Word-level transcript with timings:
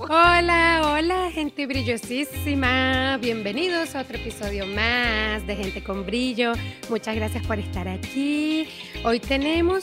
Hola, 0.00 0.82
hola, 0.84 1.28
gente 1.32 1.66
brillosísima. 1.66 3.18
Bienvenidos 3.20 3.96
a 3.96 4.02
otro 4.02 4.16
episodio 4.16 4.64
más 4.66 5.44
de 5.44 5.56
Gente 5.56 5.82
con 5.82 6.06
Brillo. 6.06 6.52
Muchas 6.88 7.16
gracias 7.16 7.44
por 7.44 7.58
estar 7.58 7.88
aquí. 7.88 8.68
Hoy 9.02 9.18
tenemos 9.18 9.82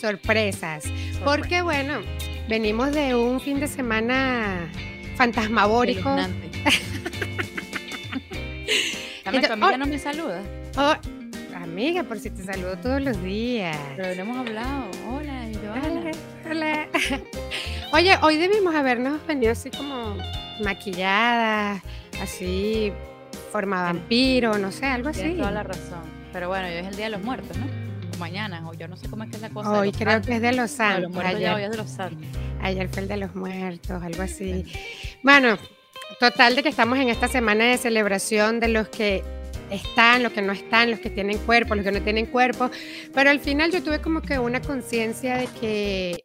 sorpresas, 0.00 0.84
porque 1.22 1.60
bueno, 1.60 2.00
venimos 2.48 2.92
de 2.92 3.14
un 3.14 3.40
fin 3.40 3.60
de 3.60 3.68
semana 3.68 4.70
fantasmagórico. 5.16 6.08
Dame, 6.08 6.50
tu 9.46 9.52
amiga 9.52 9.76
no 9.76 9.86
me 9.86 9.98
saluda. 9.98 10.42
Oh, 10.78 10.94
amiga, 11.78 12.02
por 12.02 12.18
si 12.18 12.28
te 12.30 12.42
saludo 12.42 12.76
todos 12.78 13.00
los 13.00 13.22
días. 13.22 13.76
Pero 13.96 14.12
no 14.16 14.22
hemos 14.22 14.48
hablado. 14.48 14.90
Hola, 15.08 15.46
Hola. 15.72 16.10
Hola. 16.50 16.88
Oye, 17.92 18.18
hoy 18.22 18.36
debimos 18.36 18.74
habernos 18.74 19.24
venido 19.28 19.52
así 19.52 19.70
como 19.70 20.16
maquilladas, 20.60 21.80
así, 22.20 22.92
forma 23.52 23.84
vampiro, 23.84 24.58
no 24.58 24.72
sé, 24.72 24.86
algo 24.86 25.10
así. 25.10 25.20
Tienes 25.20 25.38
toda 25.38 25.52
la 25.52 25.62
razón. 25.62 26.00
Pero 26.32 26.48
bueno, 26.48 26.66
hoy 26.66 26.74
es 26.74 26.86
el 26.88 26.96
Día 26.96 27.04
de 27.04 27.12
los 27.12 27.22
Muertos, 27.22 27.56
¿no? 27.56 27.66
O 28.12 28.18
mañana, 28.18 28.68
o 28.68 28.74
yo 28.74 28.88
no 28.88 28.96
sé 28.96 29.08
cómo 29.08 29.22
es 29.22 29.30
que 29.30 29.36
es 29.36 29.42
la 29.42 29.50
cosa. 29.50 29.70
Hoy 29.70 29.92
creo 29.92 30.20
que 30.20 30.34
es 30.34 30.42
de 30.42 30.54
los 30.54 30.72
santos. 30.72 31.16
ayer, 31.24 31.54
hoy 31.54 31.62
es 31.62 31.70
de 31.70 31.76
los 31.76 31.90
santos. 31.90 32.26
Ayer 32.60 32.88
fue 32.88 33.02
el 33.02 33.08
de 33.08 33.18
los 33.18 33.36
muertos, 33.36 34.02
algo 34.02 34.22
así. 34.22 34.64
Bueno, 35.22 35.56
total 36.18 36.56
de 36.56 36.64
que 36.64 36.70
estamos 36.70 36.98
en 36.98 37.08
esta 37.08 37.28
semana 37.28 37.66
de 37.66 37.78
celebración 37.78 38.58
de 38.58 38.66
los 38.66 38.88
que 38.88 39.22
están, 39.70 40.22
los 40.22 40.32
que 40.32 40.42
no 40.42 40.52
están, 40.52 40.90
los 40.90 41.00
que 41.00 41.10
tienen 41.10 41.38
cuerpo, 41.38 41.74
los 41.74 41.84
que 41.84 41.92
no 41.92 42.02
tienen 42.02 42.26
cuerpo, 42.26 42.70
pero 43.14 43.30
al 43.30 43.40
final 43.40 43.70
yo 43.70 43.82
tuve 43.82 44.00
como 44.00 44.22
que 44.22 44.38
una 44.38 44.60
conciencia 44.60 45.36
de 45.36 45.46
que... 45.46 46.22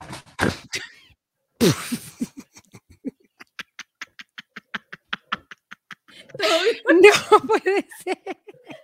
No 6.87 7.39
puede 7.47 7.87
ser. 8.03 8.37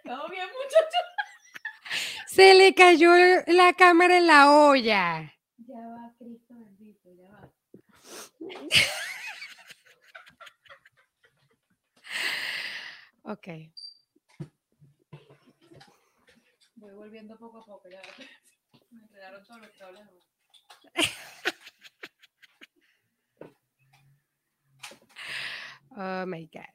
Todo 0.03 0.29
bien, 0.29 0.47
muchachos. 0.47 1.05
Se 2.27 2.53
le 2.53 2.73
cayó 2.73 3.11
la 3.47 3.73
cámara 3.73 4.17
en 4.17 4.27
la 4.27 4.51
olla. 4.51 5.33
Ya 5.57 5.87
va, 5.87 6.13
Cristo 6.17 6.53
bendito, 6.53 7.09
ya 7.13 7.29
va. 7.31 7.51
ok. 13.33 13.47
Voy 16.75 16.88
volviendo 16.99 17.37
poco 17.37 17.59
a 17.59 17.65
poco, 17.65 17.89
ya 17.89 18.01
me 18.91 19.01
entregaron 19.01 19.43
todos 19.45 19.61
los 19.61 19.71
cables. 19.77 20.03
Oh 25.95 26.25
my 26.25 26.49
God. 26.53 26.65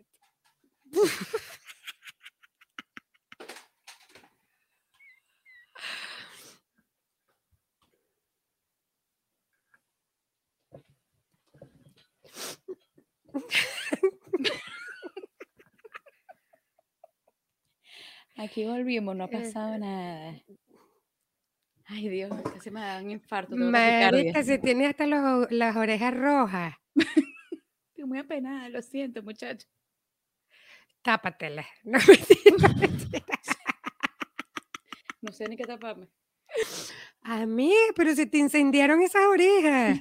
Aquí 18.36 18.64
volvimos, 18.64 19.14
no 19.14 19.24
ha 19.24 19.28
pasado 19.28 19.78
nada. 19.78 20.34
Ay, 21.86 22.08
Dios, 22.08 22.32
casi 22.42 22.70
me 22.70 22.80
da 22.80 23.00
un 23.00 23.10
infarto. 23.10 23.54
Marica, 23.56 24.42
se 24.42 24.58
tiene 24.58 24.86
hasta 24.86 25.06
los, 25.06 25.50
las 25.50 25.76
orejas 25.76 26.14
rojas. 26.16 26.74
Estoy 27.90 28.04
muy 28.06 28.18
apenada, 28.18 28.68
lo 28.70 28.82
siento, 28.82 29.22
muchacho. 29.22 29.66
Tápatela. 31.02 31.66
No, 35.20 35.32
sé 35.32 35.48
ni 35.48 35.56
qué 35.56 35.64
taparme. 35.64 36.06
A 37.22 37.46
mí, 37.46 37.72
pero 37.96 38.14
se 38.14 38.26
te 38.26 38.36
incendiaron 38.36 39.00
esas 39.00 39.24
orejas. 39.24 39.98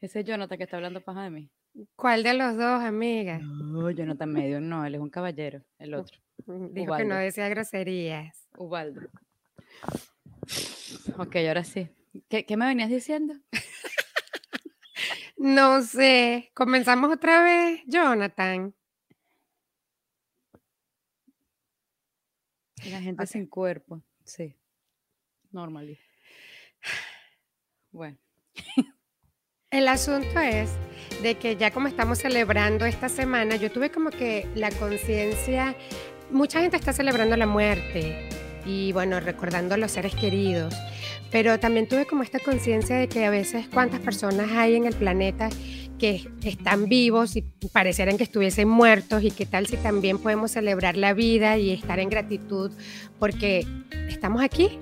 Ese 0.00 0.20
es 0.20 0.26
Jonathan 0.26 0.58
que 0.58 0.64
está 0.64 0.76
hablando 0.76 1.00
paja 1.00 1.24
de 1.24 1.30
mí. 1.30 1.50
¿Cuál 1.94 2.22
de 2.22 2.34
los 2.34 2.56
dos, 2.56 2.82
amiga? 2.82 3.38
No, 3.38 3.90
Jonathan 3.90 4.32
Medio, 4.32 4.60
no, 4.60 4.84
él 4.86 4.94
es 4.94 5.00
un 5.00 5.10
caballero, 5.10 5.62
el 5.78 5.94
otro. 5.94 6.18
Dijo 6.46 6.96
que 6.96 7.04
no 7.04 7.16
decía 7.16 7.48
groserías. 7.48 8.48
Ubaldo. 8.56 9.02
Ok, 11.18 11.36
ahora 11.36 11.64
sí. 11.64 11.88
¿Qué, 12.28 12.46
¿Qué, 12.46 12.56
me 12.56 12.66
venías 12.66 12.88
diciendo? 12.88 13.34
no 15.36 15.82
sé. 15.82 16.50
Comenzamos 16.54 17.12
otra 17.12 17.42
vez, 17.42 17.82
Jonathan. 17.86 18.74
La 22.90 23.00
gente 23.00 23.26
sin 23.26 23.46
cuerpo, 23.46 24.02
sí. 24.24 24.54
Normal. 25.50 25.98
Bueno. 27.90 28.16
El 29.72 29.88
asunto 29.88 30.38
es 30.38 30.70
de 31.24 31.34
que 31.34 31.56
ya 31.56 31.72
como 31.72 31.88
estamos 31.88 32.18
celebrando 32.18 32.86
esta 32.86 33.08
semana, 33.08 33.56
yo 33.56 33.68
tuve 33.68 33.90
como 33.90 34.10
que 34.10 34.46
la 34.54 34.70
conciencia, 34.70 35.74
mucha 36.30 36.60
gente 36.60 36.76
está 36.76 36.92
celebrando 36.92 37.36
la 37.36 37.48
muerte 37.48 38.28
y 38.64 38.92
bueno, 38.92 39.18
recordando 39.18 39.74
a 39.74 39.76
los 39.76 39.90
seres 39.90 40.14
queridos, 40.14 40.72
pero 41.32 41.58
también 41.58 41.88
tuve 41.88 42.06
como 42.06 42.22
esta 42.22 42.38
conciencia 42.38 42.96
de 42.96 43.08
que 43.08 43.24
a 43.24 43.30
veces 43.30 43.66
cuántas 43.66 43.98
personas 43.98 44.52
hay 44.52 44.76
en 44.76 44.86
el 44.86 44.94
planeta 44.94 45.48
que 45.98 46.30
están 46.44 46.88
vivos 46.88 47.34
y 47.34 47.42
parecieran 47.72 48.18
que 48.18 48.24
estuviesen 48.24 48.68
muertos 48.68 49.24
y 49.24 49.32
qué 49.32 49.46
tal 49.46 49.66
si 49.66 49.76
también 49.78 50.18
podemos 50.18 50.52
celebrar 50.52 50.96
la 50.96 51.12
vida 51.12 51.58
y 51.58 51.72
estar 51.72 51.98
en 51.98 52.08
gratitud 52.08 52.70
porque 53.18 53.66
estamos 54.08 54.44
aquí. 54.44 54.78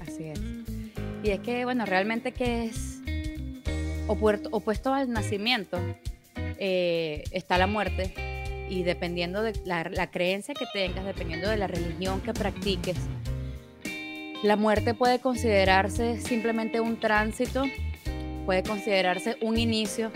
Así 0.00 0.24
es. 0.24 0.40
Y 1.22 1.32
es 1.32 1.40
que, 1.40 1.66
bueno, 1.66 1.84
realmente 1.84 2.32
que 2.32 2.64
es 2.64 2.89
opuesto 4.10 4.92
al 4.92 5.10
nacimiento, 5.10 5.78
eh, 6.58 7.24
está 7.32 7.58
la 7.58 7.66
muerte 7.66 8.14
y 8.68 8.82
dependiendo 8.82 9.42
de 9.42 9.52
la, 9.64 10.10
creencia 10.10 10.54
que 10.54 10.66
tengas, 10.72 11.04
dependiendo 11.04 11.48
de 11.48 11.56
la 11.56 11.66
religión 11.66 12.20
que 12.20 12.32
practiques, 12.32 12.96
la 14.42 14.56
muerte 14.56 14.94
puede 14.94 15.18
considerarse 15.18 16.20
simplemente 16.20 16.80
un 16.80 16.98
tránsito 16.98 17.64
puede 18.50 18.62
considerarse 18.64 19.36
un 19.42 19.58
inicio 19.58 20.10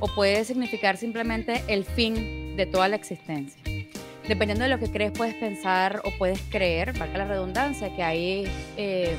o 0.00 0.08
puede 0.08 0.44
significar 0.44 0.98
simplemente 0.98 1.62
el 1.66 1.84
fin 1.84 2.54
de 2.56 2.66
toda 2.66 2.88
la 2.88 2.96
existencia. 2.96 3.62
Dependiendo 4.28 4.64
de 4.64 4.70
lo 4.70 4.78
que 4.78 4.90
crees, 4.90 5.12
puedes 5.12 5.34
pensar 5.34 6.02
o 6.04 6.10
puedes 6.18 6.42
creer, 6.50 6.92
valga 6.98 7.18
la 7.18 7.24
redundancia, 7.24 7.94
que 7.96 8.02
hay 8.02 8.44
eh, 8.76 9.14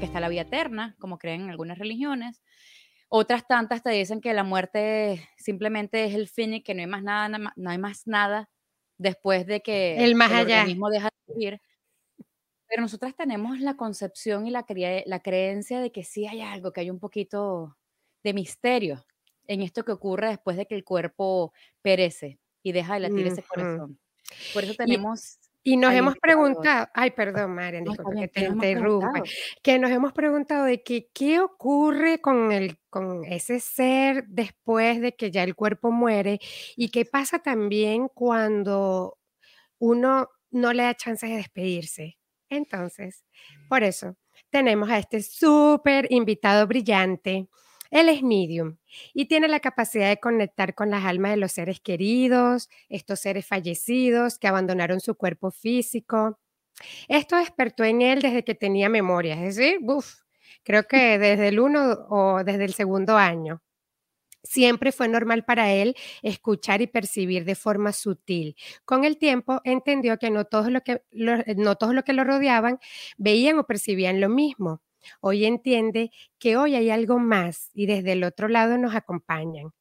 que 0.00 0.04
está 0.04 0.18
la 0.18 0.28
vida 0.28 0.40
eterna, 0.40 0.96
como 0.98 1.18
creen 1.18 1.42
en 1.42 1.50
algunas 1.50 1.78
religiones. 1.78 2.42
Otras 3.14 3.46
tantas 3.46 3.82
te 3.82 3.90
dicen 3.90 4.22
que 4.22 4.32
la 4.32 4.42
muerte 4.42 5.28
simplemente 5.36 6.06
es 6.06 6.14
el 6.14 6.28
fin 6.28 6.54
y 6.54 6.62
que 6.62 6.74
no 6.74 6.80
hay 6.80 6.86
más 6.86 7.02
nada, 7.02 7.28
no 7.28 7.70
hay 7.70 7.76
más 7.76 8.06
nada 8.06 8.48
después 8.96 9.46
de 9.46 9.60
que 9.60 10.02
el 10.02 10.14
más 10.14 10.32
allá 10.32 10.64
mismo 10.64 10.88
deja 10.88 11.10
de 11.26 11.34
vivir. 11.34 11.60
Pero 12.66 12.80
nosotras 12.80 13.14
tenemos 13.14 13.60
la 13.60 13.76
concepción 13.76 14.46
y 14.46 14.50
la, 14.50 14.64
la 15.04 15.20
creencia 15.20 15.80
de 15.80 15.92
que 15.92 16.04
sí 16.04 16.26
hay 16.26 16.40
algo, 16.40 16.72
que 16.72 16.80
hay 16.80 16.88
un 16.88 17.00
poquito 17.00 17.76
de 18.22 18.32
misterio 18.32 19.04
en 19.46 19.60
esto 19.60 19.84
que 19.84 19.92
ocurre 19.92 20.28
después 20.28 20.56
de 20.56 20.64
que 20.64 20.74
el 20.74 20.82
cuerpo 20.82 21.52
perece 21.82 22.40
y 22.62 22.72
deja 22.72 22.94
de 22.94 23.00
latir 23.00 23.26
ese 23.26 23.42
corazón. 23.42 23.98
Por 24.54 24.64
eso 24.64 24.72
tenemos... 24.72 25.38
Y, 25.64 25.76
nos 25.76 25.92
hemos 25.94 26.16
preguntado, 26.16 26.88
ay, 26.92 27.12
perdón, 27.12 27.54
Marian, 27.54 27.84
que 27.84 28.28
te 28.28 28.44
interrumpa, 28.46 29.22
que 29.62 29.78
nos 29.78 29.90
hemos 29.90 30.12
preguntado 30.12 30.64
de 30.64 30.82
que, 30.82 31.08
qué 31.14 31.40
ocurre 31.40 32.20
con, 32.20 32.50
el, 32.50 32.78
con 32.90 33.24
ese 33.24 33.60
ser 33.60 34.24
después 34.26 35.00
de 35.00 35.14
que 35.14 35.30
ya 35.30 35.44
el 35.44 35.54
cuerpo 35.54 35.92
muere 35.92 36.40
y 36.76 36.88
qué 36.88 37.04
pasa 37.04 37.38
también 37.38 38.08
cuando 38.08 39.18
uno 39.78 40.28
no 40.50 40.72
le 40.72 40.82
da 40.82 40.94
chance 40.94 41.26
de 41.26 41.36
despedirse. 41.36 42.18
Entonces, 42.48 43.24
por 43.68 43.82
eso 43.82 44.16
tenemos 44.50 44.90
a 44.90 44.98
este 44.98 45.22
súper 45.22 46.06
invitado 46.10 46.66
brillante, 46.66 47.48
Él 47.92 48.08
es 48.08 48.22
medium 48.24 48.78
y 49.14 49.26
tiene 49.26 49.48
la 49.48 49.60
capacidad 49.60 50.08
de 50.08 50.18
conectar 50.18 50.74
con 50.74 50.90
las 50.90 51.04
almas 51.04 51.32
de 51.32 51.36
los 51.36 51.52
seres 51.52 51.80
queridos, 51.80 52.70
estos 52.88 53.20
seres 53.20 53.46
fallecidos 53.46 54.38
que 54.38 54.48
abandonaron 54.48 55.00
su 55.00 55.14
cuerpo 55.14 55.50
físico. 55.52 56.40
Esto 57.08 57.36
despertó 57.36 57.84
en 57.84 58.02
él 58.02 58.22
desde 58.22 58.44
que 58.44 58.54
tenía 58.54 58.88
memoria, 58.88 59.34
es 59.44 59.56
decir, 59.56 59.80
creo 60.64 60.84
que 60.84 61.18
desde 61.18 61.48
el 61.48 61.60
uno 61.60 62.06
o 62.10 62.44
desde 62.44 62.64
el 62.64 62.74
segundo 62.74 63.16
año. 63.16 63.62
Siempre 64.44 64.92
fue 64.92 65.08
normal 65.08 65.44
para 65.44 65.72
él 65.72 65.96
escuchar 66.22 66.82
y 66.82 66.88
percibir 66.88 67.44
de 67.44 67.54
forma 67.54 67.92
sutil. 67.92 68.56
Con 68.84 69.04
el 69.04 69.18
tiempo 69.18 69.60
entendió 69.64 70.18
que 70.18 70.30
no 70.30 70.46
todos 70.46 70.70
los 70.70 70.82
que 70.82 71.02
no 71.56 71.76
todos 71.76 71.94
los 71.94 72.04
que 72.04 72.12
lo 72.14 72.24
rodeaban 72.24 72.78
veían 73.18 73.58
o 73.60 73.66
percibían 73.66 74.20
lo 74.20 74.28
mismo. 74.28 74.82
Hoy 75.20 75.44
entiende 75.44 76.10
que 76.38 76.56
hoy 76.56 76.74
hay 76.74 76.90
algo 76.90 77.18
más 77.18 77.70
y 77.74 77.86
desde 77.86 78.12
el 78.12 78.24
otro 78.24 78.48
lado 78.48 78.78
nos 78.78 78.94
acompañan. 78.94 79.72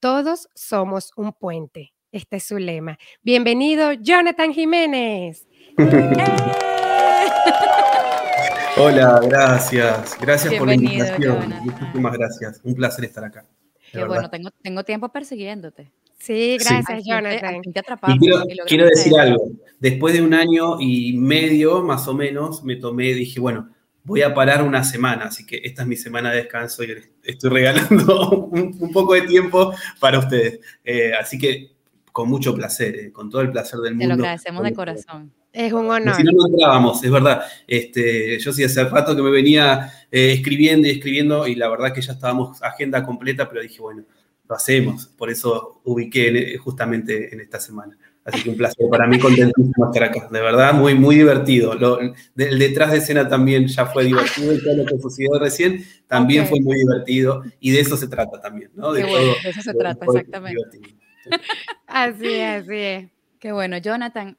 Todos 0.00 0.48
somos 0.54 1.12
un 1.16 1.32
puente. 1.32 1.92
Este 2.12 2.36
es 2.36 2.44
su 2.44 2.58
lema. 2.58 2.98
Bienvenido, 3.22 3.92
Jonathan 3.92 4.52
Jiménez. 4.52 5.46
Hola, 8.78 9.20
gracias. 9.22 10.18
Gracias 10.20 10.54
por 10.54 10.68
la 10.68 10.74
invitación. 10.74 11.54
Muchísimas 11.62 12.12
gracias. 12.12 12.60
Un 12.62 12.74
placer 12.74 13.06
estar 13.06 13.24
acá. 13.24 13.46
Qué 13.90 14.04
bueno, 14.04 14.28
tengo, 14.28 14.50
tengo 14.62 14.84
tiempo 14.84 15.08
persiguiéndote. 15.08 15.90
Sí, 16.18 16.58
gracias, 16.58 17.04
Jonathan. 17.04 17.62
quiero, 18.66 18.86
decir 18.86 19.12
algo. 19.18 19.50
Después 19.78 20.14
de 20.14 20.22
un 20.22 20.34
año 20.34 20.80
y 20.80 21.16
medio, 21.16 21.82
más 21.82 22.08
o 22.08 22.14
menos, 22.14 22.64
me 22.64 22.76
tomé, 22.76 23.14
dije, 23.14 23.38
bueno, 23.40 23.68
voy 24.06 24.22
a 24.22 24.32
parar 24.32 24.62
una 24.62 24.84
semana, 24.84 25.26
así 25.26 25.44
que 25.44 25.60
esta 25.64 25.82
es 25.82 25.88
mi 25.88 25.96
semana 25.96 26.30
de 26.30 26.36
descanso 26.36 26.84
y 26.84 26.94
estoy 27.24 27.50
regalando 27.50 28.46
un, 28.52 28.92
poco 28.92 29.14
de 29.14 29.22
tiempo 29.22 29.74
para 29.98 30.20
ustedes. 30.20 30.60
Eh, 30.84 31.12
así 31.12 31.36
que 31.38 31.72
con 32.12 32.28
mucho 32.28 32.54
placer, 32.54 32.94
eh, 32.96 33.12
con 33.12 33.28
todo 33.28 33.42
el 33.42 33.50
placer 33.50 33.80
del 33.80 33.94
mundo. 33.94 34.14
Te 34.14 34.18
lo 34.18 34.24
agradecemos 34.24 34.62
de 34.62 34.72
corazón. 34.72 35.32
Es 35.52 35.72
un 35.72 35.90
honor. 35.90 36.14
Si 36.14 36.22
no, 36.22 36.32
no 36.32 36.46
entrábamos, 36.46 37.02
es 37.02 37.10
verdad. 37.10 37.42
Este, 37.66 38.38
yo 38.38 38.52
sí 38.52 38.62
hace 38.62 38.84
rato 38.84 39.16
que 39.16 39.22
me 39.22 39.30
venía 39.30 39.90
eh, 40.10 40.32
escribiendo 40.32 40.86
y 40.86 40.92
escribiendo 40.92 41.46
y 41.48 41.56
la 41.56 41.68
verdad 41.68 41.92
que 41.92 42.00
ya 42.00 42.12
estábamos 42.12 42.62
agenda 42.62 43.02
completa, 43.02 43.48
pero 43.48 43.60
dije, 43.60 43.80
bueno, 43.80 44.04
lo 44.48 44.54
hacemos. 44.54 45.06
Por 45.06 45.30
eso 45.30 45.80
ubiqué 45.84 46.56
justamente 46.58 47.34
en 47.34 47.40
esta 47.40 47.58
semana. 47.58 47.98
Así 48.26 48.42
que 48.42 48.50
un 48.50 48.56
placer 48.56 48.86
para 48.90 49.06
mí, 49.06 49.20
contentísimo 49.20 49.86
estar 49.86 50.02
acá. 50.02 50.28
De 50.30 50.40
verdad, 50.40 50.74
muy, 50.74 50.94
muy 50.94 51.14
divertido. 51.14 51.72
el 51.72 52.58
detrás 52.58 52.90
de 52.90 52.98
escena 52.98 53.28
también 53.28 53.68
ya 53.68 53.86
fue 53.86 54.04
divertido 54.04 54.52
y 54.52 54.62
todo 54.62 54.76
lo 54.76 54.84
que 54.84 54.98
sucedió 54.98 55.38
recién 55.38 55.84
también 56.08 56.46
fue 56.46 56.60
muy 56.60 56.76
divertido. 56.76 57.44
Y 57.60 57.70
de 57.70 57.80
eso 57.80 57.96
se 57.96 58.08
trata 58.08 58.40
también, 58.40 58.72
¿no? 58.74 58.92
De, 58.92 59.04
bueno, 59.04 59.32
de 59.42 59.50
eso 59.50 59.62
se 59.62 59.74
trata, 59.74 60.04
exactamente. 60.04 60.80
así 61.86 62.34
es, 62.34 62.62
así 62.62 62.76
es. 62.76 63.10
Qué 63.38 63.52
bueno. 63.52 63.78
Jonathan, 63.78 64.36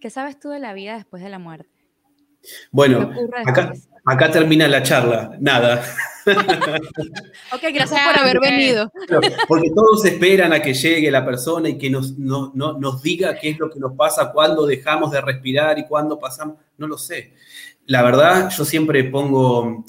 ¿qué 0.00 0.10
sabes 0.10 0.38
tú 0.38 0.50
de 0.50 0.58
la 0.58 0.74
vida 0.74 0.96
después 0.96 1.22
de 1.22 1.30
la 1.30 1.38
muerte? 1.38 1.70
Bueno, 2.70 3.10
acá, 3.46 3.72
acá 4.04 4.30
termina 4.30 4.68
la 4.68 4.82
charla. 4.82 5.34
Nada. 5.40 5.82
ok, 7.52 7.62
gracias 7.72 8.00
por 8.06 8.18
haber 8.18 8.40
venido. 8.40 8.90
Porque 9.48 9.70
todos 9.74 10.04
esperan 10.04 10.52
a 10.52 10.62
que 10.62 10.74
llegue 10.74 11.10
la 11.10 11.24
persona 11.24 11.68
y 11.68 11.78
que 11.78 11.90
nos, 11.90 12.16
nos 12.18 13.02
diga 13.02 13.38
qué 13.38 13.50
es 13.50 13.58
lo 13.58 13.70
que 13.70 13.80
nos 13.80 13.92
pasa, 13.94 14.32
cuándo 14.32 14.66
dejamos 14.66 15.10
de 15.10 15.20
respirar 15.20 15.78
y 15.78 15.86
cuándo 15.86 16.18
pasamos. 16.18 16.56
No 16.78 16.86
lo 16.86 16.98
sé. 16.98 17.34
La 17.86 18.02
verdad, 18.02 18.50
yo 18.50 18.64
siempre 18.64 19.04
pongo 19.04 19.84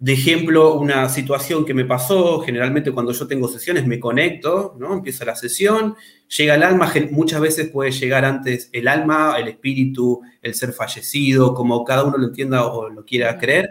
de 0.00 0.14
ejemplo 0.14 0.74
una 0.74 1.08
situación 1.10 1.64
que 1.64 1.74
me 1.74 1.84
pasó. 1.84 2.40
Generalmente 2.40 2.90
cuando 2.90 3.12
yo 3.12 3.26
tengo 3.26 3.46
sesiones 3.48 3.86
me 3.86 4.00
conecto, 4.00 4.74
¿no? 4.78 4.94
Empieza 4.94 5.24
la 5.26 5.36
sesión, 5.36 5.94
llega 6.36 6.54
el 6.54 6.62
alma, 6.62 6.92
muchas 7.10 7.40
veces 7.40 7.68
puede 7.68 7.92
llegar 7.92 8.24
antes 8.24 8.70
el 8.72 8.88
alma, 8.88 9.36
el 9.38 9.48
espíritu, 9.48 10.22
el 10.40 10.54
ser 10.54 10.72
fallecido, 10.72 11.54
como 11.54 11.84
cada 11.84 12.04
uno 12.04 12.16
lo 12.16 12.28
entienda 12.28 12.66
o 12.66 12.88
lo 12.88 13.04
quiera 13.04 13.38
creer. 13.38 13.70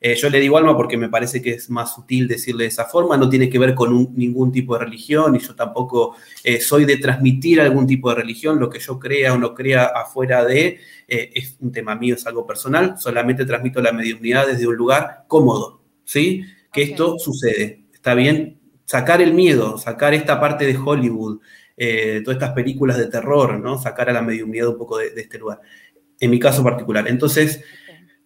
Eh, 0.00 0.14
yo 0.14 0.30
le 0.30 0.38
digo 0.38 0.56
alma 0.56 0.76
porque 0.76 0.96
me 0.96 1.08
parece 1.08 1.42
que 1.42 1.50
es 1.50 1.70
más 1.70 1.94
sutil 1.94 2.28
decirle 2.28 2.64
de 2.64 2.68
esa 2.68 2.84
forma, 2.84 3.16
no 3.16 3.28
tiene 3.28 3.50
que 3.50 3.58
ver 3.58 3.74
con 3.74 4.14
ningún 4.14 4.52
tipo 4.52 4.78
de 4.78 4.84
religión 4.84 5.34
y 5.34 5.40
yo 5.40 5.56
tampoco 5.56 6.14
eh, 6.44 6.60
soy 6.60 6.84
de 6.84 6.98
transmitir 6.98 7.60
algún 7.60 7.84
tipo 7.84 8.08
de 8.10 8.14
religión, 8.16 8.60
lo 8.60 8.70
que 8.70 8.78
yo 8.78 8.98
crea 8.98 9.34
o 9.34 9.38
no 9.38 9.54
crea 9.54 9.86
afuera 9.86 10.44
de 10.44 10.78
eh, 11.08 11.30
es 11.34 11.56
un 11.60 11.72
tema 11.72 11.96
mío, 11.96 12.14
es 12.14 12.24
algo 12.28 12.46
personal, 12.46 12.94
solamente 12.96 13.44
transmito 13.44 13.82
la 13.82 13.92
mediunidad 13.92 14.46
desde 14.46 14.68
un 14.68 14.76
lugar 14.76 15.24
cómodo, 15.26 15.82
¿sí? 16.04 16.44
Que 16.72 16.82
esto 16.82 17.18
sucede, 17.18 17.86
¿está 17.92 18.14
bien? 18.14 18.60
Sacar 18.84 19.20
el 19.20 19.34
miedo, 19.34 19.78
sacar 19.78 20.14
esta 20.14 20.38
parte 20.38 20.64
de 20.64 20.76
Hollywood, 20.76 21.40
todas 22.24 22.36
estas 22.36 22.52
películas 22.52 22.98
de 22.98 23.06
terror, 23.06 23.58
¿no? 23.58 23.78
Sacar 23.80 24.10
a 24.10 24.12
la 24.12 24.22
mediunidad 24.22 24.68
un 24.68 24.78
poco 24.78 24.98
de, 24.98 25.10
de 25.10 25.22
este 25.22 25.38
lugar, 25.38 25.60
en 26.20 26.30
mi 26.30 26.38
caso 26.38 26.62
particular. 26.62 27.08
Entonces, 27.08 27.62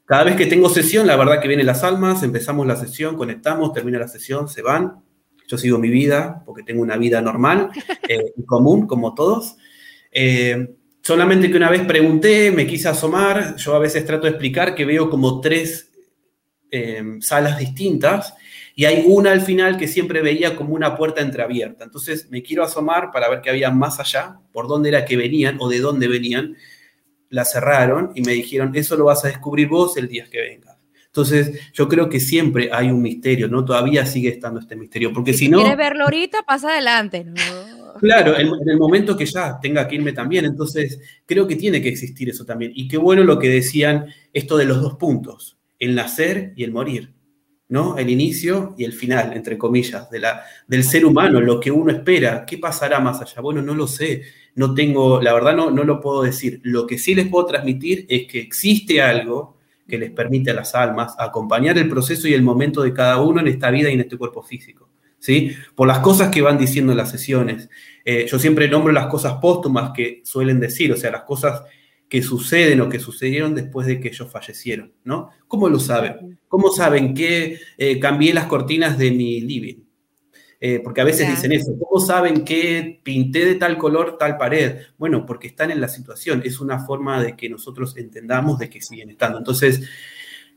cada 0.05 0.25
vez 0.25 0.37
que 0.37 0.47
tengo 0.47 0.69
sesión, 0.69 1.07
la 1.07 1.17
verdad 1.17 1.41
que 1.41 1.49
vienen 1.49 1.67
las 1.67 1.85
almas, 1.85 2.23
empezamos 2.23 2.67
la 2.67 2.77
sesión, 2.77 3.17
conectamos, 3.17 3.73
termina 3.73 3.99
la 3.99 4.09
sesión, 4.09 4.49
se 4.49 4.63
van. 4.63 5.03
Yo 5.49 5.59
sigo 5.59 5.79
mi 5.79 5.91
vida 5.91 6.43
porque 6.45 6.63
tengo 6.63 6.83
una 6.83 6.97
vida 6.97 7.21
normal 7.21 7.71
eh, 8.09 8.33
y 8.37 8.45
común, 8.45 8.87
como 8.87 9.15
todos. 9.15 9.57
Eh, 10.11 10.75
solamente 11.03 11.51
que 11.51 11.57
una 11.57 11.71
vez 11.71 11.83
pregunté, 11.83 12.51
me 12.51 12.67
quise 12.67 12.89
asomar, 12.89 13.57
yo 13.57 13.75
a 13.75 13.79
veces 13.79 14.05
trato 14.05 14.25
de 14.25 14.31
explicar 14.31 14.75
que 14.75 14.85
veo 14.85 15.09
como 15.09 15.41
tres 15.41 15.91
eh, 16.71 17.03
salas 17.21 17.59
distintas 17.59 18.35
y 18.75 18.87
hay 18.87 19.05
una 19.07 19.33
al 19.33 19.43
final 19.43 19.77
que 19.77 19.89
siempre 19.89 20.23
veía 20.23 20.57
como 20.57 20.75
una 20.75 20.97
puerta 20.97 21.21
entreabierta. 21.21 21.85
Entonces 21.85 22.29
me 22.31 22.43
quiero 22.43 22.65
asomar 22.65 23.11
para 23.13 23.29
ver 23.29 23.41
qué 23.41 23.51
había 23.51 23.71
más 23.71 24.01
allá, 24.01 24.39
por 24.53 24.69
dónde 24.69 24.89
era 24.89 25.05
que 25.05 25.17
venían 25.17 25.59
o 25.61 25.69
de 25.69 25.81
dónde 25.81 26.09
venían 26.09 26.57
la 27.33 27.45
cerraron 27.47 28.13
y 28.15 28.21
me 28.21 28.33
dijeron, 28.33 28.73
eso 28.75 28.95
lo 28.95 29.07
vas 29.07 29.25
a 29.25 29.29
descubrir 29.29 29.67
vos 29.67 29.97
el 29.97 30.07
día 30.07 30.27
que 30.31 30.39
vengas. 30.39 30.77
Entonces, 31.07 31.73
yo 31.73 31.89
creo 31.89 32.09
que 32.09 32.21
siempre 32.21 32.71
hay 32.73 32.91
un 32.91 33.03
misterio, 33.03 33.49
¿no? 33.49 33.65
Todavía 33.65 34.07
sigue 34.07 34.29
estando 34.29 34.61
este 34.61 34.77
misterio, 34.77 35.13
porque 35.13 35.33
si, 35.33 35.49
no... 35.49 35.59
¿Quieres 35.59 35.77
verlo 35.77 36.05
ahorita? 36.05 36.43
Pasa 36.47 36.71
adelante. 36.71 37.27
Claro, 38.01 38.37
en, 38.37 38.49
el 38.67 38.79
momento 38.79 39.17
que 39.17 39.27
ya 39.27 39.61
tenga 39.61 39.87
que 39.87 39.95
irme 39.95 40.13
también, 40.13 40.45
entonces 40.45 40.99
creo 41.25 41.47
que 41.47 41.55
tiene 41.55 41.81
que 41.81 41.91
existir 41.91 42.29
eso 42.31 42.45
también. 42.45 42.73
Y 42.75 42.89
qué 42.89 42.97
bueno 42.97 43.23
lo 43.23 43.39
que 43.39 43.49
decían 43.49 44.07
esto 44.33 44.57
de 44.57 44.65
los 44.65 44.81
dos 44.81 44.95
puntos, 44.95 45.59
el 45.79 45.95
nacer 45.95 46.53
y 46.57 46.65
el 46.65 46.73
morir. 46.73 47.13
¿No? 47.73 47.97
El 47.97 48.11
inicio 48.11 48.75
y 48.77 48.85
el 48.85 48.93
final, 48.93 49.33
entre 49.33 49.57
comillas, 49.57 50.11
de 50.11 50.21
la, 50.21 50.43
del 50.69 50.85
ser 50.85 51.07
humano, 51.07 51.41
lo 51.41 51.59
que 51.59 51.71
uno 51.71 51.91
espera. 51.91 52.45
¿Qué 52.45 52.59
pasará 52.59 53.01
más 53.01 53.23
allá? 53.23 53.41
Bueno, 53.41 53.63
no 53.63 53.75
lo 53.75 53.87
sé. 53.87 54.25
No 54.55 54.75
tengo, 54.75 55.23
la 55.23 55.33
verdad 55.33 55.57
no, 55.57 55.71
no 55.71 55.83
lo 55.83 55.99
puedo 55.99 56.23
decir. 56.23 56.61
Lo 56.65 56.87
que 56.87 56.99
sí 56.99 57.15
les 57.15 57.29
puedo 57.29 57.47
transmitir 57.47 58.05
es 58.11 58.27
que 58.27 58.41
existe 58.41 59.01
algo 59.01 59.57
que 59.89 59.97
les 59.97 60.11
permite 60.11 60.51
a 60.51 60.55
las 60.55 60.75
almas 60.75 61.15
acompañar 61.19 61.79
el 61.79 61.89
proceso 61.89 62.29
y 62.29 62.35
el 62.35 62.43
momento 62.43 62.83
de 62.83 62.93
cada 62.93 63.23
uno 63.23 63.41
en 63.41 63.49
esta 63.49 63.71
vida 63.71 63.89
y 63.89 63.95
en 63.95 64.01
este 64.01 64.19
cuerpo 64.19 64.43
físico. 64.43 64.91
¿Sí? 65.19 65.53
Por 65.75 65.89
las 65.89 66.01
cosas 66.01 66.29
que 66.29 66.43
van 66.43 66.59
diciendo 66.59 66.93
en 66.93 66.99
las 66.99 67.11
sesiones. 67.11 67.71
Eh, 68.05 68.27
yo 68.29 68.39
siempre 68.39 68.69
nombro 68.69 68.93
las 68.93 69.07
cosas 69.07 69.39
póstumas 69.41 69.93
que 69.95 70.21
suelen 70.27 70.61
decir, 70.61 70.93
o 70.93 70.97
sea, 70.99 71.11
las 71.11 71.23
cosas 71.23 71.63
que 72.13 72.23
suceden 72.23 72.79
o 72.83 72.91
que 72.91 72.99
sucedieron 72.99 73.55
después 73.55 73.87
de 73.87 73.99
que 73.99 74.09
ellos 74.09 74.31
fallecieron, 74.31 74.93
¿no? 75.03 75.31
¿Cómo 75.49 75.71
lo 75.71 75.79
saben? 75.79 76.39
¿Cómo 76.47 76.69
saben 76.69 77.15
que 77.15 77.59
eh, 77.79 77.99
cambié 77.99 78.35
las 78.35 78.45
cortinas 78.45 78.99
de 78.99 79.13
mi 79.13 79.41
living? 79.41 79.83
Eh, 80.61 80.81
porque 80.85 81.01
a 81.01 81.05
veces 81.05 81.27
dicen 81.27 81.53
eso. 81.53 81.73
¿Cómo 81.79 82.05
saben 82.05 82.45
que 82.45 83.01
pinté 83.03 83.47
de 83.47 83.55
tal 83.55 83.79
color 83.79 84.19
tal 84.19 84.37
pared? 84.37 84.81
Bueno, 84.99 85.25
porque 85.25 85.47
están 85.47 85.71
en 85.71 85.81
la 85.81 85.89
situación. 85.89 86.43
Es 86.45 86.61
una 86.61 86.81
forma 86.81 87.23
de 87.23 87.35
que 87.35 87.49
nosotros 87.49 87.97
entendamos 87.97 88.59
de 88.59 88.69
que 88.69 88.83
siguen 88.83 89.09
estando. 89.09 89.39
Entonces, 89.39 89.81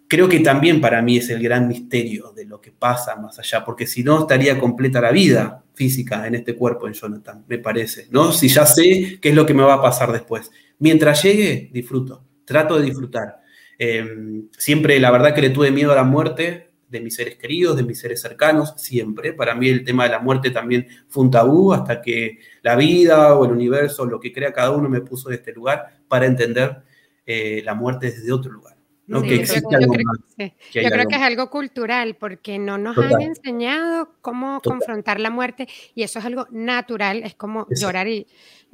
creo 0.10 0.28
que 0.28 0.42
también 0.42 0.82
para 0.82 1.02
mí 1.02 1.16
es 1.16 1.30
el 1.30 1.42
gran 1.42 1.70
misterio 1.70 2.34
de 2.34 2.44
lo 2.44 2.60
que 2.60 2.74
pasa 2.74 3.16
más 3.16 3.40
allá, 3.40 3.64
porque 3.64 3.88
si 3.88 4.04
no 4.04 4.20
estaría 4.20 4.60
completa 4.60 5.00
la 5.00 5.12
vida 5.12 5.64
física 5.74 6.28
en 6.28 6.36
este 6.36 6.54
cuerpo 6.54 6.86
en 6.86 6.94
Jonathan, 6.96 7.46
me 7.48 7.60
parece, 7.60 8.08
¿no? 8.12 8.34
Si 8.34 8.50
ya 8.50 8.66
sé 8.66 9.20
qué 9.22 9.30
es 9.30 9.36
lo 9.36 9.46
que 9.46 9.54
me 9.54 9.64
va 9.64 9.76
a 9.76 9.82
pasar 9.82 10.12
después. 10.12 10.52
Mientras 10.80 11.24
llegue, 11.24 11.70
disfruto, 11.72 12.26
trato 12.46 12.78
de 12.78 12.86
disfrutar. 12.86 13.42
Em, 13.78 14.48
siempre, 14.58 15.00
la 15.00 15.12
verdad 15.12 15.34
que 15.34 15.42
le 15.42 15.50
tuve 15.50 15.72
miedo 15.72 15.92
a 15.92 15.96
la 15.96 16.04
muerte 16.04 16.72
de 16.88 17.02
mis 17.02 17.16
seres 17.16 17.36
queridos, 17.36 17.76
de 17.76 17.84
mis 17.84 18.00
seres 18.00 18.22
cercanos, 18.22 18.74
siempre. 18.78 19.34
Para 19.34 19.56
mí 19.56 19.70
el 19.70 19.84
tema 19.84 20.04
de 20.06 20.12
la 20.12 20.20
muerte 20.20 20.52
también 20.52 20.88
fue 21.08 21.24
un 21.24 21.32
tabú 21.32 21.74
hasta 21.74 22.02
que 22.02 22.40
la 22.62 22.76
vida 22.76 23.36
o 23.36 23.46
el 23.46 23.52
universo, 23.52 24.06
lo 24.06 24.20
que 24.20 24.32
crea 24.32 24.54
cada 24.54 24.72
uno, 24.72 24.90
me 24.90 25.02
puso 25.02 25.30
de 25.30 25.36
este 25.36 25.54
lugar 25.54 26.00
para 26.08 26.26
entender 26.26 26.84
eh, 27.26 27.62
la 27.66 27.74
muerte 27.76 28.12
desde 28.12 28.32
otro 28.32 28.52
lugar. 28.52 28.76
¿no? 29.08 29.22
que 29.22 29.36
existe 29.36 29.76
algo 29.76 29.94
más, 30.04 30.18
yo 30.38 30.90
creo 30.90 31.08
que 31.08 31.16
es 31.16 31.22
algo 31.22 31.50
cultural 31.50 32.16
porque 32.16 32.58
no 32.58 32.78
nos 32.78 32.98
han 32.98 33.22
enseñado 33.22 34.10
cómo 34.22 34.62
confrontar 34.62 35.20
la 35.20 35.30
muerte 35.30 35.68
y 35.94 36.04
eso 36.04 36.20
es 36.20 36.26
algo 36.26 36.48
natural, 36.50 37.22
es 37.24 37.36
como 37.36 37.68
llorar 37.70 38.08
y, 38.08 38.26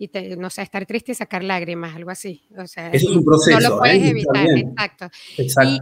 y 0.01 0.09
no 0.35 0.49
sé, 0.49 0.63
estar 0.63 0.83
triste 0.87 1.11
y 1.11 1.15
sacar 1.15 1.43
lágrimas, 1.43 1.95
algo 1.95 2.09
así. 2.09 2.47
O 2.57 2.65
sea, 2.65 2.89
Eso 2.89 3.11
es 3.11 3.15
un 3.15 3.23
proceso. 3.23 3.59
No 3.59 3.69
lo 3.69 3.77
puedes 3.77 4.03
evitar, 4.03 4.47
exacto. 4.49 5.09
exacto. 5.37 5.71
Y 5.71 5.79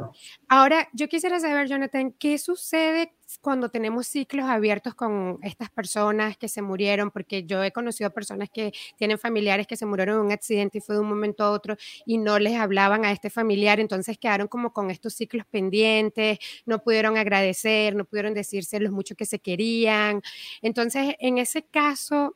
ahora, 0.49 0.89
yo 0.91 1.07
quisiera 1.07 1.39
saber, 1.39 1.69
Jonathan, 1.69 2.13
¿qué 2.19 2.37
sucede 2.37 3.13
cuando 3.41 3.69
tenemos 3.69 4.07
ciclos 4.07 4.45
abiertos 4.45 4.93
con 4.93 5.39
estas 5.41 5.69
personas 5.69 6.35
que 6.35 6.49
se 6.49 6.61
murieron, 6.61 7.11
porque 7.11 7.45
yo 7.45 7.63
he 7.63 7.71
conocido 7.71 8.11
personas 8.11 8.49
que 8.49 8.73
tienen 8.97 9.17
familiares 9.17 9.67
que 9.67 9.77
se 9.77 9.85
murieron 9.85 10.19
en 10.19 10.25
un 10.25 10.31
accidente 10.31 10.79
y 10.79 10.81
fue 10.81 10.95
de 10.95 11.01
un 11.01 11.07
momento 11.07 11.43
a 11.43 11.51
otro 11.51 11.77
y 12.05 12.17
no 12.17 12.39
les 12.39 12.59
hablaban 12.59 13.05
a 13.05 13.11
este 13.11 13.29
familiar, 13.29 13.79
entonces 13.79 14.17
quedaron 14.17 14.47
como 14.47 14.73
con 14.73 14.91
estos 14.91 15.13
ciclos 15.13 15.45
pendientes, 15.49 16.39
no 16.65 16.83
pudieron 16.83 17.17
agradecer, 17.17 17.95
no 17.95 18.03
pudieron 18.05 18.33
decirse 18.33 18.79
los 18.79 18.91
mucho 18.91 19.15
que 19.15 19.25
se 19.25 19.39
querían. 19.39 20.21
Entonces, 20.61 21.15
en 21.19 21.37
ese 21.37 21.63
caso, 21.63 22.35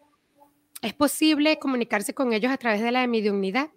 ¿es 0.84 0.94
posible 0.94 1.58
comunicarse 1.58 2.14
con 2.14 2.34
ellos 2.34 2.52
a 2.52 2.58
través 2.58 2.82
de 2.82 2.92
la 2.92 3.08
mediunidad? 3.08 3.70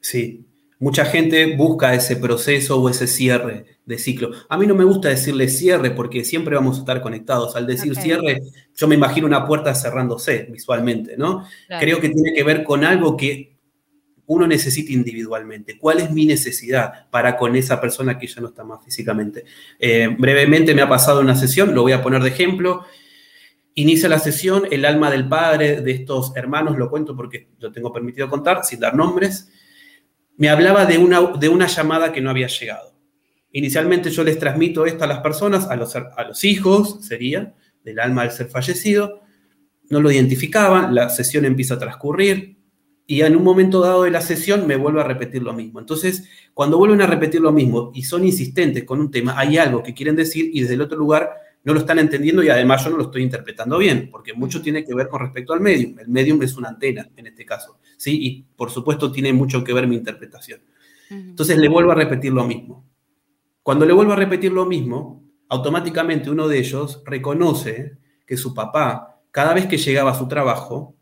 Sí, 0.00 0.46
mucha 0.78 1.04
gente 1.04 1.56
busca 1.56 1.94
ese 1.94 2.16
proceso 2.16 2.80
o 2.80 2.88
ese 2.88 3.06
cierre 3.06 3.78
de 3.84 3.98
ciclo. 3.98 4.30
A 4.48 4.58
mí 4.58 4.66
no 4.66 4.74
me 4.74 4.84
gusta 4.84 5.08
decirle 5.08 5.48
cierre 5.48 5.90
porque 5.90 6.24
siempre 6.24 6.56
vamos 6.56 6.76
a 6.76 6.80
estar 6.80 7.00
conectados. 7.02 7.54
Al 7.54 7.66
decir 7.66 7.94
cierre, 7.96 8.42
yo 8.74 8.88
me 8.88 8.94
imagino 8.94 9.26
una 9.26 9.46
puerta 9.46 9.74
cerrándose 9.74 10.48
visualmente, 10.50 11.16
¿no? 11.16 11.46
Creo 11.78 12.00
que 12.00 12.08
tiene 12.08 12.32
que 12.34 12.42
ver 12.42 12.64
con 12.64 12.84
algo 12.84 13.16
que 13.16 13.56
uno 14.26 14.46
necesita 14.46 14.92
individualmente. 14.92 15.78
¿Cuál 15.78 16.00
es 16.00 16.10
mi 16.10 16.26
necesidad 16.26 17.08
para 17.10 17.36
con 17.36 17.54
esa 17.54 17.80
persona 17.80 18.18
que 18.18 18.26
ya 18.26 18.40
no 18.40 18.48
está 18.48 18.64
más 18.64 18.84
físicamente? 18.84 19.44
Eh, 19.78 20.08
brevemente 20.18 20.74
me 20.74 20.82
ha 20.82 20.88
pasado 20.88 21.20
una 21.20 21.36
sesión, 21.36 21.74
lo 21.74 21.82
voy 21.82 21.92
a 21.92 22.02
poner 22.02 22.22
de 22.22 22.30
ejemplo. 22.30 22.84
Inicia 23.78 24.08
la 24.08 24.18
sesión, 24.18 24.64
el 24.70 24.86
alma 24.86 25.10
del 25.10 25.28
padre 25.28 25.82
de 25.82 25.92
estos 25.92 26.34
hermanos, 26.34 26.78
lo 26.78 26.88
cuento 26.88 27.14
porque 27.14 27.50
lo 27.58 27.70
tengo 27.70 27.92
permitido 27.92 28.26
contar, 28.26 28.64
sin 28.64 28.80
dar 28.80 28.96
nombres, 28.96 29.50
me 30.38 30.48
hablaba 30.48 30.86
de 30.86 30.96
una, 30.96 31.20
de 31.38 31.50
una 31.50 31.66
llamada 31.66 32.10
que 32.10 32.22
no 32.22 32.30
había 32.30 32.46
llegado. 32.46 32.94
Inicialmente 33.52 34.10
yo 34.10 34.24
les 34.24 34.38
transmito 34.38 34.86
esto 34.86 35.04
a 35.04 35.06
las 35.06 35.20
personas, 35.20 35.66
a 35.66 35.76
los, 35.76 35.94
a 35.94 36.24
los 36.26 36.42
hijos, 36.44 37.04
sería, 37.06 37.54
del 37.84 38.00
alma 38.00 38.22
del 38.22 38.32
ser 38.32 38.48
fallecido, 38.48 39.20
no 39.90 40.00
lo 40.00 40.10
identificaban, 40.10 40.94
la 40.94 41.10
sesión 41.10 41.44
empieza 41.44 41.74
a 41.74 41.78
transcurrir 41.78 42.56
y 43.06 43.20
en 43.20 43.36
un 43.36 43.44
momento 43.44 43.80
dado 43.80 44.04
de 44.04 44.10
la 44.10 44.22
sesión 44.22 44.66
me 44.66 44.76
vuelvo 44.76 45.00
a 45.00 45.04
repetir 45.04 45.42
lo 45.42 45.52
mismo. 45.52 45.80
Entonces, 45.80 46.28
cuando 46.54 46.78
vuelven 46.78 47.02
a 47.02 47.06
repetir 47.06 47.42
lo 47.42 47.52
mismo 47.52 47.92
y 47.94 48.04
son 48.04 48.24
insistentes 48.24 48.84
con 48.84 49.00
un 49.00 49.10
tema, 49.10 49.38
hay 49.38 49.58
algo 49.58 49.82
que 49.82 49.92
quieren 49.92 50.16
decir 50.16 50.50
y 50.52 50.62
desde 50.62 50.74
el 50.74 50.80
otro 50.80 50.96
lugar 50.96 51.45
no 51.66 51.74
lo 51.74 51.80
están 51.80 51.98
entendiendo 51.98 52.44
y 52.44 52.48
además 52.48 52.84
yo 52.84 52.90
no 52.90 52.96
lo 52.96 53.02
estoy 53.02 53.24
interpretando 53.24 53.76
bien, 53.76 54.08
porque 54.08 54.32
mucho 54.32 54.62
tiene 54.62 54.84
que 54.84 54.94
ver 54.94 55.08
con 55.08 55.20
respecto 55.20 55.52
al 55.52 55.60
medium. 55.60 55.98
El 55.98 56.06
medium 56.06 56.40
es 56.42 56.56
una 56.56 56.68
antena 56.68 57.10
en 57.16 57.26
este 57.26 57.44
caso. 57.44 57.80
¿sí? 57.96 58.18
Y 58.22 58.42
por 58.56 58.70
supuesto 58.70 59.10
tiene 59.10 59.32
mucho 59.32 59.64
que 59.64 59.72
ver 59.72 59.88
mi 59.88 59.96
interpretación. 59.96 60.60
Entonces 61.10 61.58
le 61.58 61.66
vuelvo 61.66 61.90
a 61.90 61.96
repetir 61.96 62.32
lo 62.32 62.44
mismo. 62.44 62.84
Cuando 63.64 63.84
le 63.84 63.92
vuelvo 63.92 64.12
a 64.12 64.16
repetir 64.16 64.52
lo 64.52 64.64
mismo, 64.64 65.24
automáticamente 65.48 66.30
uno 66.30 66.46
de 66.46 66.58
ellos 66.58 67.02
reconoce 67.04 67.98
que 68.24 68.36
su 68.36 68.54
papá, 68.54 69.20
cada 69.32 69.52
vez 69.52 69.66
que 69.66 69.76
llegaba 69.76 70.12
a 70.12 70.18
su 70.18 70.28
trabajo, 70.28 70.94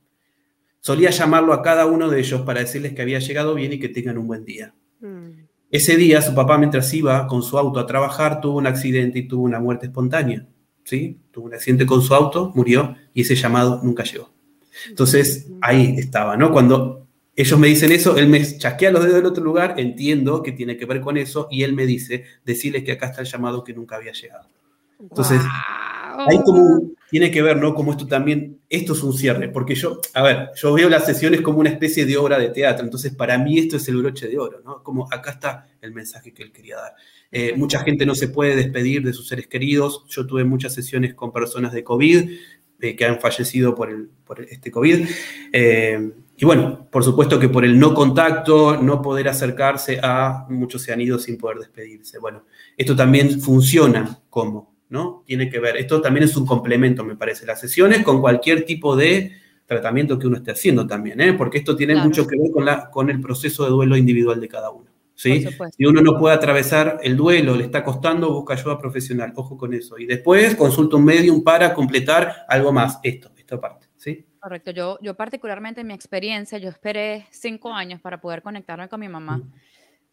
solía 0.80 1.10
llamarlo 1.10 1.52
a 1.52 1.60
cada 1.60 1.84
uno 1.84 2.08
de 2.08 2.20
ellos 2.20 2.40
para 2.40 2.60
decirles 2.60 2.94
que 2.94 3.02
había 3.02 3.18
llegado 3.18 3.54
bien 3.54 3.74
y 3.74 3.78
que 3.78 3.90
tengan 3.90 4.16
un 4.16 4.26
buen 4.26 4.46
día. 4.46 4.74
Mm. 5.00 5.44
Ese 5.70 5.96
día 5.98 6.22
su 6.22 6.34
papá 6.34 6.56
mientras 6.56 6.94
iba 6.94 7.26
con 7.26 7.42
su 7.42 7.58
auto 7.58 7.80
a 7.80 7.86
trabajar 7.86 8.40
tuvo 8.40 8.56
un 8.56 8.66
accidente 8.66 9.18
y 9.18 9.28
tuvo 9.28 9.42
una 9.42 9.60
muerte 9.60 9.86
espontánea. 9.86 10.46
¿Sí? 10.84 11.18
Tuvo 11.30 11.46
un 11.46 11.54
accidente 11.54 11.86
con 11.86 12.02
su 12.02 12.14
auto, 12.14 12.52
murió 12.54 12.96
y 13.12 13.22
ese 13.22 13.34
llamado 13.34 13.80
nunca 13.82 14.04
llegó. 14.04 14.30
Entonces, 14.88 15.48
ahí 15.60 15.96
estaba, 15.98 16.36
¿no? 16.36 16.52
Cuando 16.52 17.06
ellos 17.36 17.58
me 17.58 17.68
dicen 17.68 17.90
eso, 17.90 18.16
él 18.16 18.28
me 18.28 18.44
chasquea 18.58 18.90
los 18.90 19.02
dedos 19.02 19.16
del 19.16 19.26
otro 19.26 19.42
lugar, 19.42 19.74
entiendo 19.78 20.42
que 20.42 20.52
tiene 20.52 20.76
que 20.76 20.86
ver 20.86 21.00
con 21.00 21.16
eso, 21.16 21.48
y 21.50 21.62
él 21.62 21.72
me 21.72 21.86
dice, 21.86 22.24
decirles 22.44 22.84
que 22.84 22.92
acá 22.92 23.06
está 23.06 23.22
el 23.22 23.26
llamado 23.26 23.64
que 23.64 23.72
nunca 23.72 23.96
había 23.96 24.12
llegado. 24.12 24.48
Entonces, 25.00 25.40
ahí 26.16 26.40
como 26.44 26.92
tiene 27.14 27.30
que 27.30 27.42
ver, 27.42 27.58
¿no? 27.58 27.76
Como 27.76 27.92
esto 27.92 28.08
también, 28.08 28.58
esto 28.68 28.92
es 28.92 29.04
un 29.04 29.16
cierre, 29.16 29.48
porque 29.48 29.76
yo, 29.76 30.00
a 30.14 30.22
ver, 30.24 30.50
yo 30.56 30.72
veo 30.72 30.88
las 30.88 31.06
sesiones 31.06 31.42
como 31.42 31.60
una 31.60 31.70
especie 31.70 32.04
de 32.06 32.16
obra 32.16 32.40
de 32.40 32.48
teatro, 32.48 32.84
entonces 32.84 33.14
para 33.14 33.38
mí 33.38 33.56
esto 33.56 33.76
es 33.76 33.86
el 33.86 33.98
broche 33.98 34.26
de 34.26 34.36
oro, 34.36 34.60
¿no? 34.64 34.82
Como 34.82 35.06
acá 35.12 35.30
está 35.30 35.68
el 35.80 35.94
mensaje 35.94 36.34
que 36.34 36.42
él 36.42 36.50
quería 36.50 36.74
dar. 36.74 36.94
Eh, 37.30 37.54
mucha 37.56 37.78
gente 37.84 38.04
no 38.04 38.16
se 38.16 38.26
puede 38.26 38.56
despedir 38.56 39.04
de 39.04 39.12
sus 39.12 39.28
seres 39.28 39.46
queridos, 39.46 40.04
yo 40.08 40.26
tuve 40.26 40.42
muchas 40.42 40.74
sesiones 40.74 41.14
con 41.14 41.30
personas 41.30 41.72
de 41.72 41.84
COVID, 41.84 42.30
que 42.80 43.04
han 43.04 43.20
fallecido 43.20 43.76
por, 43.76 43.90
el, 43.90 44.10
por 44.24 44.40
este 44.40 44.72
COVID. 44.72 45.06
Eh, 45.52 46.10
y 46.36 46.44
bueno, 46.44 46.88
por 46.90 47.04
supuesto 47.04 47.38
que 47.38 47.48
por 47.48 47.64
el 47.64 47.78
no 47.78 47.94
contacto, 47.94 48.76
no 48.76 49.00
poder 49.00 49.28
acercarse 49.28 50.00
a, 50.02 50.46
muchos 50.48 50.82
se 50.82 50.92
han 50.92 51.00
ido 51.00 51.20
sin 51.20 51.38
poder 51.38 51.58
despedirse. 51.58 52.18
Bueno, 52.18 52.44
esto 52.76 52.96
también 52.96 53.40
funciona 53.40 54.18
como, 54.28 54.73
¿no? 54.88 55.22
Tiene 55.26 55.48
que 55.48 55.58
ver, 55.58 55.76
esto 55.76 56.00
también 56.00 56.24
es 56.24 56.36
un 56.36 56.46
complemento, 56.46 57.04
me 57.04 57.16
parece, 57.16 57.46
las 57.46 57.60
sesiones 57.60 58.02
con 58.02 58.20
cualquier 58.20 58.64
tipo 58.64 58.96
de 58.96 59.32
tratamiento 59.66 60.18
que 60.18 60.26
uno 60.26 60.36
esté 60.36 60.52
haciendo 60.52 60.86
también, 60.86 61.20
¿eh? 61.20 61.32
porque 61.32 61.58
esto 61.58 61.74
tiene 61.74 61.96
mucho 61.96 62.26
que 62.26 62.36
ver 62.38 62.50
con, 62.50 62.64
la, 62.64 62.90
con 62.90 63.10
el 63.10 63.20
proceso 63.20 63.64
de 63.64 63.70
duelo 63.70 63.96
individual 63.96 64.40
de 64.40 64.48
cada 64.48 64.70
uno. 64.70 64.94
Si 65.14 65.86
uno 65.86 66.00
no 66.02 66.18
puede 66.18 66.34
atravesar 66.34 66.98
el 67.02 67.16
duelo, 67.16 67.54
le 67.54 67.64
está 67.64 67.84
costando, 67.84 68.32
busca 68.32 68.54
ayuda 68.54 68.78
profesional. 68.78 69.32
Ojo 69.36 69.56
con 69.56 69.72
eso. 69.72 69.98
Y 69.98 70.06
después 70.06 70.56
consulta 70.56 70.96
un 70.96 71.04
medium 71.04 71.42
para 71.42 71.72
completar 71.72 72.44
algo 72.48 72.72
más. 72.72 72.98
Esto, 73.02 73.30
esta 73.36 73.60
parte. 73.60 73.86
¿sí? 73.96 74.26
Correcto. 74.40 74.72
Yo, 74.72 74.98
yo 75.00 75.14
particularmente 75.14 75.82
en 75.82 75.86
mi 75.86 75.94
experiencia, 75.94 76.58
yo 76.58 76.68
esperé 76.68 77.26
cinco 77.30 77.72
años 77.72 78.00
para 78.00 78.20
poder 78.20 78.42
conectarme 78.42 78.88
con 78.88 79.00
mi 79.00 79.08
mamá. 79.08 79.42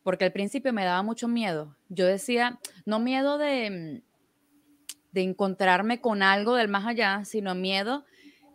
Porque 0.04 0.26
al 0.26 0.32
principio 0.32 0.72
me 0.72 0.86
daba 0.86 1.02
mucho 1.04 1.28
miedo. 1.28 1.76
Yo 1.90 2.06
decía, 2.06 2.60
no 2.86 3.00
miedo 3.00 3.38
de, 3.38 4.04
de 5.12 5.22
encontrarme 5.22 6.02
con 6.02 6.24
algo 6.24 6.56
del 6.56 6.68
más 6.68 6.86
allá, 6.86 7.24
sino 7.26 7.56
miedo 7.56 8.06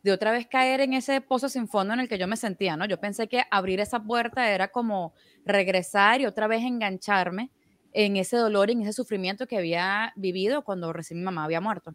de 0.03 0.13
otra 0.13 0.31
vez 0.31 0.47
caer 0.47 0.81
en 0.81 0.93
ese 0.95 1.21
pozo 1.21 1.49
sin 1.49 1.67
fondo 1.67 1.93
en 1.93 2.01
el 2.01 2.09
que 2.09 2.17
yo 2.17 2.29
me 2.29 2.37
sentía, 2.37 2.77
¿no? 2.77 2.87
Yo 2.87 3.01
pensé 3.01 3.27
que 3.27 3.43
abrir 3.51 3.81
esa 3.81 4.05
puerta 4.05 4.51
era 4.51 4.69
como 4.69 5.15
regresar 5.45 6.21
y 6.21 6.27
otra 6.27 6.47
vez 6.47 6.63
engancharme 6.63 7.51
en 7.93 8.17
ese 8.17 8.37
dolor 8.37 8.71
y 8.71 8.75
en 8.75 8.83
ese 8.83 8.93
sufrimiento 8.93 9.47
que 9.49 9.57
había 9.57 10.13
vivido 10.15 10.63
cuando 10.63 10.93
recién 10.93 11.19
mi 11.19 11.25
mamá 11.25 11.45
había 11.45 11.61
muerto. 11.61 11.95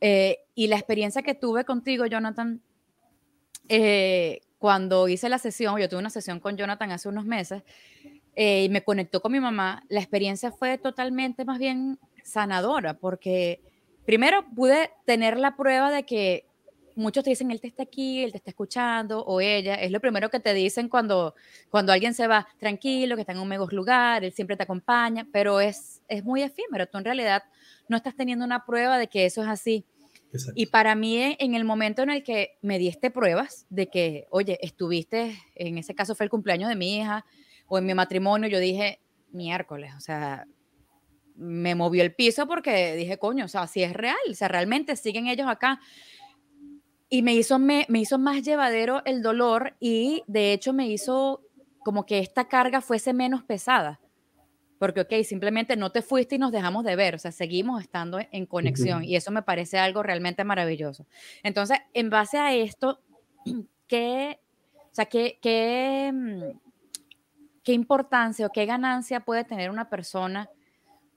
Eh, 0.00 0.38
y 0.56 0.66
la 0.66 0.76
experiencia 0.76 1.22
que 1.22 1.34
tuve 1.34 1.64
contigo, 1.64 2.06
Jonathan, 2.06 2.60
eh, 3.68 4.40
cuando 4.58 5.06
hice 5.06 5.28
la 5.28 5.38
sesión, 5.38 5.78
yo 5.78 5.88
tuve 5.88 6.00
una 6.00 6.10
sesión 6.10 6.40
con 6.40 6.56
Jonathan 6.56 6.90
hace 6.90 7.08
unos 7.08 7.24
meses, 7.24 7.62
eh, 8.34 8.64
y 8.64 8.68
me 8.68 8.82
conectó 8.82 9.20
con 9.20 9.30
mi 9.30 9.38
mamá, 9.38 9.84
la 9.88 10.00
experiencia 10.00 10.50
fue 10.50 10.78
totalmente 10.78 11.44
más 11.44 11.58
bien 11.58 12.00
sanadora, 12.24 12.94
porque 12.94 13.60
primero 14.04 14.44
pude 14.54 14.90
tener 15.04 15.38
la 15.38 15.56
prueba 15.56 15.90
de 15.90 16.04
que 16.04 16.46
muchos 16.94 17.24
te 17.24 17.30
dicen, 17.30 17.50
él 17.50 17.60
te 17.60 17.68
está 17.68 17.84
aquí, 17.84 18.22
él 18.22 18.32
te 18.32 18.38
está 18.38 18.50
escuchando, 18.50 19.24
o 19.24 19.40
ella, 19.40 19.74
es 19.74 19.90
lo 19.90 20.00
primero 20.00 20.30
que 20.30 20.40
te 20.40 20.54
dicen 20.54 20.88
cuando, 20.88 21.34
cuando 21.70 21.92
alguien 21.92 22.14
se 22.14 22.26
va, 22.26 22.46
tranquilo, 22.58 23.16
que 23.16 23.22
está 23.22 23.32
en 23.32 23.38
un 23.38 23.48
mejor 23.48 23.72
lugar, 23.72 24.24
él 24.24 24.32
siempre 24.32 24.56
te 24.56 24.64
acompaña, 24.64 25.26
pero 25.32 25.60
es, 25.60 26.02
es 26.08 26.24
muy 26.24 26.42
efímero, 26.42 26.86
tú 26.86 26.98
en 26.98 27.04
realidad 27.04 27.42
no 27.88 27.96
estás 27.96 28.14
teniendo 28.14 28.44
una 28.44 28.64
prueba 28.64 28.98
de 28.98 29.08
que 29.08 29.26
eso 29.26 29.42
es 29.42 29.48
así. 29.48 29.84
Y 30.54 30.66
para 30.66 30.94
mí, 30.94 31.36
en 31.38 31.54
el 31.54 31.64
momento 31.64 32.02
en 32.02 32.08
el 32.08 32.22
que 32.22 32.56
me 32.62 32.78
diste 32.78 33.10
pruebas 33.10 33.66
de 33.68 33.88
que, 33.88 34.26
oye, 34.30 34.58
estuviste, 34.62 35.38
en 35.54 35.76
ese 35.76 35.94
caso 35.94 36.14
fue 36.14 36.24
el 36.24 36.30
cumpleaños 36.30 36.70
de 36.70 36.76
mi 36.76 36.96
hija, 36.96 37.26
o 37.66 37.78
en 37.78 37.84
mi 37.84 37.94
matrimonio, 37.94 38.48
yo 38.48 38.58
dije, 38.58 39.00
miércoles, 39.30 39.92
o 39.96 40.00
sea, 40.00 40.46
me 41.36 41.74
movió 41.74 42.02
el 42.02 42.14
piso 42.14 42.46
porque 42.46 42.94
dije, 42.94 43.18
coño, 43.18 43.44
o 43.44 43.48
sea, 43.48 43.66
si 43.66 43.82
es 43.82 43.92
real, 43.92 44.16
o 44.30 44.34
sea, 44.34 44.48
realmente 44.48 44.96
siguen 44.96 45.26
ellos 45.26 45.48
acá 45.48 45.80
y 47.08 47.22
me 47.22 47.34
hizo, 47.34 47.58
me, 47.58 47.84
me 47.90 48.00
hizo 48.00 48.18
más 48.18 48.42
llevadero 48.42 49.02
el 49.04 49.20
dolor 49.20 49.76
y 49.80 50.22
de 50.26 50.54
hecho 50.54 50.72
me 50.72 50.88
hizo 50.88 51.42
como 51.84 52.06
que 52.06 52.18
esta 52.18 52.48
carga 52.48 52.80
fuese 52.80 53.12
menos 53.12 53.42
pesada. 53.42 54.00
Porque, 54.78 55.02
ok, 55.02 55.12
simplemente 55.22 55.76
no 55.76 55.92
te 55.92 56.02
fuiste 56.02 56.36
y 56.36 56.38
nos 56.38 56.50
dejamos 56.50 56.84
de 56.84 56.96
ver, 56.96 57.14
o 57.14 57.18
sea, 57.18 57.30
seguimos 57.30 57.82
estando 57.82 58.18
en 58.32 58.46
conexión 58.46 59.04
y 59.04 59.14
eso 59.14 59.30
me 59.30 59.42
parece 59.42 59.78
algo 59.78 60.02
realmente 60.02 60.42
maravilloso. 60.42 61.06
Entonces, 61.42 61.78
en 61.92 62.10
base 62.10 62.38
a 62.38 62.54
esto, 62.54 63.00
¿qué, 63.86 64.40
o 64.74 64.94
sea, 64.94 65.04
qué, 65.04 65.38
qué, 65.40 66.10
mm, 66.12 66.58
qué 67.62 67.72
importancia 67.74 68.46
o 68.46 68.50
qué 68.50 68.66
ganancia 68.66 69.20
puede 69.20 69.44
tener 69.44 69.70
una 69.70 69.88
persona 69.88 70.48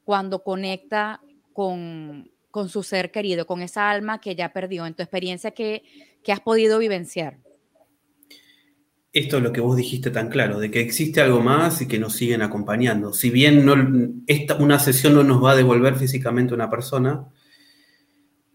cuando 0.06 0.44
conecta 0.44 1.20
con, 1.52 2.32
con 2.52 2.70
su 2.70 2.84
ser 2.84 3.12
querido, 3.12 3.46
con 3.46 3.62
esa 3.62 3.90
alma 3.90 4.22
que 4.22 4.34
ya 4.34 4.54
perdió, 4.54 4.86
en 4.86 4.94
tu 4.94 5.04
experiencia 5.04 5.52
que, 5.52 5.84
has 6.28 6.40
podido 6.40 6.80
vivenciar? 6.80 7.40
Esto 9.12 9.38
es 9.38 9.44
lo 9.44 9.52
que 9.52 9.62
vos 9.62 9.76
dijiste 9.76 10.10
tan 10.10 10.30
claro, 10.30 10.60
de 10.60 10.72
que 10.72 10.80
existe 10.80 11.22
algo 11.22 11.42
más 11.42 11.82
y 11.82 11.88
que 11.88 12.00
nos 12.00 12.16
siguen 12.16 12.42
acompañando. 12.42 13.14
Si 13.14 13.30
bien 13.30 13.66
no, 13.66 13.76
esta, 14.28 14.56
una 14.56 14.80
sesión 14.80 15.16
no 15.16 15.24
nos 15.24 15.44
va 15.44 15.52
a 15.52 15.56
devolver 15.56 15.96
físicamente 15.96 16.54
una 16.54 16.70
persona, 16.70 17.26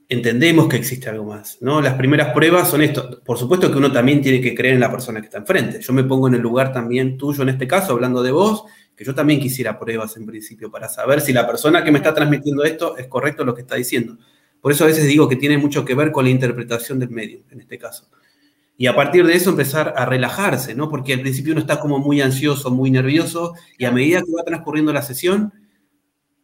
entendemos 0.08 0.66
que 0.68 0.76
existe 0.76 1.08
algo 1.08 1.24
más, 1.24 1.58
¿no? 1.60 1.80
Las 1.80 1.94
primeras 1.94 2.32
pruebas 2.32 2.70
son 2.70 2.82
esto. 2.82 3.22
Por 3.22 3.38
supuesto 3.38 3.70
que 3.70 3.78
uno 3.78 3.92
también 3.92 4.20
tiene 4.20 4.40
que 4.40 4.54
creer 4.54 4.74
en 4.74 4.80
la 4.80 4.90
persona 4.90 5.20
que 5.20 5.26
está 5.26 5.38
enfrente. 5.38 5.80
Yo 5.80 5.92
me 5.92 6.04
pongo 6.04 6.26
en 6.28 6.34
el 6.34 6.40
lugar 6.40 6.72
también 6.72 7.16
tuyo 7.16 7.42
en 7.42 7.50
este 7.50 7.68
caso, 7.68 7.92
hablando 7.92 8.22
de 8.22 8.32
vos, 8.32 8.64
que 9.00 9.06
yo 9.06 9.14
también 9.14 9.40
quisiera 9.40 9.78
pruebas 9.78 10.14
en 10.18 10.26
principio 10.26 10.70
para 10.70 10.86
saber 10.86 11.22
si 11.22 11.32
la 11.32 11.46
persona 11.46 11.82
que 11.82 11.90
me 11.90 11.96
está 11.96 12.12
transmitiendo 12.12 12.64
esto 12.64 12.98
es 12.98 13.06
correcto 13.06 13.46
lo 13.46 13.54
que 13.54 13.62
está 13.62 13.76
diciendo. 13.76 14.18
Por 14.60 14.72
eso 14.72 14.84
a 14.84 14.88
veces 14.88 15.06
digo 15.06 15.26
que 15.26 15.36
tiene 15.36 15.56
mucho 15.56 15.86
que 15.86 15.94
ver 15.94 16.12
con 16.12 16.26
la 16.26 16.30
interpretación 16.30 16.98
del 16.98 17.08
medio, 17.08 17.42
en 17.50 17.62
este 17.62 17.78
caso. 17.78 18.10
Y 18.76 18.88
a 18.88 18.94
partir 18.94 19.26
de 19.26 19.32
eso 19.32 19.48
empezar 19.48 19.94
a 19.96 20.04
relajarse, 20.04 20.74
¿no? 20.74 20.90
Porque 20.90 21.14
al 21.14 21.22
principio 21.22 21.52
uno 21.52 21.62
está 21.62 21.80
como 21.80 21.98
muy 21.98 22.20
ansioso, 22.20 22.70
muy 22.70 22.90
nervioso, 22.90 23.54
y 23.78 23.86
a 23.86 23.90
medida 23.90 24.20
que 24.20 24.32
va 24.36 24.44
transcurriendo 24.44 24.92
la 24.92 25.00
sesión, 25.00 25.50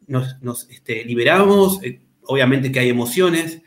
nos, 0.06 0.66
este, 0.70 1.04
liberamos, 1.04 1.78
eh, 1.82 2.00
obviamente 2.22 2.72
que 2.72 2.80
hay 2.80 2.88
emociones. 2.88 3.60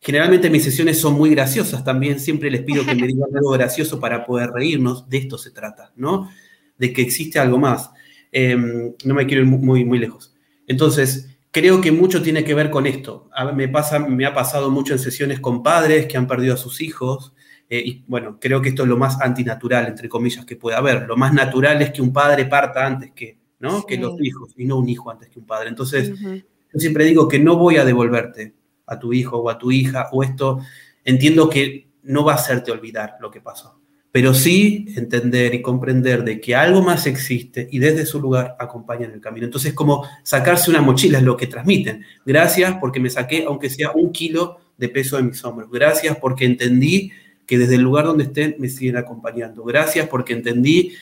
Generalmente 0.00 0.50
mis 0.50 0.64
sesiones 0.64 1.00
son 1.00 1.14
muy 1.14 1.30
graciosas 1.30 1.84
también, 1.84 2.18
siempre 2.18 2.50
les 2.50 2.62
pido 2.62 2.84
que 2.84 2.96
me 2.96 3.06
digan 3.06 3.28
algo 3.32 3.50
gracioso 3.50 4.00
para 4.00 4.26
poder 4.26 4.50
reírnos, 4.50 5.08
de 5.08 5.18
esto 5.18 5.38
se 5.38 5.52
trata, 5.52 5.92
¿no? 5.94 6.28
De 6.76 6.92
que 6.92 7.02
existe 7.02 7.38
algo 7.38 7.58
más. 7.58 7.92
Em, 8.36 8.92
no 9.04 9.14
me 9.14 9.26
quiero 9.26 9.44
ir 9.44 9.48
muy, 9.48 9.84
muy 9.84 9.96
lejos. 10.00 10.34
Entonces, 10.66 11.38
creo 11.52 11.80
que 11.80 11.92
mucho 11.92 12.20
tiene 12.20 12.42
que 12.42 12.52
ver 12.52 12.68
con 12.68 12.84
esto. 12.84 13.30
me, 13.54 13.68
pasa, 13.68 14.00
me 14.00 14.26
ha 14.26 14.34
pasado 14.34 14.72
mucho 14.72 14.92
en 14.92 14.98
sesiones 14.98 15.38
con 15.38 15.62
padres 15.62 16.06
que 16.06 16.16
han 16.16 16.26
perdido 16.26 16.54
a 16.54 16.56
sus 16.56 16.80
hijos, 16.80 17.32
eh, 17.70 17.80
y 17.84 18.04
bueno, 18.08 18.38
creo 18.40 18.60
que 18.60 18.70
esto 18.70 18.82
es 18.82 18.88
lo 18.88 18.96
más 18.96 19.20
antinatural, 19.20 19.86
entre 19.86 20.08
comillas, 20.08 20.44
que 20.44 20.56
puede 20.56 20.76
haber. 20.76 21.06
Lo 21.06 21.16
más 21.16 21.32
natural 21.32 21.80
es 21.80 21.92
que 21.92 22.02
un 22.02 22.12
padre 22.12 22.46
parta 22.46 22.84
antes 22.84 23.12
que, 23.12 23.38
¿no? 23.60 23.86
que 23.86 23.96
los 23.98 24.20
hijos, 24.20 24.52
y 24.56 24.64
no 24.64 24.78
un 24.78 24.88
hijo 24.88 25.12
antes 25.12 25.28
que 25.28 25.38
un 25.38 25.46
padre. 25.46 25.68
Entonces, 25.68 26.12
yo 26.20 26.80
siempre 26.80 27.04
digo 27.04 27.28
que 27.28 27.38
no 27.38 27.56
voy 27.56 27.76
a 27.76 27.84
devolverte 27.84 28.52
a 28.86 28.98
tu 28.98 29.12
hijo 29.12 29.38
o 29.38 29.48
a 29.48 29.58
tu 29.58 29.70
hija, 29.70 30.08
o 30.10 30.24
esto, 30.24 30.58
entiendo 31.04 31.48
que 31.48 31.86
no 32.02 32.24
va 32.24 32.32
a 32.32 32.36
hacerte 32.36 32.72
olvidar 32.72 33.16
lo 33.20 33.30
que 33.30 33.40
pasó, 33.40 33.80
pero 34.14 34.32
sí 34.32 34.86
entender 34.94 35.56
y 35.56 35.60
comprender 35.60 36.22
de 36.22 36.40
que 36.40 36.54
algo 36.54 36.82
más 36.82 37.08
existe 37.08 37.66
y 37.72 37.80
desde 37.80 38.06
su 38.06 38.20
lugar 38.20 38.54
acompañan 38.60 39.10
el 39.10 39.20
camino. 39.20 39.44
Entonces, 39.44 39.74
como 39.74 40.06
sacarse 40.22 40.70
una 40.70 40.80
mochila 40.80 41.18
es 41.18 41.24
lo 41.24 41.36
que 41.36 41.48
transmiten. 41.48 42.04
Gracias 42.24 42.76
porque 42.80 43.00
me 43.00 43.10
saqué, 43.10 43.42
aunque 43.44 43.68
sea 43.68 43.90
un 43.90 44.12
kilo 44.12 44.58
de 44.78 44.88
peso 44.88 45.16
de 45.16 45.24
mis 45.24 45.44
hombros. 45.44 45.68
Gracias 45.68 46.16
porque 46.18 46.44
entendí 46.44 47.10
que 47.44 47.58
desde 47.58 47.74
el 47.74 47.80
lugar 47.80 48.04
donde 48.04 48.22
estén 48.22 48.54
me 48.60 48.68
siguen 48.68 48.98
acompañando. 48.98 49.64
Gracias 49.64 50.06
porque 50.06 50.34
entendí 50.34 50.92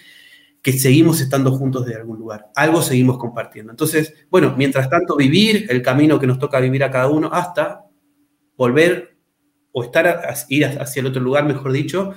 que 0.62 0.72
seguimos 0.72 1.20
estando 1.20 1.52
juntos 1.52 1.84
de 1.84 1.96
algún 1.96 2.18
lugar, 2.18 2.46
algo 2.56 2.80
seguimos 2.80 3.18
compartiendo. 3.18 3.72
Entonces, 3.72 4.14
bueno, 4.30 4.54
mientras 4.56 4.88
tanto, 4.88 5.16
vivir 5.16 5.66
el 5.68 5.82
camino 5.82 6.18
que 6.18 6.26
nos 6.26 6.38
toca 6.38 6.60
vivir 6.60 6.82
a 6.82 6.90
cada 6.90 7.08
uno 7.08 7.28
hasta 7.30 7.84
volver 8.56 9.18
o 9.70 9.84
estar, 9.84 10.34
ir 10.48 10.64
hacia 10.64 11.00
el 11.00 11.06
otro 11.08 11.20
lugar, 11.20 11.44
mejor 11.44 11.72
dicho, 11.72 12.14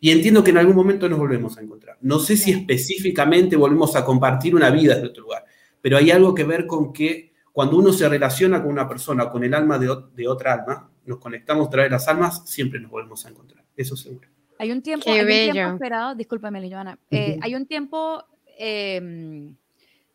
y 0.00 0.10
entiendo 0.10 0.42
que 0.42 0.50
en 0.50 0.58
algún 0.58 0.74
momento 0.74 1.08
nos 1.08 1.18
volvemos 1.18 1.58
a 1.58 1.60
encontrar. 1.60 1.98
No 2.00 2.18
sé 2.18 2.36
si 2.36 2.50
específicamente 2.52 3.54
volvemos 3.56 3.94
a 3.96 4.04
compartir 4.04 4.54
una 4.54 4.70
vida 4.70 4.94
desde 4.94 5.08
otro 5.08 5.24
lugar, 5.24 5.44
pero 5.80 5.98
hay 5.98 6.10
algo 6.10 6.34
que 6.34 6.44
ver 6.44 6.66
con 6.66 6.92
que 6.92 7.32
cuando 7.52 7.76
uno 7.76 7.92
se 7.92 8.08
relaciona 8.08 8.62
con 8.62 8.70
una 8.70 8.88
persona, 8.88 9.28
con 9.28 9.44
el 9.44 9.52
alma 9.52 9.78
de, 9.78 9.94
de 10.14 10.28
otra 10.28 10.54
alma, 10.54 10.90
nos 11.04 11.18
conectamos 11.18 11.66
a 11.66 11.70
través 11.70 11.90
de 11.90 11.96
las 11.96 12.08
almas, 12.08 12.42
siempre 12.48 12.80
nos 12.80 12.90
volvemos 12.90 13.24
a 13.26 13.28
encontrar. 13.28 13.64
Eso 13.76 13.96
seguro. 13.96 14.28
Hay 14.58 14.72
un 14.72 14.82
tiempo, 14.82 15.10
hay 15.10 15.20
un 15.20 15.52
tiempo 15.52 15.72
esperado, 15.74 16.14
discúlpame, 16.14 16.70
Joana, 16.70 16.98
eh, 17.10 17.38
hay 17.40 17.54
un 17.54 17.66
tiempo 17.66 18.22
em, 18.58 19.54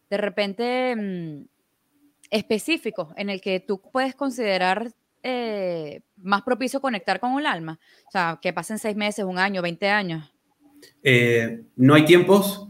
de 0.09 0.17
repente 0.17 0.91
em, 0.91 1.47
específico 2.29 3.11
en 3.17 3.31
el 3.31 3.41
que 3.41 3.59
tú 3.59 3.81
puedes 3.81 4.13
considerar 4.13 4.91
eh, 5.27 6.03
más 6.17 6.43
propicio 6.43 6.79
conectar 6.79 7.19
con 7.19 7.31
un 7.31 7.47
alma. 7.47 7.79
O 8.07 8.11
sea, 8.11 8.37
que 8.39 8.53
pasen 8.53 8.77
seis 8.77 8.95
meses, 8.95 9.25
un 9.25 9.39
año, 9.39 9.63
20 9.63 9.89
años. 9.89 10.31
Eh, 11.01 11.63
no 11.75 11.95
hay 11.95 12.05
tiempos. 12.05 12.67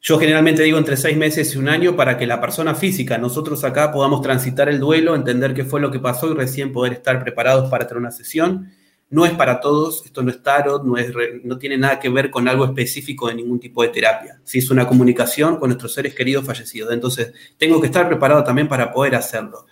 Yo 0.00 0.16
generalmente 0.20 0.62
digo 0.62 0.78
entre 0.78 0.96
seis 0.96 1.16
meses 1.16 1.52
y 1.52 1.58
un 1.58 1.68
año 1.68 1.96
para 1.96 2.16
que 2.16 2.26
la 2.26 2.40
persona 2.40 2.76
física, 2.76 3.18
nosotros 3.18 3.64
acá 3.64 3.90
podamos 3.90 4.22
transitar 4.22 4.68
el 4.68 4.78
duelo, 4.78 5.16
entender 5.16 5.52
qué 5.52 5.64
fue 5.64 5.80
lo 5.80 5.90
que 5.90 5.98
pasó 5.98 6.30
y 6.30 6.34
recién 6.34 6.70
poder 6.70 6.92
estar 6.92 7.20
preparados 7.20 7.68
para 7.68 7.88
tener 7.88 7.98
una 7.98 8.12
sesión. 8.12 8.70
No 9.10 9.26
es 9.26 9.32
para 9.32 9.60
todos, 9.60 10.06
esto 10.06 10.22
no 10.22 10.30
es 10.30 10.40
tarot, 10.44 10.84
no, 10.84 10.96
es, 10.98 11.12
no 11.42 11.58
tiene 11.58 11.76
nada 11.76 11.98
que 11.98 12.08
ver 12.08 12.30
con 12.30 12.46
algo 12.46 12.64
específico 12.64 13.26
de 13.26 13.34
ningún 13.34 13.58
tipo 13.58 13.82
de 13.82 13.88
terapia. 13.88 14.40
Si 14.44 14.60
es 14.60 14.70
una 14.70 14.86
comunicación 14.86 15.56
con 15.56 15.70
nuestros 15.70 15.92
seres 15.94 16.14
queridos 16.14 16.46
fallecidos. 16.46 16.92
Entonces, 16.92 17.32
tengo 17.58 17.80
que 17.80 17.88
estar 17.88 18.06
preparado 18.06 18.44
también 18.44 18.68
para 18.68 18.92
poder 18.92 19.16
hacerlo. 19.16 19.66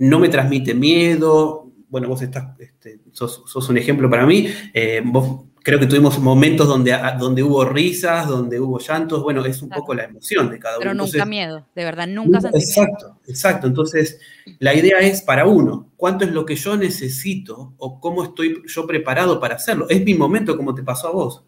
No 0.00 0.18
me 0.18 0.28
transmite 0.28 0.74
miedo. 0.74 1.70
Bueno, 1.88 2.08
vos 2.08 2.22
estás, 2.22 2.58
este, 2.58 3.00
sos, 3.12 3.68
un 3.68 3.78
ejemplo 3.78 4.10
para 4.10 4.26
mí. 4.26 4.48
Eh, 4.74 5.02
vos 5.04 5.44
creo 5.62 5.78
que 5.78 5.86
tuvimos 5.86 6.18
momentos 6.18 6.66
donde, 6.66 6.96
donde 7.18 7.42
hubo 7.42 7.64
risas, 7.64 8.26
donde 8.26 8.58
hubo 8.58 8.78
llantos, 8.78 9.22
bueno, 9.22 9.44
es 9.44 9.60
un 9.62 9.68
poco 9.68 9.94
la 9.94 10.04
emoción 10.04 10.50
de 10.50 10.58
cada 10.58 10.76
uno. 10.76 10.80
Pero 10.80 10.94
nunca 10.94 11.24
miedo, 11.26 11.66
de 11.74 11.84
verdad, 11.84 12.06
nunca 12.06 12.40
sentí 12.40 12.58
Exacto, 12.58 13.18
exacto. 13.26 13.66
Entonces, 13.66 14.18
la 14.58 14.74
idea 14.74 14.98
es 15.00 15.22
para 15.22 15.46
uno, 15.46 15.90
¿cuánto 15.96 16.24
es 16.24 16.32
lo 16.32 16.46
que 16.46 16.56
yo 16.56 16.76
necesito 16.76 17.74
o 17.76 18.00
cómo 18.00 18.24
estoy 18.24 18.62
yo 18.66 18.86
preparado 18.86 19.38
para 19.38 19.56
hacerlo? 19.56 19.86
Es 19.88 20.02
mi 20.02 20.14
momento 20.14 20.56
como 20.56 20.74
te 20.74 20.82
pasó 20.82 21.08
a 21.08 21.12
vos. 21.12 21.44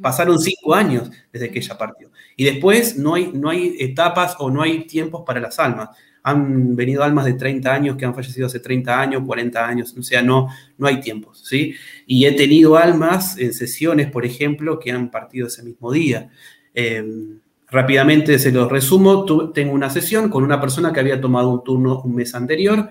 Pasaron 0.00 0.38
cinco 0.38 0.74
años 0.74 1.10
desde 1.30 1.50
que 1.50 1.58
ella 1.58 1.76
partió. 1.76 2.10
Y 2.34 2.44
después 2.44 2.96
no 2.96 3.14
hay, 3.14 3.30
no 3.34 3.50
hay 3.50 3.76
etapas 3.78 4.36
o 4.38 4.50
no 4.50 4.62
hay 4.62 4.86
tiempos 4.86 5.22
para 5.26 5.38
las 5.38 5.58
almas 5.58 5.90
han 6.26 6.74
venido 6.74 7.04
almas 7.04 7.24
de 7.24 7.34
30 7.34 7.72
años 7.72 7.96
que 7.96 8.04
han 8.04 8.12
fallecido 8.12 8.48
hace 8.48 8.58
30 8.58 9.00
años, 9.00 9.22
40 9.24 9.64
años, 9.64 9.94
o 9.96 10.02
sea, 10.02 10.22
no, 10.22 10.48
no 10.76 10.88
hay 10.88 10.98
tiempos, 10.98 11.44
¿sí? 11.44 11.76
Y 12.04 12.24
he 12.24 12.32
tenido 12.32 12.76
almas 12.76 13.38
en 13.38 13.54
sesiones, 13.54 14.10
por 14.10 14.26
ejemplo, 14.26 14.80
que 14.80 14.90
han 14.90 15.12
partido 15.12 15.46
ese 15.46 15.62
mismo 15.62 15.92
día. 15.92 16.28
Em, 16.74 17.38
rápidamente 17.68 18.40
se 18.40 18.50
los 18.50 18.68
resumo, 18.68 19.52
tengo 19.52 19.72
una 19.72 19.88
sesión 19.88 20.28
con 20.28 20.42
una 20.42 20.60
persona 20.60 20.92
que 20.92 20.98
había 20.98 21.20
tomado 21.20 21.48
un 21.48 21.62
turno 21.62 22.02
un 22.02 22.16
mes 22.16 22.34
anterior 22.34 22.88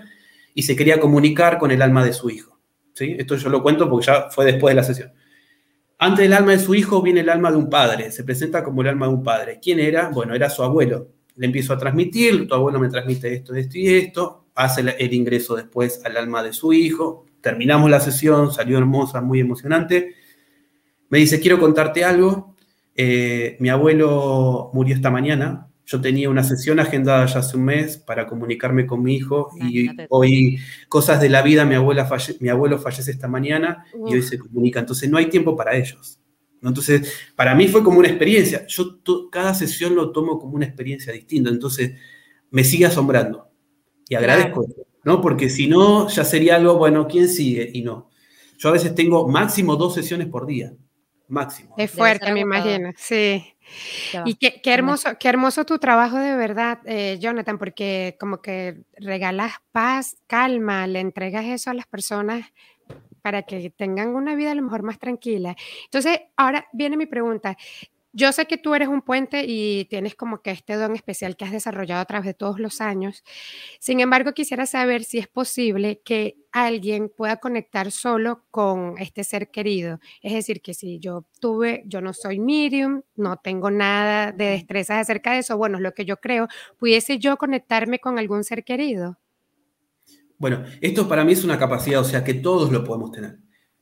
y 0.54 0.64
se 0.64 0.78
quería 0.78 1.02
comunicar 1.02 1.58
con 1.58 1.72
el 1.72 1.82
alma 1.82 2.06
de 2.06 2.14
su 2.14 2.30
hijo, 2.30 2.58
¿sí? 2.94 3.18
Esto 3.20 3.36
yo 3.36 3.50
lo 3.50 3.62
cuento 3.62 3.90
porque 3.90 4.06
ya 4.06 4.30
fue 4.32 4.46
después 4.46 4.74
de 4.74 4.76
la 4.80 4.88
sesión. 4.88 5.12
Antes 6.00 6.24
del 6.24 6.34
alma 6.34 6.54
de 6.54 6.60
su 6.60 6.74
hijo 6.74 7.02
viene 7.02 7.20
el 7.20 7.30
alma 7.30 7.52
de 7.52 7.58
un 7.58 7.70
padre, 7.70 8.12
se 8.12 8.24
presenta 8.24 8.64
como 8.64 8.82
el 8.82 8.88
alma 8.88 9.08
de 9.08 9.14
un 9.14 9.24
padre. 9.24 9.60
¿Quién 9.62 9.82
era? 9.82 10.08
Bueno, 10.08 10.34
era 10.34 10.50
su 10.50 10.64
abuelo, 10.64 11.10
le 11.36 11.46
empiezo 11.46 11.74
a 11.74 11.78
transmitir, 11.78 12.48
tu 12.48 12.56
abuelo 12.56 12.80
me 12.80 12.90
transmite 12.90 13.34
esto, 13.34 13.54
esto 13.56 13.78
y 13.78 13.88
esto, 13.88 14.46
hace 14.56 14.82
el 14.98 15.14
ingreso 15.14 15.56
después 15.56 16.02
al 16.06 16.18
alma 16.18 16.42
de 16.42 16.54
su 16.54 16.74
hijo, 16.74 17.26
terminamos 17.42 17.90
la 17.90 18.00
sesión, 18.00 18.52
salió 18.52 18.78
hermosa, 18.78 19.22
muy 19.22 19.40
emocionante. 19.40 20.16
Me 21.10 21.20
dice, 21.20 21.40
quiero 21.40 21.60
contarte 21.60 22.04
algo, 22.04 22.56
eh, 22.96 23.58
mi 23.60 23.70
abuelo 23.70 24.72
murió 24.74 24.96
esta 24.96 25.12
mañana, 25.12 25.68
yo 25.86 26.02
tenía 26.02 26.30
una 26.30 26.44
sesión 26.44 26.80
agendada 26.80 27.26
ya 27.28 27.40
hace 27.40 27.56
un 27.58 27.66
mes 27.66 27.98
para 27.98 28.26
comunicarme 28.26 28.88
con 28.88 29.04
mi 29.04 29.16
hijo 29.16 29.52
y 29.62 29.88
hoy 30.10 30.58
cosas 30.90 31.22
de 31.22 31.30
la 31.30 31.44
vida, 31.44 31.66
mi, 31.66 31.76
abuela 31.76 32.10
mi 32.40 32.50
abuelo 32.50 32.80
fallece 32.80 33.12
esta 33.12 33.28
mañana 33.28 33.86
y 34.08 34.16
hoy 34.16 34.24
se 34.24 34.40
comunica, 34.40 34.80
entonces 34.80 35.10
no 35.10 35.18
hay 35.18 35.28
tiempo 35.28 35.56
para 35.56 35.76
ellos. 35.76 36.20
Entonces, 36.70 37.14
para 37.36 37.56
mí 37.56 37.68
fue 37.68 37.84
como 37.84 38.00
una 38.00 38.08
experiencia. 38.08 38.66
Yo 38.68 39.00
cada 39.32 39.54
sesión 39.54 39.96
lo 39.96 40.12
tomo 40.12 40.40
como 40.40 40.56
una 40.56 40.66
experiencia 40.66 41.14
distinta. 41.14 41.50
Entonces, 41.50 41.94
me 42.52 42.64
sigue 42.64 42.86
asombrando. 42.86 43.50
Y 44.08 44.16
agradezco, 44.16 44.66
¿no? 45.04 45.22
Porque 45.22 45.50
si 45.50 45.68
no, 45.68 46.08
ya 46.10 46.24
sería 46.24 46.56
algo, 46.56 46.78
bueno, 46.78 47.08
¿quién 47.08 47.28
sigue? 47.28 47.70
Y 47.74 47.82
no. 47.82 48.10
Yo 48.58 48.70
a 48.70 48.74
veces 48.74 48.96
tengo 48.96 49.28
máximo 49.28 49.76
dos 49.76 49.94
sesiones 49.94 50.28
por 50.28 50.46
día. 50.46 50.74
Máximo. 51.28 51.74
Es 51.78 51.92
fuerte, 51.92 52.32
me 52.32 52.42
imagino. 52.42 52.92
Sí. 52.96 53.44
Y 54.26 54.36
qué, 54.36 54.62
hermoso, 54.66 55.10
qué 55.20 55.28
hermoso 55.28 55.66
tu 55.66 55.80
trabajo 55.80 56.18
de 56.18 56.36
verdad, 56.36 56.80
eh, 56.86 57.18
Jonathan, 57.20 57.58
porque 57.58 58.16
como 58.20 58.42
que 58.42 58.84
regalas 58.98 59.54
paz, 59.72 60.18
calma, 60.28 60.86
le 60.86 61.00
entregas 61.00 61.46
eso 61.46 61.72
a 61.72 61.74
las 61.74 61.88
personas 61.88 62.46
para 63.26 63.42
que 63.42 63.72
tengan 63.72 64.14
una 64.16 64.36
vida 64.36 64.52
a 64.52 64.56
lo 64.56 64.62
mejor 64.62 64.84
más 64.84 65.00
tranquila. 65.00 65.56
Entonces, 65.86 66.20
ahora 66.38 66.68
viene 66.74 66.96
mi 66.96 67.08
pregunta. 67.08 67.58
Yo 68.14 68.32
sé 68.32 68.46
que 68.46 68.60
tú 68.60 68.76
eres 68.76 68.88
un 68.88 69.02
puente 69.02 69.46
y 69.48 69.86
tienes 69.86 70.14
como 70.14 70.44
que 70.44 70.52
este 70.52 70.76
don 70.76 70.94
especial 70.94 71.36
que 71.36 71.44
has 71.44 71.52
desarrollado 71.52 72.02
a 72.02 72.06
través 72.06 72.28
de 72.28 72.36
todos 72.36 72.60
los 72.60 72.82
años. 72.82 73.24
Sin 73.80 74.00
embargo, 74.00 74.34
quisiera 74.34 74.68
saber 74.68 75.04
si 75.04 75.18
es 75.18 75.28
posible 75.28 76.02
que 76.06 76.38
alguien 76.52 77.10
pueda 77.10 77.38
conectar 77.38 77.90
solo 77.90 78.44
con 78.52 79.00
este 79.00 79.24
ser 79.24 79.50
querido. 79.50 80.00
Es 80.22 80.34
decir, 80.34 80.62
que 80.62 80.76
si 80.76 81.00
yo 81.00 81.26
tuve, 81.40 81.82
yo 81.88 82.02
no 82.02 82.14
soy 82.14 82.40
medium, 82.40 83.02
no 83.16 83.38
tengo 83.38 83.72
nada 83.72 84.34
de 84.34 84.52
destrezas 84.52 85.00
acerca 85.00 85.32
de 85.32 85.40
eso, 85.40 85.58
bueno, 85.58 85.78
es 85.78 85.82
lo 85.82 85.96
que 85.96 86.06
yo 86.06 86.18
creo, 86.18 86.48
pudiese 86.78 87.18
yo 87.18 87.38
conectarme 87.38 87.98
con 87.98 88.20
algún 88.20 88.44
ser 88.44 88.64
querido. 88.64 89.18
Bueno, 90.38 90.64
esto 90.82 91.08
para 91.08 91.24
mí 91.24 91.34
es 91.34 91.44
una 91.44 91.58
capacidad, 91.58 92.02
o 92.02 92.04
sea, 92.04 92.24
que 92.24 92.34
todos 92.34 92.72
lo 92.72 92.84
podemos 92.84 93.12
tener. 93.12 93.38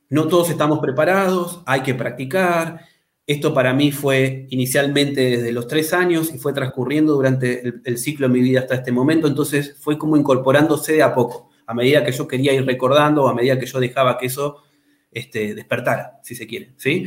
No 0.08 0.28
todos 0.28 0.50
estamos 0.50 0.78
preparados, 0.78 1.62
hay 1.66 1.80
que 1.80 1.94
practicar. 1.94 2.80
Esto 3.26 3.54
para 3.54 3.72
mí 3.72 3.90
fue 3.90 4.46
inicialmente 4.50 5.22
desde 5.22 5.52
los 5.52 5.66
tres 5.66 5.92
años 5.92 6.32
y 6.32 6.38
fue 6.38 6.52
transcurriendo 6.52 7.14
durante 7.14 7.80
el, 7.84 7.98
ciclo 7.98 8.28
de 8.28 8.34
mi 8.34 8.40
vida 8.40 8.60
hasta 8.60 8.74
este 8.74 8.92
momento, 8.92 9.26
entonces 9.26 9.76
fue 9.80 9.96
como 9.96 10.16
incorporándose 10.16 10.92
de 10.92 11.02
a 11.02 11.14
poco. 11.14 11.50
a 11.66 11.72
medida 11.72 12.04
que 12.04 12.12
yo 12.12 12.28
quería 12.28 12.52
ir 12.52 12.66
recordando, 12.66 13.26
a 13.26 13.34
medida 13.34 13.58
que 13.58 13.64
yo 13.64 13.80
dejaba 13.80 14.18
que 14.18 14.26
eso 14.26 14.62
este, 15.10 15.54
despertara, 15.54 16.20
si 16.22 16.34
se 16.34 16.46
quiere, 16.46 16.74
¿sí? 16.76 17.06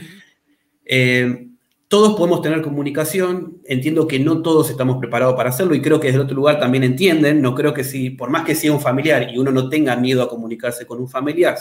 Eh, 0.83 1.46
todos 1.87 2.17
podemos 2.17 2.41
tener 2.41 2.61
comunicación, 2.61 3.61
entiendo 3.65 4.07
que 4.07 4.19
no 4.19 4.41
todos 4.41 4.69
estamos 4.69 4.97
preparados 4.97 5.35
para 5.35 5.49
hacerlo 5.49 5.73
y 5.73 5.81
creo 5.81 5.99
que 5.99 6.07
desde 6.07 6.19
otro 6.19 6.35
lugar 6.35 6.59
también 6.59 6.83
entienden, 6.83 7.41
no 7.41 7.55
creo 7.55 7.73
que 7.73 7.83
si, 7.83 8.09
por 8.09 8.29
más 8.29 8.43
que 8.43 8.55
sea 8.55 8.73
un 8.73 8.81
familiar 8.81 9.29
y 9.33 9.37
uno 9.37 9.51
no 9.51 9.69
tenga 9.69 9.95
miedo 9.95 10.21
a 10.21 10.29
comunicarse 10.29 10.85
con 10.85 10.99
un 10.99 11.07
familiar, 11.07 11.57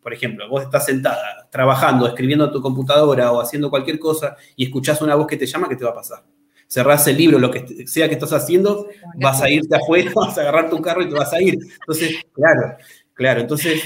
por 0.00 0.12
ejemplo, 0.12 0.48
vos 0.48 0.62
estás 0.62 0.86
sentada, 0.86 1.48
trabajando, 1.50 2.06
escribiendo 2.06 2.44
en 2.44 2.52
tu 2.52 2.62
computadora 2.62 3.32
o 3.32 3.40
haciendo 3.40 3.68
cualquier 3.68 3.98
cosa 3.98 4.36
y 4.54 4.64
escuchás 4.64 5.02
una 5.02 5.16
voz 5.16 5.26
que 5.26 5.36
te 5.36 5.46
llama, 5.46 5.68
¿qué 5.68 5.74
te 5.74 5.84
va 5.84 5.90
a 5.90 5.94
pasar? 5.94 6.22
Cerrás 6.68 7.06
el 7.08 7.16
libro, 7.16 7.40
lo 7.40 7.50
que 7.50 7.86
sea 7.88 8.08
que 8.08 8.14
estás 8.14 8.32
haciendo, 8.32 8.86
vas 9.16 9.42
a 9.42 9.50
irte 9.50 9.74
afuera, 9.74 10.12
vas 10.14 10.38
a 10.38 10.42
agarrar 10.42 10.70
tu 10.70 10.80
carro 10.80 11.02
y 11.02 11.08
te 11.08 11.14
vas 11.14 11.32
a 11.32 11.42
ir. 11.42 11.58
Entonces, 11.80 12.24
claro, 12.32 12.76
claro, 13.14 13.40
entonces 13.40 13.82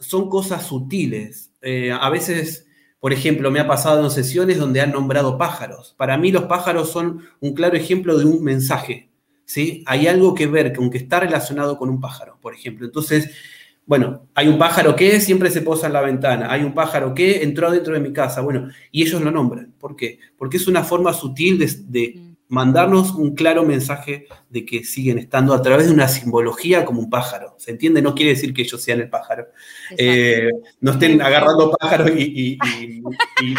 son 0.00 0.28
cosas 0.28 0.66
sutiles. 0.66 1.52
Eh, 1.62 1.92
a 1.92 2.10
veces 2.10 2.66
por 3.04 3.12
ejemplo, 3.12 3.50
me 3.50 3.60
ha 3.60 3.66
pasado 3.66 4.02
en 4.02 4.10
sesiones 4.10 4.58
donde 4.58 4.80
han 4.80 4.90
nombrado 4.90 5.36
pájaros. 5.36 5.94
Para 5.98 6.16
mí 6.16 6.32
los 6.32 6.44
pájaros 6.44 6.90
son 6.90 7.20
un 7.38 7.52
claro 7.52 7.76
ejemplo 7.76 8.16
de 8.16 8.24
un 8.24 8.42
mensaje. 8.42 9.10
¿sí? 9.44 9.84
Hay 9.84 10.06
algo 10.06 10.34
que 10.34 10.46
ver, 10.46 10.72
aunque 10.78 10.96
está 10.96 11.20
relacionado 11.20 11.76
con 11.76 11.90
un 11.90 12.00
pájaro, 12.00 12.38
por 12.40 12.54
ejemplo. 12.54 12.86
Entonces, 12.86 13.30
bueno, 13.84 14.26
hay 14.34 14.48
un 14.48 14.56
pájaro 14.56 14.96
que 14.96 15.20
siempre 15.20 15.50
se 15.50 15.60
posa 15.60 15.88
en 15.88 15.92
la 15.92 16.00
ventana, 16.00 16.50
hay 16.50 16.62
un 16.62 16.72
pájaro 16.72 17.12
que 17.12 17.42
entró 17.42 17.70
dentro 17.70 17.92
de 17.92 18.00
mi 18.00 18.10
casa, 18.10 18.40
bueno, 18.40 18.70
y 18.90 19.02
ellos 19.02 19.20
lo 19.20 19.30
nombran. 19.30 19.74
¿Por 19.78 19.96
qué? 19.96 20.18
Porque 20.38 20.56
es 20.56 20.66
una 20.66 20.82
forma 20.82 21.12
sutil 21.12 21.58
de, 21.58 22.22
mandarnos 22.48 23.12
un 23.12 23.34
claro 23.34 23.64
mensaje 23.64 24.26
de 24.50 24.64
que 24.64 24.84
siguen 24.84 25.18
estando 25.18 25.54
a 25.54 25.62
través 25.62 25.86
de 25.86 25.94
una 25.94 26.08
simbología 26.08 26.84
como 26.84 27.00
un 27.00 27.10
pájaro. 27.10 27.54
¿Se 27.58 27.70
entiende? 27.70 28.02
No 28.02 28.14
quiere 28.14 28.32
decir 28.32 28.52
que 28.52 28.62
ellos 28.62 28.82
sean 28.82 29.00
el 29.00 29.08
pájaro. 29.08 29.48
Eh, 29.96 30.50
no 30.80 30.92
estén 30.92 31.20
agarrando 31.22 31.72
pájaros 31.72 32.10
y, 32.16 32.58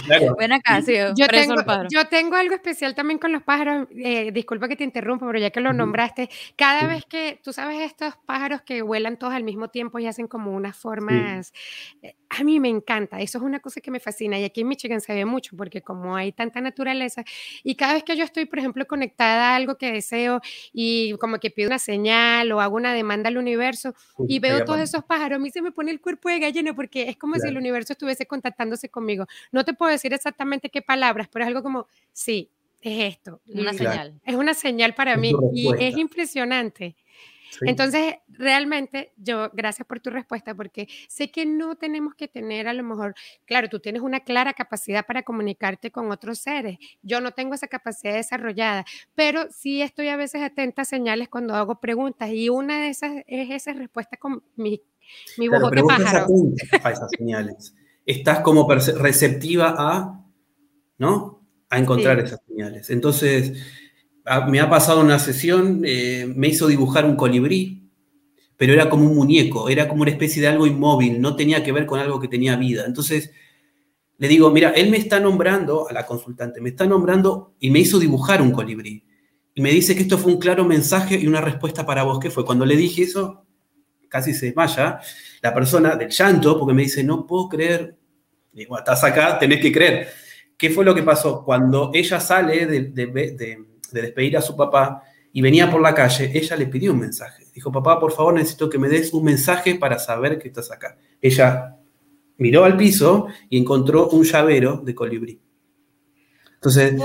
claro. 0.05 0.35
Ven 0.37 0.53
acá, 0.53 0.81
sí, 0.81 0.93
yo, 1.15 1.27
tengo, 1.27 1.55
yo 1.89 2.07
tengo 2.07 2.35
algo 2.35 2.55
especial 2.55 2.95
también 2.95 3.19
con 3.19 3.31
los 3.31 3.43
pájaros. 3.43 3.87
Eh, 3.91 4.31
disculpa 4.31 4.67
que 4.67 4.75
te 4.75 4.83
interrumpa, 4.83 5.25
pero 5.25 5.39
ya 5.39 5.49
que 5.49 5.59
lo 5.59 5.73
nombraste, 5.73 6.29
cada 6.55 6.87
vez 6.87 7.03
que 7.05 7.39
tú 7.43 7.53
sabes 7.53 7.81
estos 7.81 8.13
pájaros 8.25 8.61
que 8.61 8.81
vuelan 8.81 9.17
todos 9.17 9.33
al 9.33 9.43
mismo 9.43 9.69
tiempo 9.69 9.99
y 9.99 10.07
hacen 10.07 10.27
como 10.27 10.51
unas 10.51 10.77
formas... 10.77 11.53
Eh, 12.01 12.15
a 12.37 12.43
mí 12.43 12.59
me 12.59 12.69
encanta, 12.69 13.21
eso 13.21 13.37
es 13.37 13.43
una 13.43 13.59
cosa 13.59 13.79
que 13.81 13.91
me 13.91 13.99
fascina 13.99 14.37
y 14.37 14.43
aquí 14.43 14.61
en 14.61 14.67
Michigan 14.67 14.99
se 14.99 15.13
ve 15.13 15.25
mucho 15.25 15.55
porque 15.55 15.81
como 15.81 16.15
hay 16.15 16.31
tanta 16.31 16.59
naturaleza 16.59 17.23
y 17.63 17.75
cada 17.75 17.93
vez 17.93 18.03
que 18.03 18.17
yo 18.17 18.23
estoy, 18.23 18.45
por 18.45 18.59
ejemplo, 18.59 18.74
conectada 18.83 19.51
a 19.51 19.55
algo 19.55 19.77
que 19.77 19.93
deseo 19.93 20.41
y 20.73 21.13
como 21.13 21.39
que 21.39 21.49
pido 21.49 21.69
una 21.69 21.79
señal 21.79 22.51
o 22.51 22.59
hago 22.59 22.75
una 22.75 22.93
demanda 22.93 23.29
al 23.29 23.37
universo 23.37 23.95
y 24.27 24.39
veo 24.39 24.65
todos 24.65 24.81
esos 24.81 25.05
pájaros, 25.05 25.37
a 25.37 25.39
mí 25.39 25.49
se 25.51 25.61
me 25.61 25.71
pone 25.71 25.91
el 25.91 26.01
cuerpo 26.01 26.27
de 26.27 26.39
gallina 26.39 26.75
porque 26.75 27.07
es 27.07 27.17
como 27.17 27.35
si 27.35 27.47
el 27.47 27.57
universo 27.57 27.93
estuviese 27.93 28.25
contactándose 28.25 28.89
conmigo. 28.89 29.25
No 29.51 29.63
te 29.63 29.73
puedo 29.73 29.91
decir 29.91 30.13
exactamente 30.13 30.69
qué 30.69 30.81
palabras, 30.81 31.29
pero 31.31 31.45
es 31.45 31.47
algo 31.47 31.63
como, 31.63 31.87
sí, 32.11 32.51
es 32.81 33.15
esto. 33.15 33.41
Una 33.47 33.73
señal. 33.73 34.19
Es 34.23 34.35
una 34.35 34.53
señal 34.53 34.93
para 34.93 35.17
mí 35.17 35.33
y 35.53 35.71
es 35.79 35.97
impresionante. 35.97 36.95
Entonces, 37.61 38.15
realmente, 38.27 39.13
yo, 39.17 39.49
gracias 39.53 39.87
por 39.87 39.99
tu 39.99 40.09
respuesta, 40.09 40.53
porque 40.55 40.87
sé 41.07 41.31
que 41.31 41.45
no 41.45 41.75
tenemos 41.75 42.15
que 42.15 42.27
tener 42.27 42.67
a 42.67 42.73
lo 42.73 42.83
mejor, 42.83 43.15
claro, 43.45 43.69
tú 43.69 43.79
tienes 43.79 44.01
una 44.01 44.21
clara 44.21 44.53
capacidad 44.53 45.05
para 45.05 45.23
comunicarte 45.23 45.91
con 45.91 46.11
otros 46.11 46.39
seres. 46.39 46.77
Yo 47.01 47.21
no 47.21 47.31
tengo 47.31 47.53
esa 47.53 47.67
capacidad 47.67 48.13
desarrollada, 48.13 48.85
pero 49.15 49.47
sí 49.51 49.81
estoy 49.81 50.09
a 50.09 50.17
veces 50.17 50.41
atenta 50.41 50.83
a 50.83 50.85
señales 50.85 51.29
cuando 51.29 51.55
hago 51.55 51.79
preguntas 51.79 52.29
y 52.31 52.49
una 52.49 52.81
de 52.81 52.89
esas 52.89 53.11
es 53.27 53.49
esa 53.51 53.73
respuesta 53.73 54.17
con 54.17 54.43
mi, 54.55 54.81
mi 55.37 55.47
claro, 55.47 55.69
de 55.69 55.83
pájaro. 55.83 56.27
A 56.83 56.91
esas 56.91 57.09
señales. 57.17 57.75
Estás 58.05 58.41
como 58.41 58.69
receptiva 58.69 59.73
a, 59.77 60.23
¿no? 60.97 61.41
A 61.69 61.79
encontrar 61.79 62.19
esas 62.19 62.39
señales. 62.47 62.89
Entonces, 62.89 63.53
me 64.47 64.59
ha 64.59 64.69
pasado 64.69 65.01
una 65.01 65.19
sesión, 65.19 65.81
eh, 65.85 66.31
me 66.35 66.47
hizo 66.47 66.67
dibujar 66.67 67.05
un 67.05 67.15
colibrí, 67.15 67.89
pero 68.57 68.73
era 68.73 68.89
como 68.89 69.05
un 69.09 69.15
muñeco, 69.15 69.69
era 69.69 69.87
como 69.87 70.01
una 70.01 70.11
especie 70.11 70.41
de 70.41 70.47
algo 70.47 70.65
inmóvil, 70.65 71.21
no 71.21 71.35
tenía 71.35 71.63
que 71.63 71.71
ver 71.71 71.85
con 71.85 71.99
algo 71.99 72.19
que 72.19 72.27
tenía 72.27 72.55
vida. 72.55 72.85
Entonces 72.87 73.31
le 74.17 74.27
digo, 74.27 74.49
mira, 74.49 74.71
él 74.71 74.89
me 74.89 74.97
está 74.97 75.19
nombrando, 75.19 75.87
a 75.87 75.93
la 75.93 76.05
consultante, 76.05 76.59
me 76.61 76.69
está 76.69 76.85
nombrando 76.85 77.53
y 77.59 77.69
me 77.69 77.79
hizo 77.79 77.99
dibujar 77.99 78.41
un 78.41 78.51
colibrí. 78.51 79.03
Y 79.53 79.61
me 79.61 79.71
dice 79.71 79.95
que 79.95 80.01
esto 80.01 80.17
fue 80.17 80.33
un 80.33 80.39
claro 80.39 80.65
mensaje 80.65 81.17
y 81.17 81.27
una 81.27 81.39
respuesta 81.41 81.85
para 81.85 82.03
vos. 82.03 82.19
¿Qué 82.19 82.29
fue? 82.29 82.45
Cuando 82.45 82.65
le 82.65 82.75
dije 82.75 83.03
eso, 83.03 83.45
casi 84.09 84.33
se 84.33 84.47
desmaya 84.47 84.99
la 85.41 85.53
persona 85.53 85.95
del 85.95 86.09
llanto, 86.09 86.57
porque 86.57 86.73
me 86.73 86.81
dice, 86.83 87.03
no 87.03 87.25
puedo 87.25 87.47
creer. 87.47 87.95
Digo, 88.51 88.77
estás 88.77 89.03
acá, 89.03 89.37
tenés 89.37 89.61
que 89.61 89.71
creer. 89.71 90.09
¿Qué 90.57 90.69
fue 90.69 90.83
lo 90.83 90.95
que 90.95 91.03
pasó? 91.03 91.43
Cuando 91.43 91.91
ella 91.93 92.19
sale 92.19 92.65
de 92.65 93.74
de 93.95 94.01
despedir 94.01 94.37
a 94.37 94.41
su 94.41 94.55
papá 94.55 95.01
y 95.31 95.41
venía 95.41 95.71
por 95.71 95.81
la 95.81 95.93
calle, 95.93 96.31
ella 96.33 96.55
le 96.55 96.67
pidió 96.67 96.91
un 96.91 96.99
mensaje. 96.99 97.45
Dijo, 97.53 97.71
papá, 97.71 97.99
por 97.99 98.11
favor, 98.11 98.33
necesito 98.33 98.69
que 98.69 98.77
me 98.77 98.87
des 98.87 99.13
un 99.13 99.23
mensaje 99.23 99.75
para 99.75 99.97
saber 99.97 100.37
que 100.37 100.49
estás 100.49 100.71
acá. 100.71 100.97
Ella 101.21 101.77
miró 102.37 102.63
al 102.63 102.77
piso 102.77 103.27
y 103.49 103.57
encontró 103.57 104.09
un 104.09 104.23
llavero 104.23 104.77
de 104.77 104.93
colibrí. 104.95 105.41
Entonces, 106.55 106.95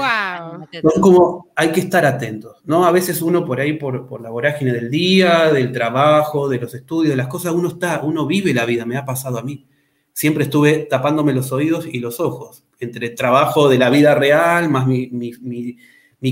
como 1.00 1.50
hay 1.54 1.70
que 1.70 1.80
estar 1.80 2.06
atentos, 2.06 2.62
¿no? 2.64 2.86
A 2.86 2.92
veces 2.92 3.20
uno 3.20 3.44
por 3.44 3.60
ahí, 3.60 3.74
por, 3.74 4.06
por, 4.06 4.22
la 4.22 4.30
vorágine 4.30 4.72
del 4.72 4.90
día, 4.90 5.52
del 5.52 5.70
trabajo, 5.70 6.48
de 6.48 6.58
los 6.58 6.72
estudios, 6.74 7.10
de 7.10 7.16
las 7.16 7.28
cosas, 7.28 7.52
uno 7.52 7.68
está, 7.68 8.00
uno 8.02 8.26
vive 8.26 8.54
la 8.54 8.64
vida, 8.64 8.86
me 8.86 8.96
ha 8.96 9.04
pasado 9.04 9.38
a 9.38 9.42
mí. 9.42 9.66
Siempre 10.12 10.44
estuve 10.44 10.86
tapándome 10.88 11.34
los 11.34 11.52
oídos 11.52 11.86
y 11.86 11.98
los 11.98 12.20
ojos, 12.20 12.64
entre 12.78 13.10
trabajo 13.10 13.68
de 13.68 13.78
la 13.78 13.90
vida 13.90 14.14
real, 14.14 14.70
más 14.70 14.86
mi, 14.86 15.08
mi 15.10 15.32
mi 15.40 15.76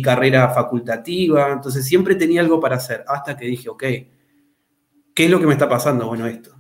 carrera 0.03 0.51
facultativa, 0.51 1.51
entonces 1.51 1.85
siempre 1.87 2.15
tenía 2.15 2.43
algo 2.43 2.61
para 2.61 2.77
hacer, 2.77 3.05
hasta 3.09 3.37
que 3.37 3.47
dije, 3.47 3.69
ok, 3.69 3.83
¿qué 5.15 5.25
es 5.25 5.31
lo 5.31 5.41
que 5.41 5.47
me 5.47 5.55
está 5.55 5.69
pasando? 5.69 6.07
Bueno, 6.07 6.27
esto. 6.27 6.55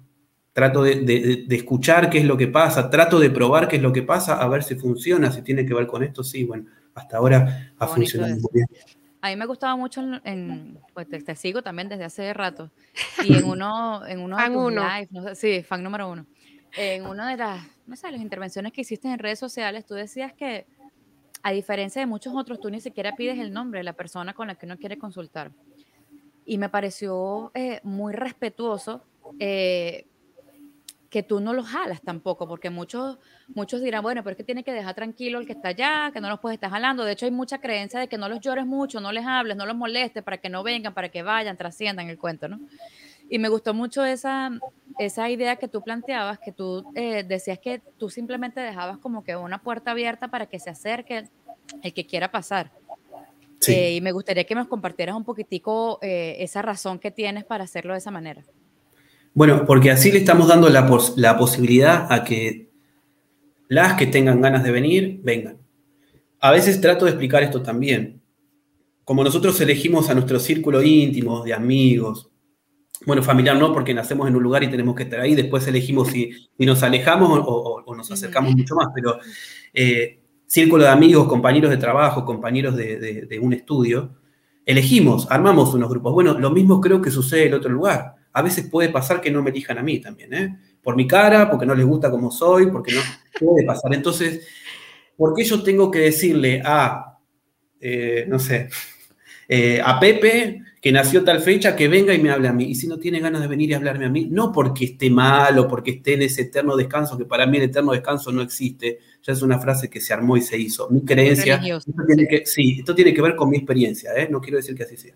Trato 0.52 0.82
de, 0.82 1.46
escuchar 1.50 2.10
qué 2.10 2.18
es 2.18 2.24
lo 2.24 2.36
que 2.36 2.48
pasa, 2.48 2.90
trato 2.90 3.20
de 3.20 3.30
probar 3.30 3.68
qué 3.68 3.76
es 3.76 3.82
lo 3.82 3.92
que 3.92 4.02
pasa, 4.02 4.42
a 4.42 4.48
ver 4.48 4.64
si 4.64 4.74
funciona, 4.74 5.30
si 5.30 5.42
tiene 5.42 5.64
que 5.64 5.74
ver 5.74 5.86
con 5.86 6.02
esto, 6.02 6.24
sí, 6.24 6.44
bueno, 6.44 6.64
hasta 6.94 7.18
ahora 7.18 7.72
ha 7.78 7.86
funcionado 7.86 8.34
muy 8.34 8.50
bien. 8.52 8.66
A 9.20 9.28
mí 9.28 9.36
me 9.36 9.46
gustaba 9.46 9.76
mucho, 9.76 10.02
en, 10.24 10.78
pues 10.94 11.06
te, 11.08 11.36
sigo 11.36 11.62
también 11.62 11.88
desde 11.88 12.04
hace 12.04 12.32
rato, 12.32 12.70
y 13.24 13.36
en 13.36 13.44
uno, 13.44 14.06
en 14.06 14.20
uno 14.20 14.36
de 14.36 14.46
tus 14.46 14.72
live, 14.72 15.08
no 15.10 15.22
sé, 15.22 15.34
sí, 15.34 15.62
fan 15.62 15.82
número 15.82 16.10
uno, 16.10 16.26
en 16.76 17.06
una 17.06 17.30
de 17.30 17.36
las, 17.36 17.62
no 17.86 17.94
sé, 17.94 18.10
las 18.10 18.20
intervenciones 18.20 18.72
que 18.72 18.80
hiciste 18.80 19.08
en 19.08 19.18
redes 19.18 19.38
sociales, 19.38 19.86
tú 19.86 19.94
decías 19.94 20.32
que 20.32 20.66
a 21.42 21.52
diferencia 21.52 22.00
de 22.00 22.06
muchos 22.06 22.34
otros, 22.34 22.60
tú 22.60 22.70
ni 22.70 22.80
siquiera 22.80 23.14
pides 23.16 23.38
el 23.38 23.52
nombre 23.52 23.80
de 23.80 23.84
la 23.84 23.92
persona 23.92 24.34
con 24.34 24.48
la 24.48 24.54
que 24.54 24.66
uno 24.66 24.76
quiere 24.76 24.98
consultar. 24.98 25.50
Y 26.44 26.58
me 26.58 26.68
pareció 26.68 27.50
eh, 27.54 27.80
muy 27.82 28.12
respetuoso 28.12 29.02
eh, 29.38 30.06
que 31.10 31.22
tú 31.22 31.40
no 31.40 31.52
los 31.52 31.66
jalas 31.66 32.02
tampoco, 32.02 32.46
porque 32.46 32.70
muchos, 32.70 33.18
muchos 33.48 33.80
dirán, 33.80 34.02
bueno, 34.02 34.22
pero 34.22 34.32
es 34.32 34.36
que 34.36 34.44
tiene 34.44 34.62
que 34.62 34.72
dejar 34.72 34.94
tranquilo 34.94 35.38
el 35.38 35.46
que 35.46 35.52
está 35.52 35.68
allá, 35.68 36.10
que 36.12 36.20
no 36.20 36.28
los 36.28 36.40
puedes 36.40 36.56
estar 36.56 36.70
jalando. 36.70 37.04
De 37.04 37.12
hecho, 37.12 37.24
hay 37.24 37.32
mucha 37.32 37.58
creencia 37.58 38.00
de 38.00 38.08
que 38.08 38.18
no 38.18 38.28
los 38.28 38.40
llores 38.40 38.66
mucho, 38.66 39.00
no 39.00 39.12
les 39.12 39.26
hables, 39.26 39.56
no 39.56 39.64
los 39.64 39.76
molestes 39.76 40.22
para 40.22 40.38
que 40.38 40.50
no 40.50 40.62
vengan, 40.62 40.92
para 40.92 41.08
que 41.08 41.22
vayan, 41.22 41.56
trasciendan 41.56 42.10
el 42.10 42.18
cuento, 42.18 42.48
¿no? 42.48 42.60
Y 43.30 43.38
me 43.38 43.48
gustó 43.48 43.74
mucho 43.74 44.04
esa, 44.04 44.50
esa 44.98 45.28
idea 45.30 45.56
que 45.56 45.68
tú 45.68 45.82
planteabas, 45.82 46.38
que 46.38 46.52
tú 46.52 46.84
eh, 46.94 47.24
decías 47.24 47.58
que 47.58 47.80
tú 47.98 48.10
simplemente 48.10 48.60
dejabas 48.60 48.98
como 48.98 49.22
que 49.22 49.36
una 49.36 49.62
puerta 49.62 49.90
abierta 49.90 50.28
para 50.28 50.46
que 50.46 50.58
se 50.58 50.70
acerque 50.70 51.28
el 51.82 51.92
que 51.92 52.06
quiera 52.06 52.30
pasar. 52.30 52.72
Eh, 53.66 53.96
y 53.96 54.00
me 54.00 54.12
gustaría 54.12 54.44
que 54.44 54.54
nos 54.54 54.68
compartieras 54.68 55.16
un 55.16 55.24
poquitico 55.24 55.98
eh, 56.00 56.36
esa 56.38 56.62
razón 56.62 56.98
que 56.98 57.10
tienes 57.10 57.44
para 57.44 57.64
hacerlo 57.64 57.92
de 57.92 57.98
esa 57.98 58.10
manera. 58.10 58.42
Bueno, 59.34 59.64
porque 59.66 59.90
así 59.90 60.10
le 60.10 60.18
estamos 60.18 60.48
dando 60.48 60.68
la, 60.68 60.88
la 61.16 61.36
posibilidad 61.36 62.10
a 62.10 62.24
que 62.24 62.70
las 63.68 63.94
que 63.94 64.06
tengan 64.06 64.40
ganas 64.40 64.64
de 64.64 64.70
venir, 64.70 65.20
vengan. 65.22 65.58
A 66.40 66.52
veces 66.52 66.80
trato 66.80 67.04
de 67.04 67.10
explicar 67.10 67.42
esto 67.42 67.62
también. 67.62 68.22
Como 69.04 69.24
nosotros 69.24 69.60
elegimos 69.60 70.08
a 70.08 70.14
nuestro 70.14 70.38
círculo 70.38 70.82
íntimo 70.82 71.42
de 71.44 71.52
amigos, 71.52 72.27
bueno, 73.08 73.22
familiar 73.22 73.56
no, 73.56 73.72
porque 73.72 73.94
nacemos 73.94 74.28
en 74.28 74.36
un 74.36 74.42
lugar 74.42 74.62
y 74.62 74.70
tenemos 74.70 74.94
que 74.94 75.04
estar 75.04 75.18
ahí, 75.20 75.34
después 75.34 75.66
elegimos 75.66 76.08
si, 76.08 76.30
nos 76.58 76.82
alejamos 76.82 77.40
o, 77.42 77.94
nos 77.96 78.10
acercamos 78.10 78.54
mucho 78.54 78.74
más, 78.74 78.88
pero 78.94 79.18
eh, 79.72 80.20
círculo 80.46 80.84
de 80.84 80.90
amigos, 80.90 81.26
compañeros 81.26 81.70
de 81.70 81.78
trabajo, 81.78 82.26
compañeros 82.26 82.76
de, 82.76 83.38
un 83.40 83.54
estudio, 83.54 84.14
elegimos, 84.66 85.26
armamos 85.30 85.72
unos 85.72 85.88
grupos. 85.88 86.12
Bueno, 86.12 86.38
lo 86.38 86.50
mismo 86.50 86.82
creo 86.82 87.00
que 87.00 87.10
sucede 87.10 87.46
en 87.46 87.54
otro 87.54 87.70
lugar. 87.70 88.14
A 88.34 88.42
veces 88.42 88.68
puede 88.68 88.90
pasar 88.90 89.22
que 89.22 89.30
no 89.30 89.42
me 89.42 89.52
elijan 89.52 89.78
a 89.78 89.82
mí 89.82 90.00
también, 90.00 90.34
¿eh? 90.34 90.58
Por 90.82 90.94
mi 90.94 91.06
cara, 91.06 91.50
porque 91.50 91.64
no 91.64 91.74
les 91.74 91.86
gusta 91.86 92.10
como 92.10 92.30
soy, 92.30 92.66
porque 92.66 92.92
no 92.92 93.00
puede 93.40 93.64
pasar. 93.64 93.94
Entonces, 93.94 94.46
¿por 95.16 95.32
qué 95.32 95.44
yo 95.44 95.62
tengo 95.62 95.90
que 95.90 96.00
decirle 96.00 96.60
a, 96.62 97.16
eh, 97.80 98.26
no 98.28 98.38
sé, 98.38 98.68
a 99.82 99.98
Pepe 99.98 100.60
que 100.80 100.92
nació 100.92 101.24
tal 101.24 101.40
fecha, 101.40 101.74
que 101.74 101.88
venga 101.88 102.14
y 102.14 102.20
me 102.20 102.30
hable 102.30 102.48
a 102.48 102.52
mí. 102.52 102.64
Y 102.64 102.74
si 102.74 102.86
no 102.86 102.98
tiene 102.98 103.20
ganas 103.20 103.40
de 103.40 103.48
venir 103.48 103.70
y 103.70 103.74
hablarme 103.74 104.06
a 104.06 104.08
mí, 104.08 104.28
no 104.30 104.52
porque 104.52 104.84
esté 104.84 105.10
mal 105.10 105.58
o 105.58 105.66
porque 105.66 105.92
esté 105.92 106.14
en 106.14 106.22
ese 106.22 106.42
eterno 106.42 106.76
descanso, 106.76 107.18
que 107.18 107.24
para 107.24 107.46
mí 107.46 107.56
el 107.56 107.64
eterno 107.64 107.92
descanso 107.92 108.30
no 108.30 108.42
existe, 108.42 108.98
ya 109.22 109.32
es 109.32 109.42
una 109.42 109.58
frase 109.58 109.90
que 109.90 110.00
se 110.00 110.12
armó 110.12 110.36
y 110.36 110.42
se 110.42 110.56
hizo. 110.56 110.88
Mi 110.90 111.04
creencia, 111.04 111.56
esto 111.56 111.92
tiene 112.06 112.28
que, 112.28 112.46
sí, 112.46 112.76
esto 112.78 112.94
tiene 112.94 113.12
que 113.12 113.22
ver 113.22 113.34
con 113.34 113.50
mi 113.50 113.56
experiencia, 113.56 114.12
¿eh? 114.16 114.28
no 114.30 114.40
quiero 114.40 114.58
decir 114.58 114.74
que 114.74 114.84
así 114.84 114.96
sea. 114.96 115.14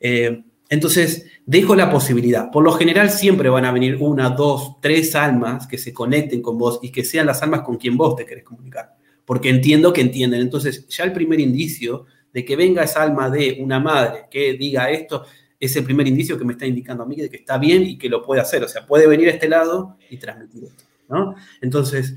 Eh, 0.00 0.42
entonces, 0.68 1.26
dejo 1.44 1.76
la 1.76 1.90
posibilidad. 1.90 2.50
Por 2.50 2.64
lo 2.64 2.72
general 2.72 3.10
siempre 3.10 3.48
van 3.48 3.64
a 3.64 3.72
venir 3.72 3.96
una, 4.00 4.30
dos, 4.30 4.80
tres 4.80 5.14
almas 5.14 5.66
que 5.66 5.78
se 5.78 5.92
conecten 5.92 6.42
con 6.42 6.58
vos 6.58 6.80
y 6.82 6.90
que 6.90 7.04
sean 7.04 7.26
las 7.26 7.42
almas 7.42 7.60
con 7.60 7.76
quien 7.76 7.96
vos 7.96 8.16
te 8.16 8.26
querés 8.26 8.44
comunicar. 8.44 8.96
Porque 9.24 9.48
entiendo 9.50 9.92
que 9.92 10.00
entienden. 10.00 10.40
Entonces, 10.40 10.86
ya 10.88 11.04
el 11.04 11.12
primer 11.12 11.38
indicio 11.38 12.06
de 12.36 12.44
que 12.44 12.54
venga 12.54 12.82
esa 12.82 13.02
alma 13.02 13.30
de 13.30 13.56
una 13.60 13.80
madre 13.80 14.26
que 14.30 14.58
diga 14.58 14.90
esto, 14.90 15.24
es 15.58 15.74
el 15.74 15.84
primer 15.84 16.06
indicio 16.06 16.36
que 16.36 16.44
me 16.44 16.52
está 16.52 16.66
indicando 16.66 17.02
a 17.02 17.06
mí 17.06 17.16
de 17.16 17.30
que 17.30 17.38
está 17.38 17.56
bien 17.56 17.82
y 17.82 17.96
que 17.96 18.10
lo 18.10 18.22
puede 18.22 18.42
hacer. 18.42 18.62
O 18.62 18.68
sea, 18.68 18.84
puede 18.84 19.06
venir 19.06 19.28
a 19.28 19.30
este 19.30 19.48
lado 19.48 19.96
y 20.10 20.18
transmitir 20.18 20.64
esto. 20.64 20.84
¿no? 21.08 21.34
Entonces, 21.62 22.14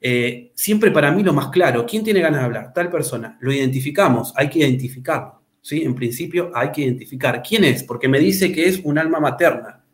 eh, 0.00 0.50
siempre 0.56 0.90
para 0.90 1.12
mí 1.12 1.22
lo 1.22 1.32
más 1.32 1.50
claro, 1.50 1.86
¿quién 1.86 2.02
tiene 2.02 2.18
ganas 2.18 2.40
de 2.40 2.46
hablar? 2.46 2.72
Tal 2.72 2.90
persona. 2.90 3.38
Lo 3.40 3.52
identificamos, 3.52 4.32
hay 4.34 4.50
que 4.50 4.58
identificarlo. 4.58 5.40
¿sí? 5.60 5.82
En 5.82 5.94
principio 5.94 6.50
hay 6.52 6.72
que 6.72 6.82
identificar 6.82 7.40
quién 7.40 7.62
es, 7.62 7.84
porque 7.84 8.08
me 8.08 8.18
dice 8.18 8.50
que 8.50 8.66
es 8.66 8.80
un 8.82 8.98
alma 8.98 9.20
materna. 9.20 9.84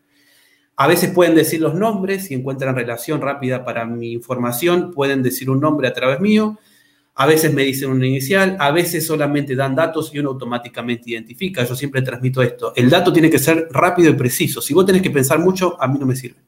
A 0.76 0.86
veces 0.86 1.10
pueden 1.10 1.34
decir 1.34 1.60
los 1.60 1.74
nombres, 1.74 2.24
si 2.24 2.32
encuentran 2.32 2.74
relación 2.74 3.20
rápida 3.20 3.62
para 3.62 3.84
mi 3.84 4.12
información, 4.12 4.90
pueden 4.90 5.22
decir 5.22 5.50
un 5.50 5.60
nombre 5.60 5.86
a 5.86 5.92
través 5.92 6.18
mío 6.18 6.58
a 7.18 7.24
veces 7.24 7.52
me 7.52 7.64
dicen 7.64 7.90
una 7.90 8.06
inicial, 8.06 8.58
a 8.60 8.70
veces 8.70 9.06
solamente 9.06 9.56
dan 9.56 9.74
datos 9.74 10.10
y 10.12 10.18
uno 10.18 10.30
automáticamente 10.30 11.10
identifica. 11.10 11.64
Yo 11.64 11.74
siempre 11.74 12.02
transmito 12.02 12.42
esto. 12.42 12.74
El 12.76 12.90
dato 12.90 13.10
tiene 13.10 13.30
que 13.30 13.38
ser 13.38 13.68
rápido 13.70 14.10
y 14.10 14.14
preciso. 14.14 14.60
Si 14.60 14.74
vos 14.74 14.84
tenés 14.84 15.00
que 15.00 15.08
pensar 15.08 15.38
mucho, 15.38 15.80
a 15.80 15.88
mí 15.88 15.98
no 15.98 16.04
me 16.04 16.14
sirve. 16.14 16.40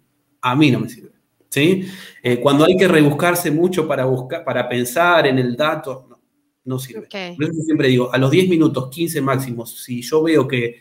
A 0.42 0.54
mí 0.54 0.70
no 0.70 0.80
me 0.80 0.90
sirve. 0.90 1.12
¿sí? 1.48 1.86
Eh, 2.22 2.38
cuando 2.38 2.66
hay 2.66 2.76
que 2.76 2.86
rebuscarse 2.86 3.50
mucho 3.50 3.88
para, 3.88 4.04
buscar, 4.04 4.44
para 4.44 4.68
pensar 4.68 5.26
en 5.26 5.38
el 5.38 5.56
dato, 5.56 6.06
no, 6.06 6.20
no 6.66 6.78
sirve. 6.78 7.08
Yo 7.10 7.46
siempre 7.64 7.88
digo, 7.88 8.12
a 8.12 8.18
los 8.18 8.30
10 8.30 8.50
minutos, 8.50 8.90
15 8.90 9.22
máximos, 9.22 9.82
si 9.82 10.02
yo 10.02 10.22
veo 10.22 10.46
que 10.46 10.80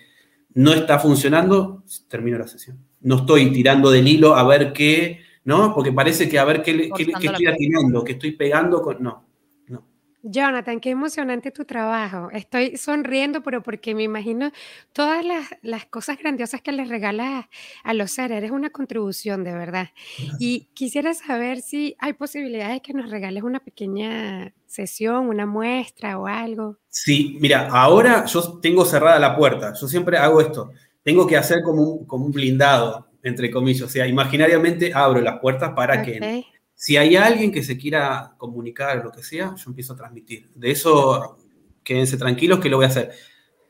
no 0.55 0.73
está 0.73 0.99
funcionando, 0.99 1.85
termino 2.09 2.37
la 2.37 2.47
sesión. 2.49 2.77
No 2.99 3.19
estoy 3.19 3.53
tirando 3.53 3.89
del 3.89 4.05
hilo 4.05 4.35
a 4.35 4.43
ver 4.43 4.73
qué, 4.73 5.21
¿no? 5.45 5.73
Porque 5.73 5.93
parece 5.93 6.27
que 6.27 6.39
a 6.39 6.43
ver 6.43 6.61
qué, 6.61 6.89
qué, 6.93 7.05
qué 7.05 7.27
estoy 7.27 7.45
atinando, 7.47 8.03
que 8.03 8.11
estoy 8.11 8.31
pegando 8.31 8.81
con... 8.81 9.01
No, 9.01 9.26
Jonathan, 10.29 10.81
qué 10.81 10.89
emocionante 10.89 11.51
tu 11.51 11.63
trabajo. 11.63 12.29
Estoy 12.31 12.75
sonriendo, 12.75 13.41
pero 13.41 13.63
porque 13.63 13.95
me 13.95 14.03
imagino 14.03 14.51
todas 14.91 15.25
las, 15.61 15.85
cosas 15.85 16.17
grandiosas 16.17 16.61
que 16.61 16.73
les 16.73 16.89
regalas 16.89 17.45
a 17.83 17.93
los 17.93 18.11
seres. 18.11 18.37
Eres 18.37 18.51
una 18.51 18.69
contribución, 18.69 19.45
de 19.45 19.53
verdad. 19.53 19.89
Y 20.39 20.67
quisiera 20.73 21.13
saber 21.13 21.61
si 21.61 21.95
hay 21.99 22.13
posibilidades 22.13 22.73
de 22.73 22.81
que 22.81 22.93
nos 22.93 23.09
regales 23.09 23.43
una 23.43 23.61
pequeña 23.61 24.53
sesión, 24.65 25.29
una 25.29 25.45
muestra 25.45 26.19
o 26.19 26.27
algo. 26.27 26.77
Sí, 26.89 27.37
mira, 27.39 27.69
ahora 27.69 28.25
yo 28.25 28.59
tengo 28.59 28.83
cerrada 28.83 29.19
la 29.19 29.35
puerta. 29.35 29.73
Yo 29.79 29.87
siempre 29.87 30.17
hago 30.17 30.41
esto. 30.41 30.71
Tengo 31.03 31.25
que 31.25 31.37
hacer 31.37 31.63
como 31.63 31.83
un, 31.83 32.05
como 32.05 32.25
un 32.25 32.33
blindado, 32.33 33.07
entre 33.23 33.49
comillas. 33.49 33.83
O 33.83 33.89
sea, 33.89 34.05
imaginariamente 34.05 34.91
abro 34.93 35.21
las 35.21 35.39
puertas 35.39 35.71
para 35.73 36.01
que 36.01 36.45
si 36.77 36.95
hay 36.95 37.15
alguien 37.15 37.51
que 37.51 37.63
se 37.63 37.75
quiera 37.75 38.35
comunicar 38.37 38.99
o 38.99 39.05
lo 39.05 39.11
que 39.11 39.23
sea, 39.23 39.55
yo 39.55 39.71
empiezo 39.71 39.93
a 39.93 39.97
transmitir. 39.97 40.47
De 40.53 40.69
eso, 40.69 41.39
quédense 41.83 42.17
tranquilos 42.17 42.59
que 42.59 42.69
lo 42.69 42.77
voy 42.77 42.85
a 42.85 42.89
hacer. 42.89 43.13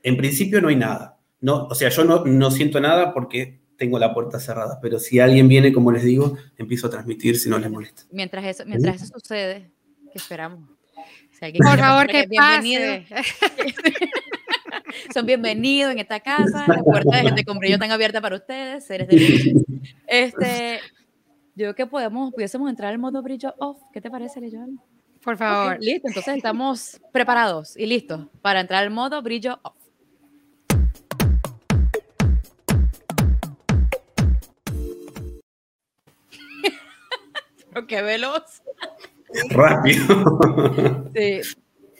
En 0.03 0.17
principio 0.17 0.59
no 0.59 0.67
hay 0.67 0.75
nada. 0.75 1.17
No, 1.39 1.67
o 1.67 1.73
sea, 1.73 1.87
yo 1.87 2.03
no, 2.03 2.25
no 2.25 2.51
siento 2.51 2.81
nada 2.81 3.13
porque 3.13 3.61
tengo 3.77 3.97
la 3.97 4.13
puerta 4.13 4.41
cerrada, 4.41 4.79
pero 4.81 4.99
si 4.99 5.21
alguien 5.21 5.47
viene, 5.47 5.71
como 5.71 5.89
les 5.89 6.03
digo, 6.03 6.37
empiezo 6.57 6.87
a 6.87 6.89
transmitir 6.89 7.39
si 7.39 7.49
no 7.49 7.57
les 7.57 7.71
molesta. 7.71 8.03
Mientras 8.11 8.43
eso, 8.43 8.65
mientras 8.65 9.01
eso 9.01 9.17
sucede, 9.17 9.71
¿qué 10.11 10.17
esperamos? 10.17 10.69
Por 11.39 11.79
favor, 11.79 12.07
que 12.07 12.27
pase. 12.35 13.05
Son 15.13 15.25
bienvenidos 15.25 15.93
en 15.93 15.99
esta 15.99 16.19
casa, 16.19 16.65
la 16.67 16.83
puerta 16.83 17.17
de 17.17 17.23
gente 17.23 17.45
con 17.45 17.57
brillo 17.57 17.75
están 17.75 17.91
abierta 17.91 18.19
para 18.19 18.35
ustedes, 18.35 18.85
seres 18.85 19.07
de 19.07 19.17
luz. 19.17 19.63
Este, 20.07 20.79
yo 21.57 21.63
creo 21.63 21.75
que 21.75 21.87
podemos, 21.87 22.31
pudiésemos 22.35 22.69
entrar 22.69 22.93
al 22.93 22.99
modo 22.99 23.23
brillo 23.23 23.55
off. 23.57 23.81
¿Qué 23.91 23.99
te 23.99 24.11
parece, 24.11 24.39
Leyola? 24.39 24.77
Por 25.23 25.37
favor. 25.37 25.77
listo, 25.79 26.07
entonces 26.07 26.37
estamos 26.37 27.01
preparados 27.11 27.75
y 27.75 27.87
listos 27.87 28.27
para 28.43 28.61
entrar 28.61 28.83
al 28.83 28.91
modo 28.91 29.19
brillo 29.23 29.59
off. 29.63 29.73
Pero 37.73 37.87
qué 37.87 38.01
veloz. 38.03 38.61
Rápido. 39.49 40.39
Sí. 41.15 41.41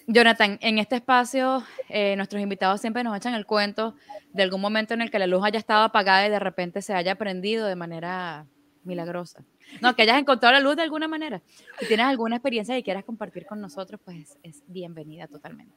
Jonathan, 0.06 0.60
en 0.62 0.78
este 0.78 0.98
espacio 0.98 1.63
eh, 1.89 2.15
nuestros 2.15 2.41
invitados 2.41 2.80
siempre 2.80 3.04
nos 3.04 3.17
echan 3.17 3.34
el 3.34 3.48
cuento 3.48 3.96
de 4.32 4.43
algún 4.43 4.62
momento 4.62 4.93
en 4.93 5.02
el 5.02 5.10
que 5.10 5.17
la 5.17 5.26
luz 5.26 5.43
haya 5.43 5.58
estado 5.58 5.84
apagada 5.84 6.28
y 6.28 6.30
de 6.30 6.39
repente 6.39 6.84
se 6.84 6.93
haya 6.93 7.15
prendido 7.15 7.65
de 7.65 7.76
manera 7.76 8.46
milagrosa. 8.88 9.43
No, 9.82 9.95
que 9.95 10.02
hayas 10.04 10.19
encontrado 10.19 10.54
la 10.54 10.60
luz 10.60 10.76
de 10.76 10.82
alguna 10.82 11.08
manera. 11.08 11.41
Si 11.80 11.86
tienes 11.86 12.06
alguna 12.08 12.38
experiencia 12.38 12.76
que 12.76 12.84
quieras 12.84 13.04
compartir 13.06 13.45
con 13.45 13.62
nosotros, 13.62 14.02
pues 14.04 14.38
es 14.41 14.63
bienvenida 14.67 15.28
totalmente. 15.28 15.76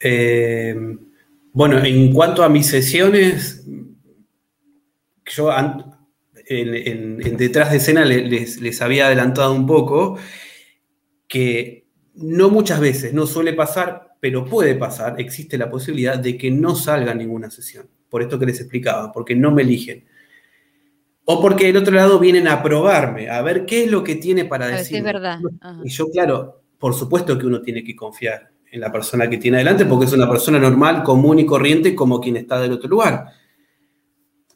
Eh, 0.00 0.74
bueno, 1.52 1.82
en 1.82 2.12
cuanto 2.12 2.42
a 2.42 2.48
mis 2.48 2.66
sesiones, 2.66 3.64
yo 5.26 5.50
en, 6.46 7.36
detrás 7.36 7.70
de 7.70 7.76
escena 7.76 8.04
les, 8.04 8.60
les, 8.60 8.82
había 8.82 9.06
adelantado 9.06 9.52
un 9.54 9.66
poco 9.66 10.18
que 11.28 11.86
no 12.14 12.50
muchas 12.50 12.80
veces, 12.80 13.14
no 13.14 13.26
suele 13.26 13.52
pasar, 13.52 14.16
pero 14.20 14.44
puede 14.44 14.74
pasar, 14.74 15.20
existe 15.20 15.56
la 15.56 15.70
posibilidad 15.70 16.18
de 16.18 16.36
que 16.36 16.50
no 16.50 16.74
salga 16.74 17.14
ninguna 17.14 17.50
sesión. 17.50 17.88
Por 18.08 18.22
esto 18.22 18.38
que 18.38 18.46
les 18.46 18.60
explicaba, 18.60 19.12
porque 19.12 19.36
no 19.36 19.52
me 19.52 19.62
eligen. 19.62 20.04
O 21.32 21.40
porque 21.40 21.66
del 21.66 21.76
otro 21.76 21.94
lado 21.94 22.18
vienen 22.18 22.48
a 22.48 22.60
probarme, 22.60 23.30
a 23.30 23.40
ver 23.40 23.64
qué 23.64 23.84
es 23.84 23.90
lo 23.90 24.02
que 24.02 24.16
tiene 24.16 24.46
para 24.46 24.66
decir. 24.66 24.96
Es 24.96 25.04
verdad. 25.04 25.38
Y 25.84 25.88
yo, 25.88 26.10
claro, 26.10 26.64
por 26.76 26.92
supuesto 26.92 27.38
que 27.38 27.46
uno 27.46 27.62
tiene 27.62 27.84
que 27.84 27.94
confiar 27.94 28.50
en 28.68 28.80
la 28.80 28.90
persona 28.90 29.30
que 29.30 29.36
tiene 29.36 29.58
adelante, 29.58 29.86
porque 29.86 30.06
es 30.06 30.12
una 30.12 30.28
persona 30.28 30.58
normal, 30.58 31.04
común 31.04 31.38
y 31.38 31.46
corriente 31.46 31.94
como 31.94 32.20
quien 32.20 32.36
está 32.36 32.60
del 32.60 32.72
otro 32.72 32.88
lugar. 32.88 33.26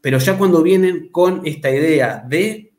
Pero 0.00 0.18
ya 0.18 0.36
cuando 0.36 0.64
vienen 0.64 1.10
con 1.12 1.42
esta 1.44 1.70
idea 1.70 2.24
de, 2.26 2.72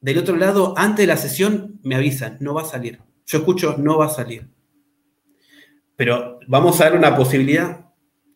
del 0.00 0.18
otro 0.18 0.36
lado, 0.36 0.72
antes 0.78 1.02
de 1.02 1.06
la 1.06 1.18
sesión, 1.18 1.78
me 1.82 1.96
avisan, 1.96 2.38
no 2.40 2.54
va 2.54 2.62
a 2.62 2.66
salir. 2.66 2.98
Yo 3.26 3.38
escucho, 3.38 3.76
no 3.76 3.98
va 3.98 4.06
a 4.06 4.08
salir. 4.08 4.48
Pero 5.96 6.40
vamos 6.48 6.80
a 6.80 6.84
dar 6.84 6.96
una 6.96 7.14
posibilidad 7.14 7.90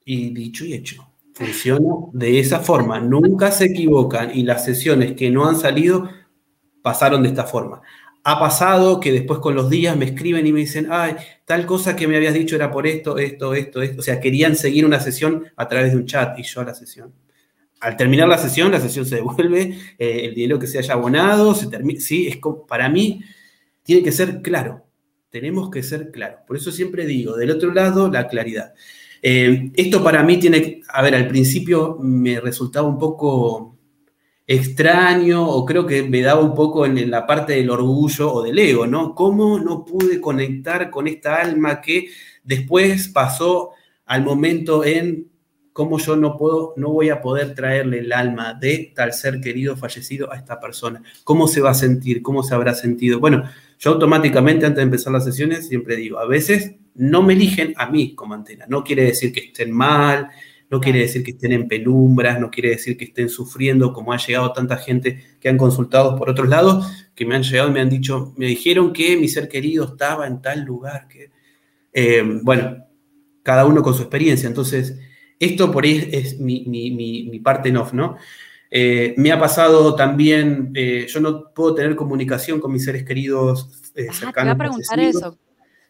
y 0.04 0.34
dicho 0.34 0.66
y 0.66 0.74
hecho. 0.74 1.07
Funciona 1.38 1.94
de 2.12 2.40
esa 2.40 2.58
forma. 2.58 2.98
Nunca 2.98 3.52
se 3.52 3.66
equivocan 3.66 4.36
y 4.36 4.42
las 4.42 4.64
sesiones 4.64 5.12
que 5.12 5.30
no 5.30 5.48
han 5.48 5.54
salido 5.54 6.10
pasaron 6.82 7.22
de 7.22 7.28
esta 7.28 7.44
forma. 7.44 7.80
Ha 8.24 8.40
pasado 8.40 8.98
que 8.98 9.12
después 9.12 9.38
con 9.38 9.54
los 9.54 9.70
días 9.70 9.96
me 9.96 10.06
escriben 10.06 10.48
y 10.48 10.52
me 10.52 10.58
dicen, 10.58 10.88
ay, 10.90 11.14
tal 11.44 11.64
cosa 11.64 11.94
que 11.94 12.08
me 12.08 12.16
habías 12.16 12.34
dicho 12.34 12.56
era 12.56 12.72
por 12.72 12.88
esto, 12.88 13.18
esto, 13.18 13.54
esto, 13.54 13.82
esto. 13.82 14.00
O 14.00 14.02
sea, 14.02 14.18
querían 14.18 14.56
seguir 14.56 14.84
una 14.84 14.98
sesión 14.98 15.44
a 15.54 15.68
través 15.68 15.92
de 15.92 15.98
un 15.98 16.06
chat 16.06 16.36
y 16.40 16.42
yo 16.42 16.60
a 16.60 16.64
la 16.64 16.74
sesión. 16.74 17.14
Al 17.78 17.96
terminar 17.96 18.26
la 18.26 18.38
sesión, 18.38 18.72
la 18.72 18.80
sesión 18.80 19.06
se 19.06 19.14
devuelve, 19.14 19.78
eh, 19.96 20.22
el 20.24 20.34
dinero 20.34 20.58
que 20.58 20.66
se 20.66 20.78
haya 20.78 20.94
abonado, 20.94 21.54
se 21.54 21.68
termina. 21.68 22.00
Sí, 22.00 22.26
es 22.26 22.40
para 22.66 22.88
mí 22.88 23.22
tiene 23.84 24.02
que 24.02 24.10
ser 24.10 24.42
claro. 24.42 24.87
Tenemos 25.30 25.70
que 25.70 25.82
ser 25.82 26.10
claros. 26.10 26.40
Por 26.46 26.56
eso 26.56 26.72
siempre 26.72 27.06
digo, 27.06 27.36
del 27.36 27.50
otro 27.50 27.72
lado, 27.72 28.10
la 28.10 28.28
claridad. 28.28 28.74
Eh, 29.20 29.70
esto 29.74 30.02
para 30.02 30.22
mí 30.22 30.38
tiene, 30.38 30.80
a 30.88 31.02
ver, 31.02 31.14
al 31.14 31.28
principio 31.28 31.98
me 32.00 32.40
resultaba 32.40 32.88
un 32.88 32.98
poco 32.98 33.76
extraño 34.46 35.46
o 35.46 35.66
creo 35.66 35.86
que 35.86 36.02
me 36.02 36.22
daba 36.22 36.40
un 36.40 36.54
poco 36.54 36.86
en, 36.86 37.10
la 37.10 37.26
parte 37.26 37.52
del 37.52 37.68
orgullo 37.68 38.32
o 38.32 38.42
del 38.42 38.58
ego, 38.58 38.86
¿no? 38.86 39.14
¿Cómo 39.14 39.58
no 39.58 39.84
pude 39.84 40.20
conectar 40.20 40.88
con 40.90 41.06
esta 41.06 41.36
alma 41.42 41.82
que 41.82 42.08
después 42.42 43.08
pasó 43.08 43.72
al 44.06 44.24
momento 44.24 44.84
en 44.84 45.28
cómo 45.78 45.96
yo 46.00 46.16
no 46.16 46.36
puedo, 46.36 46.74
no 46.76 46.90
voy 46.90 47.08
a 47.08 47.20
poder 47.20 47.54
traerle 47.54 48.00
el 48.00 48.12
alma 48.12 48.52
de 48.52 48.92
tal 48.96 49.12
ser 49.12 49.40
querido 49.40 49.76
fallecido 49.76 50.32
a 50.32 50.36
esta 50.36 50.58
persona? 50.58 51.04
¿Cómo 51.22 51.46
se 51.46 51.60
va 51.60 51.70
a 51.70 51.74
sentir? 51.74 52.20
¿Cómo 52.20 52.42
se 52.42 52.52
habrá 52.52 52.74
sentido? 52.74 53.20
Bueno, 53.20 53.44
yo 53.78 53.92
automáticamente 53.92 54.66
antes 54.66 54.78
de 54.78 54.82
empezar 54.82 55.12
las 55.12 55.24
sesiones 55.24 55.68
siempre 55.68 55.94
digo, 55.94 56.18
a 56.18 56.26
veces 56.26 56.74
no 56.96 57.22
me 57.22 57.34
eligen 57.34 57.74
a 57.76 57.88
mí 57.88 58.16
como 58.16 58.34
antena. 58.34 58.66
No 58.68 58.82
quiere 58.82 59.04
decir 59.04 59.32
que 59.32 59.38
estén 59.38 59.70
mal, 59.70 60.26
no 60.68 60.80
quiere 60.80 60.98
decir 60.98 61.22
que 61.22 61.30
estén 61.30 61.52
en 61.52 61.68
penumbras, 61.68 62.40
no 62.40 62.50
quiere 62.50 62.70
decir 62.70 62.96
que 62.96 63.04
estén 63.04 63.28
sufriendo, 63.28 63.92
como 63.92 64.12
ha 64.12 64.16
llegado 64.16 64.52
tanta 64.52 64.78
gente 64.78 65.22
que 65.38 65.48
han 65.48 65.58
consultado 65.58 66.16
por 66.16 66.28
otros 66.28 66.48
lados, 66.48 67.08
que 67.14 67.24
me 67.24 67.36
han 67.36 67.44
llegado 67.44 67.68
y 67.68 67.72
me 67.72 67.80
han 67.80 67.88
dicho, 67.88 68.34
me 68.36 68.46
dijeron 68.46 68.92
que 68.92 69.16
mi 69.16 69.28
ser 69.28 69.48
querido 69.48 69.84
estaba 69.84 70.26
en 70.26 70.42
tal 70.42 70.64
lugar. 70.64 71.06
Que... 71.06 71.30
Eh, 71.92 72.24
bueno, 72.42 72.84
cada 73.44 73.64
uno 73.64 73.80
con 73.80 73.94
su 73.94 74.02
experiencia. 74.02 74.48
Entonces, 74.48 74.98
esto 75.38 75.70
por 75.70 75.84
ahí 75.84 76.08
es 76.12 76.38
mi, 76.38 77.38
parte 77.42 77.68
en 77.68 77.76
off, 77.76 77.92
¿no? 77.92 78.16
Eh, 78.70 79.14
me 79.16 79.32
ha 79.32 79.40
pasado 79.40 79.94
también, 79.94 80.72
eh, 80.74 81.06
yo 81.08 81.20
no 81.20 81.52
puedo 81.54 81.74
tener 81.74 81.96
comunicación 81.96 82.60
con 82.60 82.72
mis 82.72 82.84
seres 82.84 83.04
queridos 83.04 83.90
eh, 83.94 84.08
cercanos. 84.12 84.34
Te 84.34 84.42
iba 84.42 84.52
a 84.52 84.56
preguntar 84.56 85.00
eso. 85.00 85.38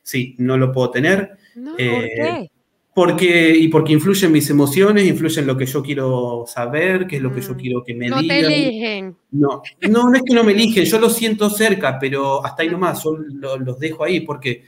Sí, 0.02 0.37
no 0.38 0.56
lo 0.56 0.72
puedo 0.72 0.90
tener. 0.90 1.37
No, 1.56 1.72
¿Por 1.72 1.78
qué? 1.78 2.50
Porque, 2.98 3.56
y 3.56 3.68
porque 3.68 3.92
influyen 3.92 4.32
mis 4.32 4.50
emociones, 4.50 5.06
influyen 5.06 5.46
lo 5.46 5.56
que 5.56 5.66
yo 5.66 5.84
quiero 5.84 6.44
saber, 6.48 7.06
qué 7.06 7.18
es 7.18 7.22
lo 7.22 7.32
que 7.32 7.40
yo 7.40 7.54
mm. 7.54 7.56
quiero 7.56 7.84
que 7.84 7.94
me 7.94 8.06
digan. 8.06 8.22
No 8.22 8.26
te 8.26 8.40
eligen. 8.40 9.16
No, 9.30 9.62
no, 9.88 10.14
es 10.14 10.22
que 10.22 10.34
no 10.34 10.42
me 10.42 10.50
eligen, 10.54 10.84
yo 10.84 10.98
los 10.98 11.14
siento 11.14 11.48
cerca, 11.48 11.96
pero 12.00 12.44
hasta 12.44 12.62
ahí 12.62 12.68
nomás, 12.68 13.04
yo 13.04 13.12
los 13.12 13.78
dejo 13.78 14.02
ahí 14.02 14.22
porque, 14.22 14.64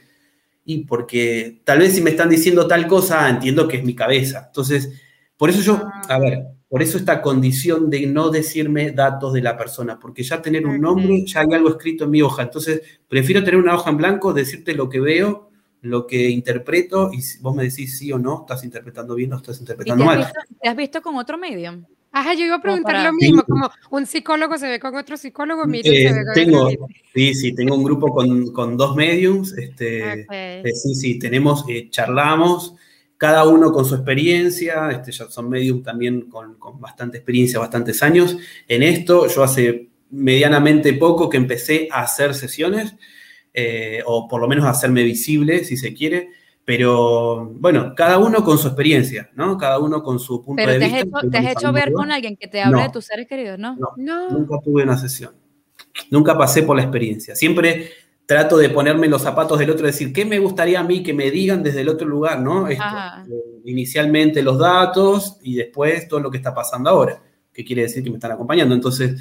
y 0.64 0.84
porque 0.84 1.62
tal 1.64 1.78
vez 1.78 1.94
si 1.94 2.02
me 2.02 2.10
están 2.10 2.28
diciendo 2.28 2.66
tal 2.66 2.86
cosa, 2.86 3.28
entiendo 3.28 3.66
que 3.66 3.78
es 3.78 3.84
mi 3.84 3.94
cabeza. 3.94 4.44
Entonces, 4.46 4.92
por 5.36 5.50
eso 5.50 5.60
yo, 5.60 5.82
a 6.08 6.18
ver, 6.18 6.44
por 6.68 6.82
eso 6.82 6.98
esta 6.98 7.22
condición 7.22 7.90
de 7.90 8.06
no 8.06 8.30
decirme 8.30 8.92
datos 8.92 9.32
de 9.32 9.42
la 9.42 9.56
persona, 9.56 9.98
porque 9.98 10.22
ya 10.22 10.42
tener 10.42 10.66
un 10.66 10.80
nombre, 10.80 11.24
ya 11.26 11.40
hay 11.40 11.54
algo 11.54 11.70
escrito 11.70 12.04
en 12.04 12.10
mi 12.10 12.22
hoja. 12.22 12.42
Entonces, 12.42 12.82
prefiero 13.08 13.42
tener 13.42 13.60
una 13.60 13.74
hoja 13.74 13.90
en 13.90 13.96
blanco, 13.96 14.32
decirte 14.32 14.74
lo 14.74 14.88
que 14.88 15.00
veo 15.00 15.50
lo 15.82 16.06
que 16.06 16.28
interpreto 16.28 17.10
y 17.12 17.20
vos 17.40 17.54
me 17.54 17.64
decís 17.64 17.98
sí 17.98 18.12
o 18.12 18.18
no, 18.18 18.40
estás 18.40 18.64
interpretando 18.64 19.14
bien 19.14 19.32
o 19.32 19.36
estás 19.36 19.60
interpretando 19.60 20.04
mal. 20.04 20.30
¿Te 20.60 20.68
has 20.68 20.76
visto 20.76 21.00
con 21.00 21.16
otro 21.16 21.38
medium? 21.38 21.84
Ajá, 22.12 22.34
yo 22.34 22.44
iba 22.44 22.56
a 22.56 22.60
preguntar 22.60 23.04
lo 23.04 23.12
mismo, 23.12 23.44
como 23.44 23.70
un 23.90 24.04
psicólogo 24.06 24.58
se 24.58 24.68
ve 24.68 24.80
con 24.80 24.96
otro 24.96 25.16
psicólogo, 25.16 25.64
se 25.64 25.78
eh, 25.78 26.12
ve 26.12 26.24
con 26.24 26.34
tengo, 26.34 26.66
otro 26.66 26.86
Sí, 27.14 27.34
sí, 27.34 27.54
tengo 27.54 27.76
un 27.76 27.84
grupo 27.84 28.12
con, 28.12 28.52
con 28.52 28.76
dos 28.76 28.96
mediums, 28.96 29.56
este, 29.56 30.26
eh, 30.30 30.62
sí, 30.74 30.94
sí, 30.94 31.18
tenemos, 31.18 31.64
eh, 31.68 31.88
charlamos, 31.90 32.74
cada 33.16 33.46
uno 33.46 33.72
con 33.72 33.84
su 33.84 33.94
experiencia, 33.94 34.90
este, 34.90 35.12
ya 35.12 35.30
son 35.30 35.48
mediums 35.48 35.84
también 35.84 36.22
con, 36.22 36.56
con 36.56 36.80
bastante 36.80 37.18
experiencia, 37.18 37.60
bastantes 37.60 38.02
años 38.02 38.36
en 38.66 38.82
esto, 38.82 39.28
yo 39.28 39.44
hace 39.44 39.90
medianamente 40.10 40.92
poco 40.94 41.28
que 41.28 41.36
empecé 41.36 41.88
a 41.90 42.02
hacer 42.02 42.34
sesiones, 42.34 42.94
eh, 43.54 44.02
o 44.06 44.28
por 44.28 44.40
lo 44.40 44.48
menos 44.48 44.64
hacerme 44.64 45.02
visible, 45.02 45.64
si 45.64 45.76
se 45.76 45.94
quiere. 45.94 46.30
Pero 46.76 47.46
bueno, 47.58 47.94
cada 47.96 48.18
uno 48.18 48.44
con 48.44 48.56
su 48.56 48.68
experiencia, 48.68 49.28
¿no? 49.34 49.58
Cada 49.58 49.80
uno 49.80 50.04
con 50.04 50.20
su 50.20 50.40
punto 50.40 50.64
de 50.64 50.78
vista. 50.78 51.20
¿Te 51.28 51.38
has 51.38 51.56
hecho 51.56 51.72
ver 51.72 51.92
con 51.92 52.12
alguien 52.12 52.36
que 52.36 52.46
te 52.46 52.62
hable 52.62 52.82
de 52.82 52.90
tus 52.90 53.06
seres 53.06 53.26
queridos, 53.26 53.58
¿no? 53.58 53.76
No, 53.96 54.30
Nunca 54.30 54.54
tuve 54.62 54.84
una 54.84 54.96
sesión. 54.96 55.34
Nunca 56.12 56.38
pasé 56.38 56.62
por 56.62 56.76
la 56.76 56.82
experiencia. 56.82 57.34
Siempre 57.34 57.90
trato 58.24 58.56
de 58.56 58.68
ponerme 58.70 59.08
los 59.08 59.20
zapatos 59.20 59.58
del 59.58 59.70
otro 59.70 59.84
y 59.84 59.90
decir, 59.90 60.12
¿qué 60.12 60.24
me 60.24 60.38
gustaría 60.38 60.78
a 60.78 60.84
mí 60.84 61.02
que 61.02 61.12
me 61.12 61.32
digan 61.32 61.64
desde 61.64 61.80
el 61.80 61.88
otro 61.88 62.06
lugar, 62.06 62.40
¿no? 62.40 62.68
Esto, 62.68 62.84
eh, 62.84 63.62
inicialmente 63.64 64.40
los 64.40 64.56
datos 64.56 65.38
y 65.42 65.56
después 65.56 66.06
todo 66.06 66.20
lo 66.20 66.30
que 66.30 66.36
está 66.36 66.54
pasando 66.54 66.88
ahora, 66.88 67.20
que 67.52 67.64
quiere 67.64 67.82
decir 67.82 68.04
que 68.04 68.10
me 68.10 68.18
están 68.18 68.30
acompañando. 68.30 68.76
Entonces, 68.76 69.20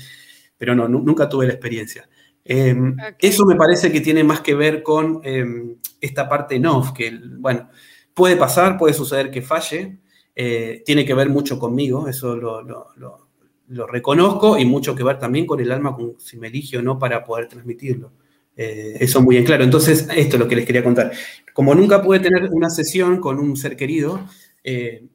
pero 0.55 0.75
no, 0.75 0.87
nunca 0.87 1.27
tuve 1.27 1.47
la 1.47 1.53
experiencia. 1.53 2.07
Em, 2.51 2.97
eso 3.19 3.45
me 3.45 3.55
parece 3.55 3.91
que 3.91 4.01
tiene 4.01 4.23
más 4.23 4.41
que 4.41 4.55
ver 4.55 4.81
con 4.81 5.21
em, 5.23 5.75
esta 6.01 6.27
parte 6.27 6.57
no, 6.57 6.91
que, 6.95 7.15
bueno, 7.37 7.69
puede 8.11 8.37
pasar, 8.37 8.75
puede 8.75 8.95
suceder 8.95 9.29
que 9.29 9.43
falle, 9.43 9.99
eh, 10.35 10.81
tiene 10.83 11.05
que 11.05 11.13
ver 11.13 11.29
mucho 11.29 11.59
conmigo, 11.59 12.07
eso 12.07 12.35
lo, 12.35 13.85
reconozco, 13.85 14.57
y 14.57 14.65
mucho 14.65 14.95
que 14.95 15.03
ver 15.03 15.19
también 15.19 15.45
con 15.45 15.59
el 15.59 15.71
alma, 15.71 15.95
con 15.95 16.19
si 16.19 16.37
me 16.37 16.47
elige 16.47 16.79
o 16.79 16.81
no 16.81 16.97
para 16.97 17.23
poder 17.23 17.47
transmitirlo. 17.47 18.13
Eh, 18.57 18.97
eso 18.99 19.21
muy 19.21 19.37
en 19.37 19.45
claro. 19.45 19.63
Entonces, 19.63 20.07
esto 20.15 20.35
es 20.35 20.39
lo 20.39 20.47
que 20.47 20.55
les 20.55 20.65
quería 20.65 20.83
contar. 20.83 21.11
Como 21.53 21.75
nunca 21.75 22.01
pude 22.01 22.19
tener 22.19 22.49
una 22.51 22.71
sesión 22.71 23.19
con 23.19 23.37
un 23.37 23.57
ser 23.57 23.77
querido, 23.77 24.21
eh, 24.63 25.05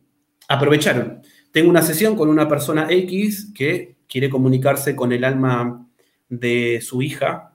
aprovecharon. 0.46 1.20
Tengo 1.50 1.68
una 1.68 1.82
sesión 1.82 2.14
con 2.14 2.28
una 2.28 2.46
persona 2.46 2.86
X 2.88 3.50
que 3.52 3.96
quiere 4.08 4.30
comunicarse 4.30 4.94
con 4.94 5.10
el 5.10 5.24
alma 5.24 5.84
de 6.28 6.80
su 6.82 7.02
hija. 7.02 7.52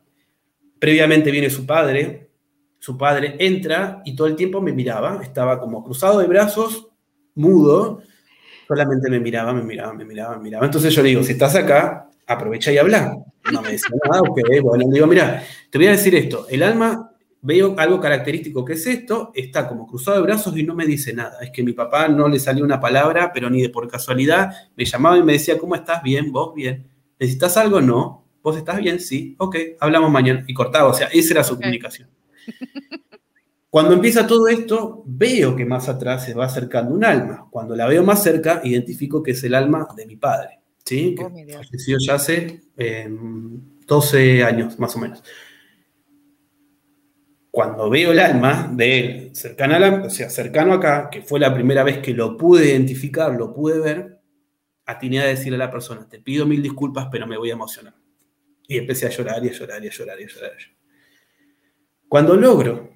Previamente 0.80 1.32
viene 1.32 1.50
su 1.50 1.66
padre, 1.66 2.30
su 2.80 2.98
padre 2.98 3.36
entra 3.40 4.02
y 4.06 4.16
todo 4.16 4.28
el 4.28 4.36
tiempo 4.36 4.62
me 4.62 4.72
miraba, 4.72 5.22
estaba 5.22 5.60
como 5.60 5.84
cruzado 5.84 6.20
de 6.20 6.28
brazos, 6.28 6.88
mudo, 7.36 8.02
solamente 8.68 9.10
me 9.10 9.20
miraba, 9.20 9.54
me 9.54 9.64
miraba, 9.64 9.94
me 9.94 10.06
miraba, 10.06 10.38
me 10.38 10.44
miraba. 10.44 10.66
Entonces 10.66 10.94
yo 10.94 11.04
le 11.04 11.10
digo, 11.10 11.24
si 11.24 11.34
estás 11.34 11.56
acá, 11.56 12.10
aprovecha 12.26 12.72
y 12.72 12.78
habla. 12.78 13.18
No 13.52 13.62
me 13.62 13.72
decía 13.72 13.96
nada, 14.06 14.22
ok, 14.22 14.40
bueno, 14.62 14.86
le 14.88 14.94
digo, 14.94 15.08
mira, 15.08 15.44
te 15.70 15.78
voy 15.78 15.88
a 15.88 15.92
decir 15.92 16.16
esto, 16.16 16.46
el 16.50 16.64
alma, 16.64 17.12
veo 17.42 17.76
algo 17.78 18.00
característico 18.00 18.66
que 18.66 18.74
es 18.74 18.86
esto, 18.86 19.32
está 19.34 19.68
como 19.68 19.88
cruzado 19.88 20.18
de 20.18 20.24
brazos 20.24 20.56
y 20.58 20.64
no 20.64 20.76
me 20.76 20.86
dice 20.86 21.14
nada. 21.14 21.40
Es 21.42 21.52
que 21.52 21.64
mi 21.64 21.74
papá 21.74 22.08
no 22.08 22.28
le 22.28 22.40
salió 22.40 22.64
una 22.64 22.80
palabra, 22.80 23.32
pero 23.34 23.50
ni 23.50 23.62
de 23.62 23.70
por 23.70 23.88
casualidad, 23.88 24.52
me 24.76 24.86
llamaba 24.86 25.18
y 25.18 25.24
me 25.24 25.34
decía, 25.34 25.58
¿cómo 25.58 25.76
estás? 25.76 26.04
Bien, 26.04 26.32
vos, 26.32 26.54
bien. 26.54 26.88
¿Necesitas 27.20 27.58
algo? 27.58 27.82
No. 27.82 28.19
¿Vos 28.42 28.58
estás 28.58 28.80
bien? 28.80 29.00
Sí, 29.00 29.36
ok, 29.38 29.56
hablamos 29.80 30.12
mañana. 30.12 30.44
Y 30.48 30.54
cortaba, 30.54 30.90
o 30.90 30.94
sea, 30.94 31.08
esa 31.08 31.34
era 31.34 31.44
su 31.44 31.56
comunicación. 31.56 32.10
Cuando 33.70 33.94
empieza 33.94 34.26
todo 34.26 34.48
esto, 34.48 35.04
veo 35.06 35.56
que 35.56 35.64
más 35.64 35.90
atrás 35.90 36.26
se 36.26 36.34
va 36.34 36.46
acercando 36.46 36.96
un 36.96 37.06
alma. 37.06 37.48
Cuando 37.52 37.76
la 37.76 37.88
veo 37.88 38.04
más 38.04 38.24
cerca, 38.24 38.62
identifico 38.64 39.22
que 39.22 39.32
es 39.32 39.44
el 39.44 39.54
alma 39.54 39.88
de 39.96 40.08
mi 40.08 40.16
padre, 40.16 40.60
¿sí? 40.84 41.14
Que 41.16 41.24
oh, 41.24 41.30
falleció 41.30 41.98
ya 42.00 42.16
hace 42.16 42.62
12 43.86 44.40
em, 44.40 44.46
años, 44.46 44.80
más 44.80 44.96
o 44.96 45.00
menos. 45.00 45.24
Cuando 47.52 47.90
veo 47.92 48.12
el 48.12 48.20
alma 48.20 48.72
de 48.74 49.00
él 49.00 49.36
cercano, 49.36 49.76
a 49.76 50.06
o 50.06 50.10
sea, 50.10 50.32
cercano 50.32 50.74
acá, 50.74 51.10
que 51.12 51.22
fue 51.22 51.40
la 51.40 51.54
primera 51.54 51.84
vez 51.84 52.00
que 52.00 52.14
lo 52.14 52.38
pude 52.38 52.70
identificar, 52.70 53.36
lo 53.36 53.54
pude 53.54 53.80
ver, 53.80 54.20
atiné 54.86 55.20
a 55.20 55.26
decirle 55.26 55.58
a 55.58 55.66
la 55.68 55.72
persona, 55.72 56.08
te 56.10 56.20
pido 56.20 56.48
mil 56.48 56.64
disculpas, 56.64 57.08
pero 57.12 57.28
me 57.28 57.38
voy 57.38 57.52
a 57.52 57.54
emocionar. 57.54 57.99
Y 58.70 58.78
empecé 58.78 59.08
a 59.08 59.10
llorar 59.10 59.44
y 59.44 59.50
a 59.50 59.52
llorar 59.52 59.84
y 59.84 59.88
a 59.88 59.92
llorar 59.92 60.22
y 60.22 60.24
a 60.26 60.28
llorar. 60.28 60.54
Cuando 62.08 62.36
logro 62.36 62.94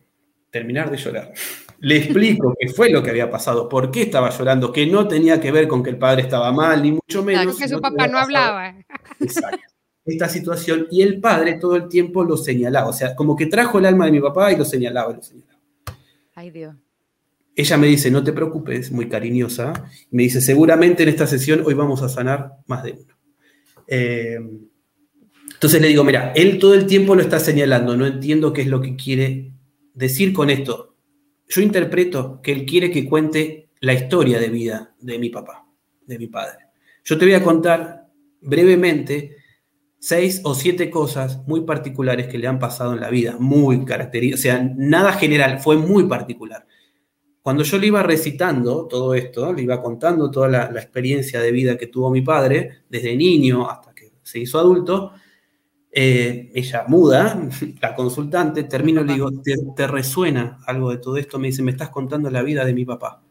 terminar 0.51 0.91
de 0.91 0.97
llorar, 0.97 1.33
le 1.79 1.97
explico 1.97 2.55
qué 2.59 2.69
fue 2.69 2.91
lo 2.91 3.01
que 3.01 3.09
había 3.09 3.31
pasado, 3.31 3.67
por 3.67 3.89
qué 3.89 4.03
estaba 4.03 4.29
llorando, 4.29 4.71
que 4.71 4.85
no 4.85 5.07
tenía 5.07 5.41
que 5.41 5.51
ver 5.51 5.67
con 5.67 5.81
que 5.81 5.89
el 5.89 5.97
padre 5.97 6.21
estaba 6.21 6.51
mal, 6.51 6.83
ni 6.83 6.91
mucho 6.91 7.23
menos. 7.23 7.43
Claro, 7.43 7.57
que 7.57 7.67
su 7.67 7.81
papá 7.81 8.07
no 8.07 8.19
hablaba. 8.19 8.75
Exacto. 9.19 9.57
Esta 10.05 10.29
situación, 10.29 10.87
y 10.91 11.01
el 11.01 11.19
padre 11.19 11.55
todo 11.55 11.75
el 11.75 11.87
tiempo 11.87 12.23
lo 12.23 12.37
señalaba, 12.37 12.89
o 12.89 12.93
sea, 12.93 13.15
como 13.15 13.35
que 13.35 13.47
trajo 13.47 13.79
el 13.79 13.87
alma 13.87 14.05
de 14.05 14.11
mi 14.11 14.19
papá 14.19 14.51
y 14.51 14.57
lo 14.57 14.65
señalaba 14.65 15.11
y 15.11 15.15
lo 15.15 15.23
señalaba. 15.23 15.59
Ay, 16.35 16.51
Dios. 16.51 16.75
Ella 17.55 17.77
me 17.77 17.87
dice, 17.87 18.11
no 18.11 18.23
te 18.23 18.31
preocupes, 18.31 18.91
muy 18.91 19.09
cariñosa. 19.09 19.73
Me 20.11 20.23
dice, 20.23 20.39
seguramente 20.39 21.01
en 21.01 21.09
esta 21.09 21.25
sesión 21.25 21.63
hoy 21.65 21.73
vamos 21.73 22.03
a 22.03 22.09
sanar 22.09 22.57
más 22.67 22.83
de 22.83 22.91
uno. 22.91 23.17
Eh, 23.87 24.39
entonces 25.63 25.81
le 25.81 25.87
digo, 25.87 26.03
mira, 26.03 26.33
él 26.35 26.59
todo 26.59 26.73
el 26.73 26.85
tiempo 26.85 27.15
lo 27.15 27.21
está 27.21 27.39
señalando, 27.39 27.95
no 27.95 28.05
entiendo 28.05 28.51
qué 28.51 28.63
es 28.63 28.67
lo 28.67 28.81
que 28.81 28.97
quiere 28.97 29.53
decir 29.93 30.33
con 30.33 30.49
esto. 30.49 30.97
Yo 31.47 31.61
interpreto 31.61 32.41
que 32.41 32.51
él 32.51 32.65
quiere 32.65 32.91
que 32.91 33.07
cuente 33.07 33.69
la 33.79 33.93
historia 33.93 34.41
de 34.41 34.49
vida 34.49 34.93
de 34.99 35.17
mi 35.17 35.29
papá, 35.29 35.65
de 36.05 36.19
mi 36.19 36.27
padre. 36.27 36.65
Yo 37.05 37.17
te 37.17 37.23
voy 37.23 37.35
a 37.35 37.43
contar 37.45 38.09
brevemente 38.41 39.37
seis 39.99 40.41
o 40.43 40.53
siete 40.53 40.89
cosas 40.89 41.47
muy 41.47 41.61
particulares 41.61 42.27
que 42.27 42.37
le 42.37 42.47
han 42.47 42.59
pasado 42.59 42.91
en 42.91 42.99
la 42.99 43.09
vida, 43.09 43.37
muy 43.39 43.85
características, 43.85 44.39
o 44.41 44.43
sea, 44.43 44.73
nada 44.75 45.13
general, 45.13 45.61
fue 45.61 45.77
muy 45.77 46.09
particular. 46.09 46.67
Cuando 47.41 47.63
yo 47.63 47.77
le 47.77 47.87
iba 47.87 48.03
recitando 48.03 48.85
todo 48.85 49.13
esto, 49.13 49.53
le 49.53 49.61
iba 49.61 49.81
contando 49.81 50.29
toda 50.29 50.49
la, 50.49 50.69
la 50.69 50.81
experiencia 50.81 51.39
de 51.39 51.53
vida 51.53 51.77
que 51.77 51.87
tuvo 51.87 52.11
mi 52.11 52.21
padre, 52.21 52.83
desde 52.89 53.15
niño 53.15 53.69
hasta 53.69 53.93
que 53.93 54.11
se 54.23 54.39
hizo 54.39 54.59
adulto, 54.59 55.13
eh, 55.95 56.49
ella 56.55 56.85
muda, 56.87 57.39
la 57.81 57.93
consultante, 57.93 58.63
termino 58.63 59.01
y 59.01 59.05
le 59.05 59.13
digo, 59.13 59.29
¿te, 59.75 59.87
resuena 59.87 60.59
algo 60.65 60.89
de 60.89 60.97
todo 60.97 61.17
esto? 61.17 61.37
Me 61.37 61.47
dice, 61.47 61.61
me 61.61 61.71
estás 61.71 61.89
contando 61.89 62.31
la 62.31 62.41
vida 62.41 62.65
de 62.65 62.73
mi 62.73 62.83
papá. 62.83 63.21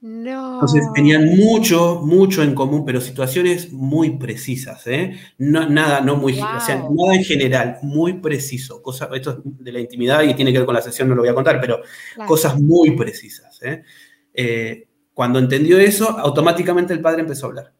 No. 0.00 0.54
Entonces 0.54 0.84
tenían 0.92 1.36
mucho, 1.36 2.00
mucho 2.04 2.42
en 2.42 2.54
común, 2.54 2.84
pero 2.84 3.00
situaciones 3.00 3.72
muy 3.72 4.18
precisas, 4.18 4.86
¿eh? 4.86 5.16
nada, 5.38 6.00
no 6.00 6.16
muy, 6.16 6.34
o 6.34 6.60
sea, 6.60 6.84
nada 6.90 7.14
en 7.14 7.24
general, 7.24 7.78
muy 7.82 8.14
preciso. 8.14 8.82
Cosa, 8.82 9.08
esto 9.14 9.30
es 9.30 9.36
de 9.42 9.72
la 9.72 9.80
intimidad 9.80 10.22
y 10.22 10.34
tiene 10.34 10.52
que 10.52 10.58
ver 10.58 10.66
con 10.66 10.74
la 10.74 10.82
sesión, 10.82 11.08
no 11.08 11.14
lo 11.14 11.22
voy 11.22 11.30
a 11.30 11.34
contar, 11.34 11.60
pero 11.60 11.80
cosas 12.26 12.60
muy 12.60 12.96
precisas. 12.96 13.60
¿eh? 13.62 14.86
cuando 15.14 15.38
entendió 15.38 15.78
eso, 15.78 16.10
automáticamente 16.10 16.92
el 16.92 17.00
padre 17.00 17.22
empezó 17.22 17.46
a 17.46 17.48
hablar 17.48 17.72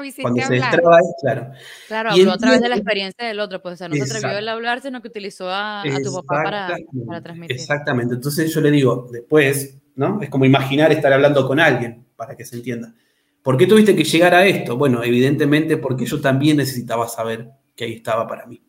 lo 0.00 0.06
hiciste 0.06 0.22
Cuando 0.22 0.42
se 0.42 0.54
destraba, 0.54 0.98
claro. 1.20 1.50
Claro, 1.88 2.10
habló 2.10 2.32
a 2.32 2.38
través 2.38 2.60
de 2.60 2.68
la 2.68 2.76
experiencia 2.76 3.26
del 3.26 3.40
otro, 3.40 3.60
pues 3.60 3.74
o 3.74 3.76
sea, 3.76 3.88
no 3.88 3.96
se 3.96 4.02
atrevió 4.02 4.48
a 4.48 4.52
hablar, 4.52 4.80
sino 4.80 5.02
que 5.02 5.08
utilizó 5.08 5.50
a, 5.50 5.82
tu 6.02 6.14
papá 6.14 6.42
para, 6.44 6.76
para, 7.06 7.22
transmitir. 7.22 7.56
Exactamente, 7.56 8.14
entonces 8.14 8.52
yo 8.52 8.60
le 8.60 8.70
digo, 8.70 9.08
después, 9.10 9.76
¿no? 9.96 10.20
Es 10.22 10.30
como 10.30 10.44
imaginar 10.44 10.92
estar 10.92 11.12
hablando 11.12 11.46
con 11.46 11.58
alguien, 11.58 12.04
para 12.14 12.36
que 12.36 12.44
se 12.44 12.56
entienda. 12.56 12.94
¿Por 13.42 13.56
qué 13.56 13.66
tuviste 13.66 13.94
que 13.94 14.04
llegar 14.04 14.34
a 14.34 14.46
esto? 14.46 14.76
Bueno, 14.76 15.02
evidentemente 15.02 15.76
porque 15.76 16.06
yo 16.06 16.20
también 16.20 16.56
necesitaba 16.56 17.08
saber 17.08 17.48
que 17.74 17.84
ahí 17.84 17.92
estaba 17.94 18.26
para 18.26 18.46
mí. 18.46 18.60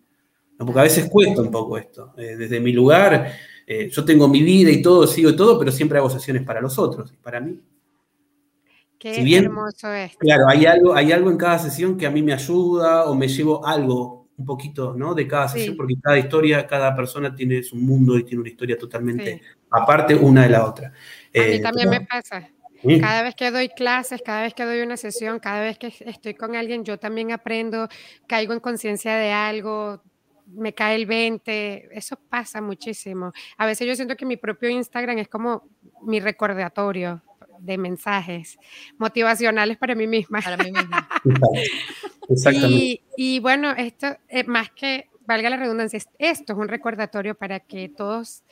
Porque 0.58 0.80
a 0.80 0.84
veces 0.84 1.10
cuesta 1.10 1.42
un 1.42 1.52
poco 1.52 1.78
esto. 1.78 2.14
Eh, 2.18 2.36
desde 2.36 2.60
mi 2.60 2.72
lugar, 2.72 3.32
Eh, 3.70 3.90
yo 3.92 4.06
tengo 4.06 4.30
mi 4.30 4.42
vida 4.42 4.72
y 4.72 4.82
todo, 4.82 5.06
sigo 5.06 5.36
todo, 5.36 5.60
pero 5.60 5.74
siempre 5.74 5.98
hago 5.98 6.10
sesiones 6.10 6.44
para 6.44 6.62
los 6.62 6.80
otros. 6.80 7.12
Y 7.12 7.18
para 7.18 7.42
mí, 7.42 7.60
Qué 9.00 9.38
hermoso 9.38 9.94
es. 9.94 10.18
Claro, 10.18 10.48
hay 10.48 10.66
algo, 10.66 10.96
hay 10.96 11.12
algo 11.12 11.30
en 11.30 11.38
cada 11.38 11.60
sesión 11.60 11.98
que 11.98 12.08
a 12.08 12.12
mí 12.12 12.22
me 12.22 12.34
ayuda 12.34 13.06
o 13.06 13.16
me 13.16 13.28
llevo 13.28 13.66
algo 13.66 14.28
un 14.38 14.46
poquito, 14.46 14.94
¿no? 14.94 15.14
De 15.14 15.28
cada 15.28 15.48
sesión, 15.48 15.76
porque 15.76 15.96
cada 16.02 16.18
historia, 16.18 16.68
cada 16.68 16.96
persona 16.96 17.34
tiene 17.34 17.64
su 17.64 17.76
mundo 17.76 18.18
y 18.18 18.24
tiene 18.24 18.42
una 18.42 18.50
historia 18.50 18.78
totalmente 18.78 19.42
aparte 19.70 20.16
una 20.16 20.44
de 20.44 20.50
la 20.50 20.66
otra. 20.66 20.88
A 20.88 20.92
mí 20.92 21.56
eh, 21.56 21.60
también 21.60 21.90
me 21.90 22.02
pasa. 22.02 22.50
Cada 23.02 23.24
vez 23.24 23.36
que 23.36 23.50
doy 23.50 23.70
clases, 23.70 24.22
cada 24.24 24.44
vez 24.44 24.54
que 24.54 24.64
doy 24.64 24.82
una 24.82 24.98
sesión, 24.98 25.40
cada 25.40 25.62
vez 25.62 25.80
que 25.80 25.92
estoy 26.02 26.36
con 26.36 26.56
alguien, 26.56 26.86
yo 26.86 27.00
también 27.00 27.32
aprendo, 27.32 27.90
caigo 28.28 28.54
en 28.54 28.60
conciencia 28.60 29.16
de 29.16 29.32
algo, 29.32 30.02
me 30.46 30.74
cae 30.74 30.96
el 30.96 31.08
20, 31.08 31.90
eso 31.92 32.18
pasa 32.30 32.62
muchísimo. 32.62 33.34
A 33.58 33.66
veces 33.66 33.88
yo 33.88 33.96
siento 33.96 34.16
que 34.16 34.26
mi 34.26 34.38
propio 34.38 34.70
Instagram 34.70 35.18
es 35.18 35.28
como 35.28 35.68
mi 36.04 36.20
recordatorio 36.20 37.24
de 37.60 37.78
mensajes 37.78 38.58
motivacionales 38.98 39.78
para 39.78 39.96
mí 39.96 40.08
misma. 40.08 40.42
Para 40.42 40.58
mí 40.58 40.72
misma. 40.72 41.08
Exactamente. 42.30 43.04
Y, 43.16 43.40
bueno, 43.40 43.72
esto, 43.72 44.18
eh, 44.30 44.44
más 44.44 44.70
que, 44.72 45.10
valga 45.26 45.50
la 45.50 45.58
redundancia, 45.58 46.00
esto 46.20 46.54
es 46.54 46.60
un 46.60 46.68
recordatorio 46.68 47.36
para 47.36 47.60
que 47.60 47.90
todos 47.90 48.44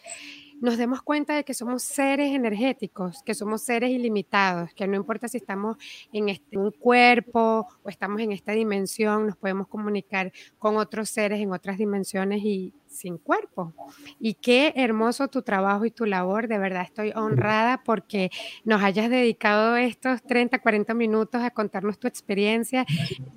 nos 0.62 0.78
demos 0.78 1.02
cuenta 1.02 1.36
de 1.36 1.44
que 1.44 1.54
somos 1.54 1.84
seres 1.84 2.34
energéticos, 2.34 3.22
que 3.24 3.34
somos 3.34 3.62
seres 3.62 3.92
ilimitados, 3.92 4.74
que 4.74 4.88
no 4.88 4.96
importa 4.96 5.28
si 5.28 5.38
estamos 5.38 5.78
en 6.14 6.30
este, 6.30 6.58
un 6.58 6.72
cuerpo 6.72 7.68
o 7.84 7.90
estamos 7.90 8.22
en 8.22 8.32
esta 8.32 8.54
dimensión, 8.54 9.28
nos 9.28 9.38
podemos 9.38 9.68
comunicar 9.68 10.32
con 10.58 10.78
otros 10.78 11.10
seres 11.10 11.40
en 11.40 11.52
otras 11.52 11.78
dimensiones 11.78 12.42
y 12.44 12.74
sin 12.96 13.18
cuerpo. 13.18 13.74
Y 14.20 14.36
qué 14.36 14.74
hermoso 14.76 15.28
tu 15.28 15.42
trabajo 15.42 15.86
y 15.86 15.92
tu 15.92 16.06
labor. 16.06 16.48
De 16.48 16.58
verdad 16.58 16.84
estoy 16.84 17.12
honrada 17.16 17.84
porque 17.84 18.32
nos 18.64 18.82
hayas 18.82 19.10
dedicado 19.10 19.76
estos 19.76 20.24
30, 20.24 20.60
40 20.60 20.94
minutos 20.94 21.42
a 21.42 21.52
contarnos 21.52 22.00
tu 22.00 22.08
experiencia. 22.08 22.86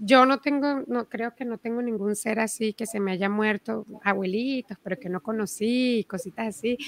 Yo 0.01 0.25
no 0.25 0.39
tengo, 0.39 0.85
no 0.87 1.09
creo 1.09 1.35
que 1.35 1.45
no 1.45 1.59
tengo 1.59 1.83
ningún 1.83 2.17
ser 2.17 2.41
así 2.41 2.73
que 2.73 2.87
se 2.87 3.01
me 3.01 3.13
haya 3.13 3.29
muerto, 3.29 3.85
abuelitos, 4.03 4.79
pero 4.83 4.99
que 4.99 5.09
no 5.09 5.21
conocí, 5.21 6.07
cositas 6.09 6.57
así. 6.57 6.79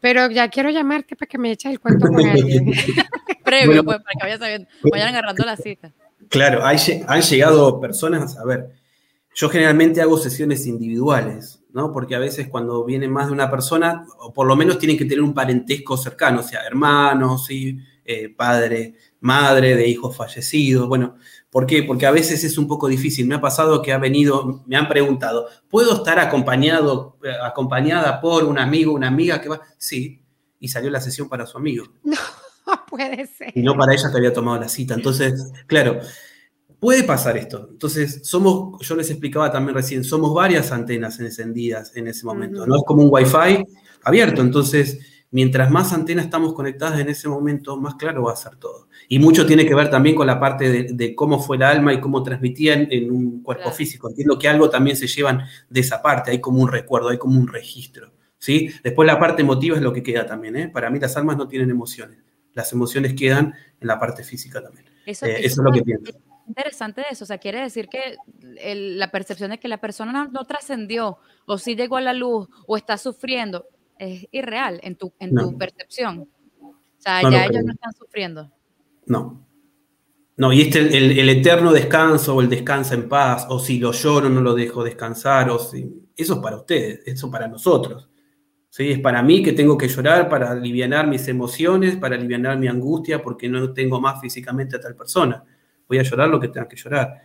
Pero 0.00 0.30
ya 0.30 0.48
quiero 0.48 0.70
llamarte 0.70 1.16
para 1.16 1.28
que 1.28 1.38
me 1.38 1.52
eches 1.52 1.72
el 1.72 1.80
cuento 1.80 2.08
con 2.08 2.26
alguien. 2.26 2.66
Previo, 3.44 3.84
pues, 3.84 3.98
para 3.98 4.12
que 4.18 4.24
vayan, 4.24 4.38
sabiendo, 4.40 4.68
vayan 4.90 5.08
agarrando 5.08 5.44
la 5.44 5.56
cita. 5.56 5.92
Claro, 6.28 6.64
han 6.64 7.22
llegado 7.22 7.80
personas, 7.80 8.36
a 8.36 8.44
ver, 8.44 8.72
yo 9.34 9.48
generalmente 9.50 10.00
hago 10.00 10.16
sesiones 10.16 10.66
individuales 10.66 11.62
porque 11.92 12.14
a 12.14 12.18
veces 12.18 12.48
cuando 12.48 12.84
viene 12.84 13.08
más 13.08 13.26
de 13.26 13.32
una 13.32 13.50
persona, 13.50 14.06
o 14.18 14.32
por 14.32 14.46
lo 14.46 14.56
menos 14.56 14.78
tienen 14.78 14.96
que 14.96 15.04
tener 15.04 15.22
un 15.22 15.34
parentesco 15.34 15.96
cercano, 15.96 16.40
o 16.40 16.42
sea, 16.42 16.62
hermanos, 16.62 17.48
eh, 17.50 18.34
padre, 18.34 18.94
madre 19.20 19.76
de 19.76 19.86
hijos 19.86 20.16
fallecidos. 20.16 20.88
Bueno, 20.88 21.16
¿por 21.50 21.66
qué? 21.66 21.82
Porque 21.82 22.06
a 22.06 22.10
veces 22.10 22.44
es 22.44 22.56
un 22.56 22.66
poco 22.66 22.88
difícil. 22.88 23.26
Me 23.26 23.34
ha 23.34 23.40
pasado 23.40 23.82
que 23.82 23.92
ha 23.92 23.98
venido, 23.98 24.64
me 24.66 24.76
han 24.76 24.88
preguntado, 24.88 25.48
¿puedo 25.68 25.94
estar 25.94 26.18
acompañado, 26.18 27.18
eh, 27.22 27.32
acompañada 27.42 28.20
por 28.20 28.44
un 28.44 28.58
amigo, 28.58 28.92
una 28.92 29.08
amiga 29.08 29.40
que 29.40 29.48
va? 29.48 29.60
Sí, 29.76 30.22
y 30.58 30.68
salió 30.68 30.90
la 30.90 31.00
sesión 31.00 31.28
para 31.28 31.46
su 31.46 31.58
amigo. 31.58 31.86
No, 32.66 32.84
puede 32.90 33.28
ser. 33.28 33.52
Y 33.54 33.62
no 33.62 33.76
para 33.76 33.94
ella 33.94 34.10
que 34.10 34.16
había 34.16 34.32
tomado 34.32 34.58
la 34.58 34.68
cita. 34.68 34.94
Entonces, 34.94 35.52
claro, 35.68 36.00
puede 36.86 37.02
pasar 37.02 37.36
esto. 37.36 37.66
Entonces, 37.68 38.20
somos, 38.22 38.78
yo 38.86 38.94
les 38.94 39.10
explicaba 39.10 39.50
también 39.50 39.74
recién, 39.74 40.04
somos 40.04 40.32
varias 40.32 40.70
antenas 40.70 41.18
encendidas 41.18 41.90
en 41.96 42.06
ese 42.06 42.24
momento. 42.24 42.64
No 42.64 42.76
es 42.76 42.82
como 42.86 43.02
un 43.02 43.08
Wi-Fi 43.10 43.64
abierto. 44.04 44.40
Entonces, 44.40 45.00
mientras 45.32 45.68
más 45.68 45.92
antenas 45.92 46.26
estamos 46.26 46.54
conectadas 46.54 47.00
en 47.00 47.08
ese 47.08 47.28
momento, 47.28 47.76
más 47.76 47.96
claro 47.96 48.22
va 48.22 48.34
a 48.34 48.36
ser 48.36 48.54
todo. 48.54 48.86
Y 49.08 49.18
mucho 49.18 49.44
tiene 49.46 49.66
que 49.66 49.74
ver 49.74 49.90
también 49.90 50.14
con 50.14 50.28
la 50.28 50.38
parte 50.38 50.84
de, 50.84 51.14
cómo 51.16 51.42
fue 51.42 51.56
el 51.56 51.64
alma 51.64 51.92
y 51.92 51.98
cómo 51.98 52.22
transmitían 52.22 52.86
en 52.88 53.10
un 53.10 53.42
cuerpo 53.42 53.72
físico. 53.72 54.08
Entiendo 54.08 54.38
que 54.38 54.46
algo 54.46 54.70
también 54.70 54.96
se 54.96 55.08
llevan 55.08 55.42
de 55.68 55.80
esa 55.80 56.00
parte, 56.00 56.30
hay 56.30 56.40
como 56.40 56.62
un 56.62 56.70
recuerdo, 56.70 57.08
hay 57.08 57.18
como 57.18 57.36
un 57.40 57.48
registro. 57.48 58.12
¿sí? 58.38 58.70
Después 58.84 59.08
la 59.08 59.18
parte 59.18 59.42
emotiva 59.42 59.74
es 59.74 59.82
lo 59.82 59.92
que 59.92 60.04
queda 60.04 60.24
también. 60.24 60.54
¿eh? 60.54 60.68
Para 60.68 60.88
mí 60.88 61.00
las 61.00 61.16
almas 61.16 61.36
no 61.36 61.48
tienen 61.48 61.68
emociones. 61.68 62.18
Las 62.54 62.72
emociones 62.72 63.14
quedan 63.14 63.54
en 63.80 63.88
la 63.88 63.98
parte 63.98 64.22
física 64.22 64.62
también. 64.62 64.86
Eso, 65.04 65.26
eh, 65.26 65.44
es 65.44 65.56
lo 65.56 65.72
que 65.72 65.82
pienso 65.82 66.12
interesante 66.46 67.04
eso, 67.10 67.24
o 67.24 67.26
sea, 67.26 67.38
quiere 67.38 67.60
decir 67.60 67.88
que 67.88 68.16
la 68.96 69.10
percepción 69.10 69.50
de 69.50 69.58
que 69.58 69.68
la 69.68 69.78
persona 69.78 70.28
no, 70.30 70.44
trascendió 70.44 71.18
o 71.46 71.58
sí 71.58 71.74
llegó 71.74 71.96
a 71.96 72.00
la 72.00 72.12
luz 72.12 72.48
o 72.66 72.76
está 72.76 72.96
sufriendo 72.98 73.66
es 73.98 74.26
irreal 74.30 74.80
en 74.82 74.96
tu, 74.96 75.12
en 75.18 75.34
tu 75.34 75.56
percepción. 75.56 76.28
O 76.60 76.74
sea, 76.98 77.22
ya 77.30 77.46
ellos 77.46 77.64
no 77.64 77.72
están 77.72 77.92
sufriendo. 77.92 78.50
No. 79.06 79.44
No, 80.38 80.52
y 80.52 80.60
este, 80.62 80.80
el, 80.80 81.18
el, 81.18 81.28
eterno 81.30 81.72
descanso 81.72 82.34
o 82.34 82.42
el 82.42 82.50
descansa 82.50 82.94
en 82.94 83.08
paz, 83.08 83.46
o 83.48 83.58
si 83.58 83.78
lo 83.78 83.92
lloro 83.92 84.28
no 84.28 84.42
lo 84.42 84.54
dejo 84.54 84.84
descansar, 84.84 85.48
o 85.48 85.58
si, 85.58 86.10
eso 86.14 86.34
es 86.34 86.40
para 86.40 86.56
ustedes, 86.56 87.00
eso 87.06 87.30
para 87.30 87.48
nosotros. 87.48 88.10
¿sí? 88.68 88.90
Es 88.90 88.98
para 88.98 89.22
mí 89.22 89.42
que 89.42 89.52
tengo 89.52 89.78
que 89.78 89.88
llorar 89.88 90.28
para 90.28 90.50
aliviar 90.50 91.06
mis 91.06 91.26
emociones, 91.28 91.96
para 91.96 92.16
aliviar 92.16 92.58
mi 92.58 92.68
angustia, 92.68 93.22
porque 93.22 93.48
no 93.48 93.72
tengo 93.72 93.98
más 93.98 94.20
físicamente 94.20 94.76
a 94.76 94.80
tal 94.80 94.94
persona 94.94 95.42
voy 95.88 95.98
a 95.98 96.02
llorar 96.02 96.28
lo 96.28 96.40
que 96.40 96.48
tenga 96.48 96.68
que 96.68 96.76
llorar. 96.76 97.22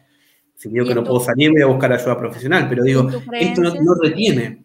Si 0.55 0.69
digo 0.69 0.85
que 0.85 0.93
no 0.93 1.03
puedo 1.03 1.19
salir, 1.19 1.51
voy 1.51 1.61
a 1.61 1.65
buscar 1.65 1.91
ayuda 1.91 2.17
profesional, 2.17 2.67
pero 2.69 2.83
digo, 2.83 3.09
esto 3.33 3.61
no, 3.61 3.95
retiene. 3.95 4.63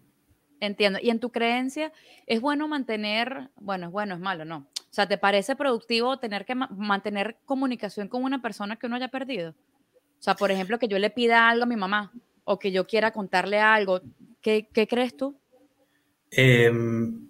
Entiendo. 0.61 0.99
Y 1.03 1.11
en 1.11 1.21
tu 1.21 1.31
creencia, 1.31 1.93
¿es 2.27 2.41
bueno 2.41 2.69
mantener, 2.69 3.51
bueno, 3.57 3.87
es 3.87 3.93
bueno, 3.93 4.15
es 4.15 4.21
malo, 4.21 4.45
no? 4.45 4.67
O 4.79 4.95
sea, 4.97 5.07
¿te 5.07 5.19
parece 5.19 5.57
productivo 5.57 6.19
tener 6.19 6.45
que 6.45 6.55
mantener 6.55 7.37
comunicación 7.45 8.09
con 8.09 8.25
una 8.25 8.41
persona 8.41 8.77
que 8.77 8.87
uno 8.87 8.97
haya 8.97 9.09
perdido? 9.09 9.51
O 10.19 10.23
sea, 10.23 10.35
por 10.35 10.51
ejemplo, 10.51 10.79
que 10.79 10.89
yo 10.89 10.99
le 10.99 11.11
pida 11.11 11.49
algo 11.49 11.65
a 11.65 11.67
mi 11.67 11.77
mamá 11.77 12.13
o 12.45 12.59
que 12.59 12.73
yo 12.73 12.87
quiera 12.87 13.11
contarle 13.11 13.61
algo. 13.61 14.01
¿Qué, 14.41 14.69
crees 14.89 15.17
tú? 15.17 15.37
Em, 16.31 17.27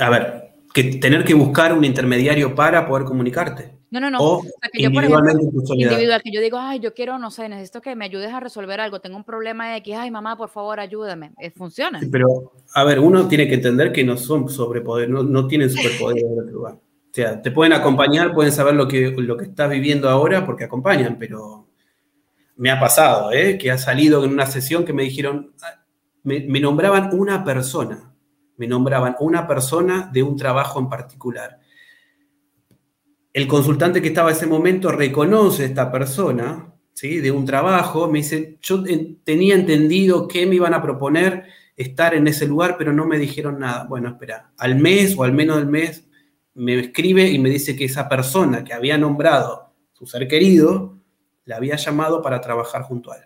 a 0.00 0.10
ver, 0.10 0.54
que 0.72 0.84
tener 0.96 1.24
que 1.24 1.34
buscar 1.34 1.72
un 1.72 1.84
intermediario 1.84 2.54
para 2.54 2.86
poder 2.86 3.04
comunicarte. 3.04 3.72
No, 3.94 4.00
no, 4.00 4.10
no. 4.10 4.18
O, 4.20 4.42
sea, 4.42 4.70
que 4.72 4.82
yo, 4.82 4.90
por 4.90 5.04
ejemplo, 5.04 5.32
individual, 5.76 6.20
que 6.20 6.32
yo 6.32 6.40
digo, 6.40 6.58
ay, 6.58 6.80
yo 6.80 6.92
quiero, 6.92 7.16
no 7.16 7.30
sé, 7.30 7.48
necesito 7.48 7.80
que 7.80 7.94
me 7.94 8.06
ayudes 8.06 8.32
a 8.32 8.40
resolver 8.40 8.80
algo, 8.80 9.00
tengo 9.00 9.16
un 9.16 9.22
problema 9.22 9.70
de 9.70 9.76
X, 9.76 9.94
ay, 9.96 10.10
mamá, 10.10 10.36
por 10.36 10.48
favor, 10.48 10.80
ayúdame. 10.80 11.32
Eh, 11.38 11.52
funciona. 11.52 12.00
pero, 12.10 12.54
a 12.74 12.82
ver, 12.82 12.98
uno 12.98 13.28
tiene 13.28 13.46
que 13.46 13.54
entender 13.54 13.92
que 13.92 14.02
no 14.02 14.16
son 14.16 14.48
sobrepoder, 14.48 15.08
no, 15.08 15.22
no 15.22 15.46
tienen 15.46 15.70
superpoderes 15.70 16.24
en 16.24 16.40
otro 16.40 16.52
lugar. 16.52 16.72
O 16.74 17.12
sea, 17.12 17.40
te 17.40 17.52
pueden 17.52 17.72
acompañar, 17.72 18.34
pueden 18.34 18.50
saber 18.50 18.74
lo 18.74 18.88
que, 18.88 19.14
lo 19.16 19.36
que 19.36 19.44
estás 19.44 19.70
viviendo 19.70 20.08
ahora 20.08 20.44
porque 20.44 20.64
acompañan, 20.64 21.16
pero 21.16 21.68
me 22.56 22.72
ha 22.72 22.80
pasado, 22.80 23.30
¿eh? 23.30 23.56
Que 23.58 23.70
ha 23.70 23.78
salido 23.78 24.24
en 24.24 24.32
una 24.32 24.46
sesión 24.46 24.84
que 24.84 24.92
me 24.92 25.04
dijeron, 25.04 25.52
ah, 25.62 25.84
me, 26.24 26.40
me 26.40 26.58
nombraban 26.58 27.10
una 27.12 27.44
persona, 27.44 28.12
me 28.56 28.66
nombraban 28.66 29.14
una 29.20 29.46
persona 29.46 30.10
de 30.12 30.24
un 30.24 30.36
trabajo 30.36 30.80
en 30.80 30.88
particular 30.88 31.60
el 33.34 33.48
consultante 33.48 34.00
que 34.00 34.08
estaba 34.08 34.30
en 34.30 34.36
ese 34.36 34.46
momento 34.46 34.92
reconoce 34.92 35.64
a 35.64 35.66
esta 35.66 35.90
persona, 35.90 36.72
¿sí? 36.92 37.18
De 37.18 37.32
un 37.32 37.44
trabajo, 37.44 38.08
me 38.08 38.20
dice, 38.20 38.58
yo 38.62 38.82
tenía 39.24 39.56
entendido 39.56 40.28
que 40.28 40.46
me 40.46 40.54
iban 40.54 40.72
a 40.72 40.80
proponer 40.80 41.44
estar 41.76 42.14
en 42.14 42.28
ese 42.28 42.46
lugar, 42.46 42.76
pero 42.78 42.92
no 42.92 43.06
me 43.06 43.18
dijeron 43.18 43.58
nada. 43.58 43.84
Bueno, 43.84 44.08
espera, 44.08 44.52
al 44.56 44.76
mes 44.76 45.16
o 45.18 45.24
al 45.24 45.32
menos 45.32 45.56
del 45.56 45.66
mes 45.66 46.06
me 46.54 46.78
escribe 46.78 47.28
y 47.28 47.40
me 47.40 47.50
dice 47.50 47.74
que 47.74 47.86
esa 47.86 48.08
persona 48.08 48.62
que 48.62 48.72
había 48.72 48.96
nombrado 48.96 49.72
su 49.92 50.06
ser 50.06 50.28
querido, 50.28 50.96
la 51.44 51.56
había 51.56 51.74
llamado 51.74 52.22
para 52.22 52.40
trabajar 52.40 52.82
junto 52.82 53.10
a 53.10 53.16
él. 53.16 53.24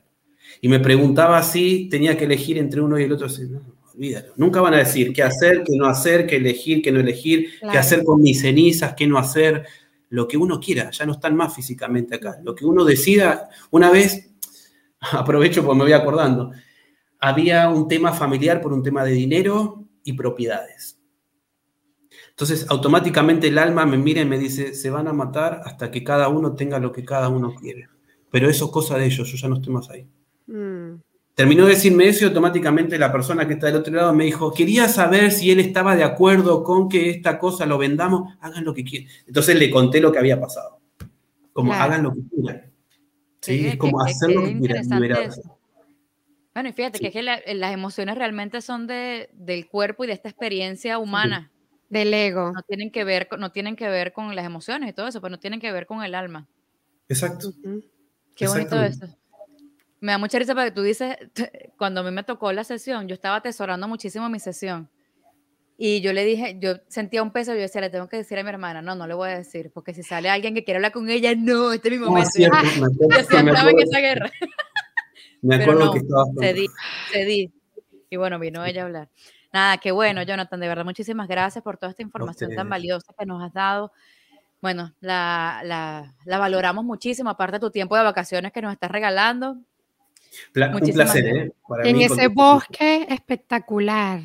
Y 0.62 0.68
me 0.68 0.80
preguntaba 0.80 1.42
si 1.42 1.90
tenía 1.90 2.16
que 2.16 2.24
elegir 2.24 2.56
entre 2.56 2.80
uno 2.80 2.98
y 2.98 3.02
el 3.02 3.12
otro. 3.12 3.28
No, 3.50 3.60
olvídalo. 3.94 4.32
Nunca 4.36 4.62
van 4.62 4.72
a 4.72 4.78
decir 4.78 5.12
qué 5.12 5.22
hacer, 5.22 5.64
qué 5.66 5.76
no 5.76 5.86
hacer, 5.86 6.26
qué 6.26 6.36
elegir, 6.36 6.80
qué 6.80 6.90
no 6.90 7.00
elegir, 7.00 7.50
qué 7.60 7.76
hacer 7.76 8.04
con 8.04 8.22
mis 8.22 8.40
cenizas, 8.40 8.94
qué 8.94 9.06
no 9.06 9.18
hacer 9.18 9.66
lo 10.10 10.26
que 10.26 10.36
uno 10.36 10.58
quiera, 10.60 10.90
ya 10.90 11.06
no 11.06 11.12
están 11.12 11.36
más 11.36 11.54
físicamente 11.54 12.16
acá. 12.16 12.38
Lo 12.42 12.54
que 12.54 12.64
uno 12.64 12.84
decida, 12.84 13.48
una 13.70 13.90
vez, 13.90 14.30
aprovecho 15.12 15.62
porque 15.62 15.78
me 15.78 15.84
voy 15.84 15.92
acordando, 15.92 16.52
había 17.20 17.68
un 17.68 17.88
tema 17.88 18.12
familiar 18.12 18.60
por 18.60 18.72
un 18.72 18.82
tema 18.82 19.04
de 19.04 19.12
dinero 19.12 19.84
y 20.04 20.12
propiedades. 20.12 20.98
Entonces, 22.30 22.66
automáticamente 22.68 23.48
el 23.48 23.58
alma 23.58 23.84
me 23.84 23.98
mira 23.98 24.20
y 24.20 24.24
me 24.24 24.38
dice, 24.38 24.72
se 24.74 24.90
van 24.90 25.08
a 25.08 25.12
matar 25.12 25.60
hasta 25.64 25.90
que 25.90 26.04
cada 26.04 26.28
uno 26.28 26.54
tenga 26.54 26.78
lo 26.78 26.92
que 26.92 27.04
cada 27.04 27.28
uno 27.28 27.54
quiere. 27.54 27.88
Pero 28.30 28.48
eso 28.48 28.66
es 28.66 28.70
cosa 28.70 28.96
de 28.96 29.06
ellos, 29.06 29.28
yo 29.28 29.36
ya 29.36 29.48
no 29.48 29.56
estoy 29.56 29.72
más 29.72 29.90
ahí. 29.90 30.08
Mm. 30.46 31.02
Terminó 31.38 31.66
de 31.66 31.74
decirme 31.74 32.08
eso 32.08 32.24
y 32.24 32.26
automáticamente 32.26 32.98
la 32.98 33.12
persona 33.12 33.46
que 33.46 33.54
está 33.54 33.68
del 33.68 33.76
otro 33.76 33.94
lado 33.94 34.12
me 34.12 34.24
dijo, 34.24 34.52
quería 34.52 34.88
saber 34.88 35.30
si 35.30 35.52
él 35.52 35.60
estaba 35.60 35.94
de 35.94 36.02
acuerdo 36.02 36.64
con 36.64 36.88
que 36.88 37.10
esta 37.10 37.38
cosa 37.38 37.64
lo 37.64 37.78
vendamos, 37.78 38.34
hagan 38.40 38.64
lo 38.64 38.74
que 38.74 38.82
quieran. 38.82 39.08
Entonces 39.24 39.54
le 39.54 39.70
conté 39.70 40.00
lo 40.00 40.10
que 40.10 40.18
había 40.18 40.40
pasado. 40.40 40.80
Como 41.52 41.72
hagan 41.72 42.02
lo 42.02 42.12
que 42.12 42.22
quieran. 42.28 42.72
¿Sí? 43.40 43.68
es 43.68 43.76
como 43.76 44.02
hacer 44.02 44.30
lo 44.30 44.46
que 44.46 44.58
quieran. 44.58 44.88
Bueno, 46.54 46.70
y 46.70 46.72
fíjate 46.72 46.98
que, 46.98 47.06
es 47.06 47.12
que 47.12 47.22
las 47.22 47.72
emociones 47.72 48.18
realmente 48.18 48.60
son 48.60 48.88
de, 48.88 49.30
del 49.32 49.68
cuerpo 49.68 50.02
y 50.02 50.08
de 50.08 50.14
esta 50.14 50.28
experiencia 50.28 50.98
humana. 50.98 51.52
Del 51.88 52.12
ego. 52.14 52.50
No 52.50 52.62
tienen, 52.62 52.90
que 52.90 53.04
ver, 53.04 53.28
no 53.38 53.52
tienen 53.52 53.76
que 53.76 53.88
ver 53.88 54.12
con 54.12 54.34
las 54.34 54.44
emociones 54.44 54.90
y 54.90 54.92
todo 54.92 55.06
eso, 55.06 55.20
pero 55.20 55.30
no 55.30 55.38
tienen 55.38 55.60
que 55.60 55.70
ver 55.70 55.86
con 55.86 56.02
el 56.02 56.16
alma. 56.16 56.48
Exacto. 57.08 57.52
Qué 58.34 58.48
bonito 58.48 58.82
eso. 58.82 59.06
Me 60.00 60.12
da 60.12 60.18
mucha 60.18 60.38
risa 60.38 60.54
porque 60.54 60.70
tú 60.70 60.82
dices, 60.82 61.16
cuando 61.76 62.00
a 62.00 62.04
mí 62.04 62.10
me 62.10 62.22
tocó 62.22 62.52
la 62.52 62.64
sesión, 62.64 63.08
yo 63.08 63.14
estaba 63.14 63.36
atesorando 63.36 63.88
muchísimo 63.88 64.28
mi 64.28 64.38
sesión. 64.40 64.88
Y 65.80 66.00
yo 66.00 66.12
le 66.12 66.24
dije, 66.24 66.56
yo 66.60 66.74
sentía 66.88 67.22
un 67.22 67.30
peso 67.30 67.54
yo 67.54 67.60
decía, 67.60 67.80
le 67.80 67.88
tengo 67.88 68.08
que 68.08 68.16
decir 68.16 68.36
a 68.36 68.42
mi 68.42 68.48
hermana, 68.48 68.82
no, 68.82 68.96
no 68.96 69.06
le 69.06 69.14
voy 69.14 69.30
a 69.30 69.38
decir, 69.38 69.70
porque 69.72 69.94
si 69.94 70.02
sale 70.02 70.28
alguien 70.28 70.52
que 70.52 70.64
quiere 70.64 70.78
hablar 70.78 70.90
con 70.90 71.08
ella, 71.08 71.32
no, 71.36 71.72
este 71.72 71.88
es 71.88 72.00
mi 72.00 72.04
momento. 72.04 72.30
yo 72.36 73.16
estaba 73.16 73.70
en 73.70 73.78
esa 73.78 74.00
guerra. 74.00 74.30
Me 75.40 75.54
acuerdo 75.62 75.92
que 75.92 75.98
estaba. 75.98 76.24
Cedí, 76.40 76.66
cedí. 77.12 77.52
Y 78.10 78.16
bueno, 78.16 78.40
vino 78.40 78.64
ella 78.64 78.82
a 78.82 78.84
hablar. 78.86 79.08
Nada, 79.52 79.78
qué 79.78 79.92
bueno, 79.92 80.22
Jonathan, 80.24 80.58
de 80.58 80.68
verdad, 80.68 80.84
muchísimas 80.84 81.28
gracias 81.28 81.62
por 81.62 81.76
toda 81.76 81.90
esta 81.90 82.02
información 82.02 82.54
tan 82.56 82.68
valiosa 82.68 83.14
que 83.16 83.24
nos 83.24 83.40
has 83.42 83.52
dado. 83.52 83.92
Bueno, 84.60 84.92
la, 85.00 85.62
la, 85.64 86.14
la, 86.24 86.38
valoramos 86.38 86.84
muchísimo, 86.84 87.30
aparte 87.30 87.56
de 87.56 87.60
tu 87.60 87.70
tiempo 87.70 87.96
de 87.96 88.02
vacaciones 88.02 88.52
que 88.52 88.60
nos 88.60 88.72
estás 88.72 88.90
regalando. 88.90 89.58
Un 90.54 90.92
placer, 90.92 91.26
¿eh? 91.26 91.52
en 91.84 92.00
ese 92.00 92.28
bosque 92.28 93.06
espectacular. 93.08 94.20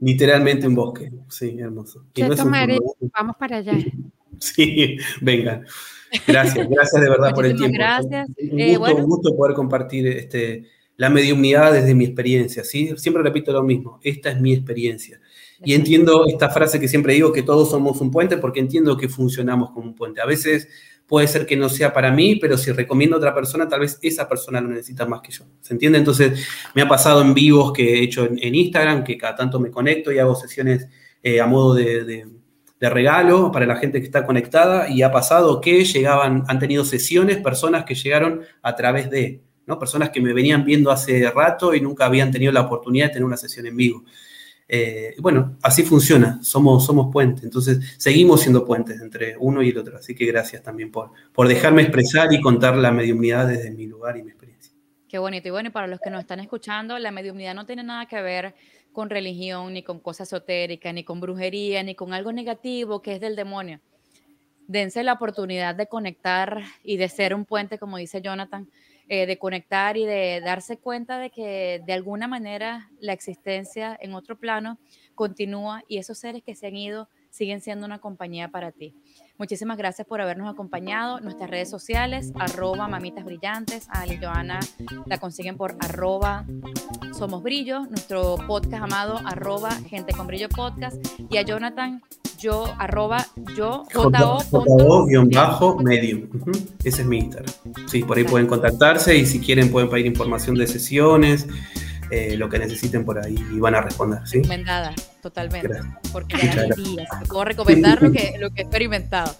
Literalmente 0.00 0.66
un 0.66 0.74
bosque, 0.74 1.10
sí, 1.28 1.58
hermoso. 1.58 2.04
vamos 3.12 3.36
para 3.38 3.58
allá. 3.58 3.72
Sí, 4.38 4.98
venga. 5.22 5.62
Gracias, 6.26 6.68
gracias 6.68 7.02
de 7.02 7.08
verdad 7.08 7.32
por 7.34 7.46
el 7.46 7.56
tiempo. 7.56 7.74
Gracias. 7.74 8.28
Un 8.52 8.60
eh, 8.60 8.76
gusto, 8.76 8.96
un 8.96 9.04
gusto 9.06 9.34
poder 9.34 9.54
compartir 9.54 10.06
este, 10.08 10.64
la 10.96 11.10
mediumnidad 11.10 11.72
desde 11.72 11.94
mi 11.94 12.04
experiencia, 12.04 12.64
¿sí? 12.64 12.92
Siempre 12.96 13.22
repito 13.22 13.52
lo 13.52 13.62
mismo, 13.62 13.98
esta 14.02 14.30
es 14.30 14.40
mi 14.40 14.52
experiencia. 14.52 15.20
Y 15.64 15.74
entiendo 15.74 16.26
esta 16.26 16.50
frase 16.50 16.78
que 16.78 16.88
siempre 16.88 17.14
digo, 17.14 17.32
que 17.32 17.42
todos 17.42 17.70
somos 17.70 18.00
un 18.00 18.10
puente, 18.10 18.36
porque 18.36 18.60
entiendo 18.60 18.96
que 18.96 19.08
funcionamos 19.08 19.70
como 19.70 19.86
un 19.86 19.94
puente. 19.94 20.20
A 20.20 20.26
veces 20.26 20.68
puede 21.06 21.28
ser 21.28 21.46
que 21.46 21.56
no 21.56 21.68
sea 21.68 21.92
para 21.92 22.10
mí, 22.10 22.36
pero 22.36 22.58
si 22.58 22.72
recomiendo 22.72 23.16
a 23.16 23.18
otra 23.18 23.34
persona, 23.34 23.68
tal 23.68 23.80
vez 23.80 23.98
esa 24.02 24.28
persona 24.28 24.60
lo 24.60 24.68
necesita 24.68 25.06
más 25.06 25.20
que 25.20 25.32
yo. 25.32 25.44
¿Se 25.60 25.72
entiende? 25.72 25.98
Entonces, 25.98 26.46
me 26.74 26.82
ha 26.82 26.88
pasado 26.88 27.22
en 27.22 27.32
vivos 27.32 27.72
que 27.72 27.94
he 27.94 28.02
hecho 28.02 28.24
en, 28.24 28.54
Instagram, 28.54 29.04
que 29.04 29.16
cada 29.16 29.36
tanto 29.36 29.60
me 29.60 29.70
conecto 29.70 30.10
y 30.10 30.18
hago 30.18 30.34
sesiones 30.34 30.88
eh, 31.22 31.40
a 31.40 31.46
modo 31.46 31.74
de, 31.74 32.26
regalo 32.80 33.50
para 33.50 33.66
la 33.66 33.76
gente 33.76 34.00
que 34.00 34.06
está 34.06 34.24
conectada, 34.26 34.88
y 34.88 35.02
ha 35.02 35.10
pasado 35.10 35.60
que 35.60 35.84
llegaban, 35.84 36.44
han 36.46 36.58
tenido 36.58 36.84
sesiones, 36.84 37.38
personas 37.38 37.84
que 37.84 37.94
llegaron 37.94 38.42
a 38.62 38.76
través 38.76 39.10
de, 39.10 39.42
¿no? 39.66 39.78
Personas 39.78 40.10
que 40.10 40.20
me 40.20 40.32
venían 40.32 40.64
viendo 40.64 40.90
hace 40.90 41.28
rato 41.30 41.74
y 41.74 41.80
nunca 41.80 42.06
habían 42.06 42.30
tenido 42.30 42.52
la 42.52 42.62
oportunidad 42.62 43.06
de 43.06 43.12
tener 43.14 43.24
una 43.24 43.36
sesión 43.36 43.66
en 43.66 43.76
vivo. 43.76 44.04
Eh, 44.68 45.14
bueno, 45.20 45.56
así 45.62 45.84
funciona, 45.84 46.42
somos, 46.42 46.84
somos 46.84 47.12
puentes, 47.12 47.44
entonces 47.44 47.94
seguimos 47.98 48.40
siendo 48.40 48.64
puentes 48.64 49.00
entre 49.00 49.36
uno 49.38 49.62
y 49.62 49.68
el 49.68 49.78
otro, 49.78 49.96
así 49.96 50.14
que 50.14 50.26
gracias 50.26 50.62
también 50.62 50.90
por, 50.90 51.12
por 51.32 51.46
dejarme 51.46 51.82
expresar 51.82 52.32
y 52.32 52.40
contar 52.40 52.76
la 52.76 52.90
mediumnidad 52.90 53.46
desde 53.46 53.70
mi 53.70 53.86
lugar 53.86 54.16
y 54.16 54.24
mi 54.24 54.30
experiencia. 54.30 54.72
Qué 55.08 55.18
bonito, 55.18 55.46
y 55.46 55.50
bueno, 55.52 55.68
y 55.68 55.72
para 55.72 55.86
los 55.86 56.00
que 56.00 56.10
nos 56.10 56.20
están 56.20 56.40
escuchando, 56.40 56.98
la 56.98 57.12
mediumnidad 57.12 57.54
no 57.54 57.64
tiene 57.64 57.84
nada 57.84 58.06
que 58.06 58.20
ver 58.20 58.56
con 58.92 59.08
religión, 59.08 59.74
ni 59.74 59.84
con 59.84 60.00
cosas 60.00 60.26
esotéricas, 60.28 60.92
ni 60.92 61.04
con 61.04 61.20
brujería, 61.20 61.82
ni 61.82 61.94
con 61.94 62.12
algo 62.12 62.32
negativo 62.32 63.02
que 63.02 63.14
es 63.14 63.20
del 63.20 63.36
demonio. 63.36 63.80
Dense 64.66 65.04
la 65.04 65.12
oportunidad 65.12 65.76
de 65.76 65.86
conectar 65.86 66.62
y 66.82 66.96
de 66.96 67.08
ser 67.08 67.34
un 67.34 67.44
puente, 67.44 67.78
como 67.78 67.98
dice 67.98 68.20
Jonathan, 68.20 68.68
eh, 69.08 69.26
de 69.26 69.38
conectar 69.38 69.96
y 69.96 70.04
de 70.04 70.40
darse 70.44 70.78
cuenta 70.78 71.18
de 71.18 71.30
que 71.30 71.80
de 71.86 71.92
alguna 71.92 72.26
manera 72.26 72.90
la 72.98 73.12
existencia 73.12 73.96
en 74.00 74.14
otro 74.14 74.36
plano 74.36 74.78
continúa 75.14 75.82
y 75.86 75.98
esos 75.98 76.18
seres 76.18 76.42
que 76.42 76.56
se 76.56 76.66
han 76.66 76.76
ido 76.76 77.08
siguen 77.36 77.60
siendo 77.60 77.86
una 77.86 77.98
compañía 77.98 78.48
para 78.48 78.72
ti. 78.72 78.94
Muchísimas 79.38 79.76
gracias 79.76 80.06
por 80.06 80.20
habernos 80.20 80.50
acompañado. 80.50 81.20
Nuestras 81.20 81.50
redes 81.50 81.68
sociales, 81.68 82.32
arroba 82.38 82.88
mamitas 82.88 83.24
brillantes. 83.24 83.88
A 83.90 84.02
Ali 84.02 84.16
Joana 84.16 84.60
la 85.04 85.18
consiguen 85.18 85.56
por 85.56 85.76
arroba 85.80 86.46
somos 87.12 87.42
brillo. 87.42 87.86
Nuestro 87.86 88.36
podcast 88.46 88.82
amado, 88.82 89.20
arroba 89.24 89.70
gente 89.72 90.14
con 90.14 90.26
brillo 90.26 90.48
podcast. 90.48 90.96
Y 91.30 91.36
a 91.36 91.42
Jonathan 91.42 92.02
yo, 92.38 92.64
arroba 92.78 93.26
yo, 93.56 93.84
jo 93.92 94.10
bajo 94.10 95.78
medium. 95.78 96.28
Ese 96.84 97.02
es 97.02 97.08
mi 97.08 97.18
Instagram. 97.18 97.52
Sí, 97.86 98.02
por 98.02 98.16
ahí 98.16 98.24
pueden 98.24 98.46
contactarse 98.46 99.16
y 99.16 99.26
si 99.26 99.40
quieren 99.40 99.70
pueden 99.70 99.88
pedir 99.90 100.06
información 100.06 100.56
de 100.56 100.66
sesiones, 100.66 101.46
eh, 102.10 102.36
lo 102.36 102.48
que 102.48 102.58
necesiten 102.58 103.04
por 103.04 103.18
ahí 103.18 103.36
y 103.52 103.58
van 103.58 103.74
a 103.74 103.80
responder. 103.80 104.20
¿sí? 104.24 104.38
Recomendada, 104.38 104.94
totalmente. 105.22 105.80
Porque 106.12 106.36
ya 106.36 106.64
días. 106.76 107.08
Puedo 107.28 107.44
recomendar 107.44 108.02
lo 108.02 108.12
que, 108.12 108.34
lo 108.40 108.50
que 108.50 108.60
he 108.60 108.64
experimentado. 108.64 109.34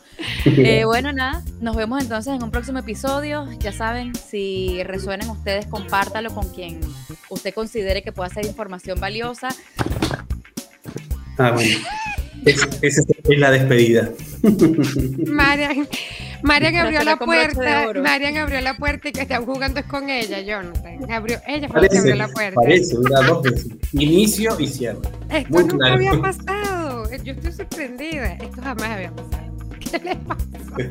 Eh, 0.44 0.84
bueno, 0.84 1.12
nada, 1.12 1.42
nos 1.60 1.76
vemos 1.76 2.02
entonces 2.02 2.34
en 2.34 2.42
un 2.42 2.50
próximo 2.50 2.78
episodio. 2.78 3.48
Ya 3.60 3.72
saben, 3.72 4.14
si 4.14 4.82
resuenan 4.82 5.30
ustedes, 5.30 5.66
compártalo 5.66 6.34
con 6.34 6.48
quien 6.52 6.80
usted 7.30 7.54
considere 7.54 8.02
que 8.02 8.12
pueda 8.12 8.30
ser 8.30 8.46
información 8.46 8.98
valiosa. 9.00 9.48
Ah, 11.38 11.50
bueno. 11.52 11.76
Esa 12.44 12.68
es, 12.80 13.04
la 13.38 13.50
despedida. 13.50 14.10
Marian, 15.26 15.88
Marian 16.46 16.76
abrió 16.86 17.02
la 17.02 17.16
puerta. 17.16 17.92
Marian 18.02 18.36
abrió 18.36 18.60
la 18.60 18.76
puerta 18.76 19.08
y 19.08 19.12
que 19.12 19.22
están 19.22 19.44
jugando 19.44 19.80
es 19.80 19.86
con 19.86 20.08
ella, 20.08 20.40
Jonathan. 20.40 21.10
Abrió, 21.10 21.40
ella 21.46 21.68
fue 21.68 21.82
la 21.82 21.88
que 21.88 21.98
abrió 21.98 22.14
la 22.14 22.28
puerta. 22.28 22.60
Parece, 22.60 22.96
mira, 22.98 23.20
dos 23.22 23.42
veces. 23.42 23.66
Inicio 23.92 24.56
y 24.58 24.66
cierre. 24.68 24.98
Esto 25.30 25.50
Muy 25.50 25.64
nunca 25.64 25.92
había 25.92 26.12
pasado. 26.22 27.10
Yo 27.24 27.32
estoy 27.32 27.52
sorprendida. 27.52 28.32
Esto 28.34 28.62
jamás 28.62 28.90
había 28.90 29.10
pasado. 29.10 29.46
¿Qué 29.80 29.98
le 29.98 30.16
pasa? 30.16 30.44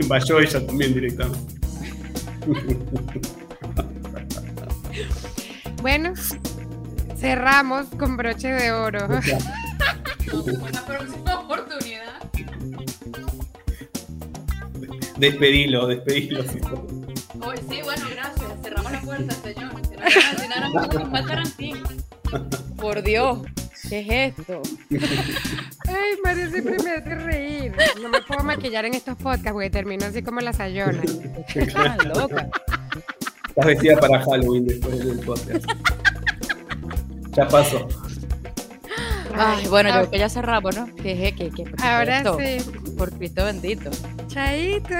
Vayó 0.07 0.39
ella 0.39 0.65
también 0.65 0.93
directamente. 0.93 1.39
bueno, 5.81 6.13
cerramos 7.17 7.87
con 7.97 8.17
broche 8.17 8.49
de 8.49 8.71
oro. 8.71 9.07
una 9.07 10.81
próxima 10.85 11.39
oportunidad. 11.39 12.13
Despedilo, 15.17 15.87
despedilo. 15.87 16.43
Sí, 16.43 16.59
sí, 17.69 17.81
bueno, 17.83 18.05
gracias. 18.11 18.61
Cerramos 18.61 18.91
la 18.91 19.01
puerta, 19.01 19.33
señor. 19.35 19.71
Por 22.77 23.01
Dios, 23.03 23.39
¿qué 23.89 23.99
es 23.99 24.37
esto? 24.37 24.61
Ay, 25.87 26.17
María 26.23 26.49
siempre 26.49 26.77
me 26.83 26.91
hace 26.91 27.15
reír. 27.15 27.73
No 28.01 28.09
me 28.09 28.21
puedo 28.21 28.43
maquillar 28.43 28.85
en 28.85 28.93
estos 28.93 29.15
podcasts 29.15 29.51
porque 29.53 29.69
termino 29.69 30.05
así 30.05 30.21
como 30.21 30.41
la 30.41 30.53
sayona. 30.53 31.01
Ah, 31.75 31.97
loca. 32.15 32.49
Estás 33.49 33.65
vestida 33.65 33.97
para 33.99 34.19
Halloween 34.21 34.67
después 34.67 34.99
del 35.05 35.19
podcast. 35.19 35.65
Ya 37.31 37.47
pasó. 37.47 37.87
Ay, 39.37 39.67
bueno, 39.67 39.89
yo 39.89 39.95
creo 39.95 40.11
que 40.11 40.19
ya 40.19 40.29
cerramos, 40.29 40.75
¿no? 40.75 40.85
Que, 40.95 41.33
que, 41.35 41.49
que, 41.49 41.65
Ahora 41.81 42.23
sí. 42.37 42.57
Por 42.97 43.11
Cristo 43.11 43.45
bendito. 43.45 43.89
Chaito. 44.27 44.95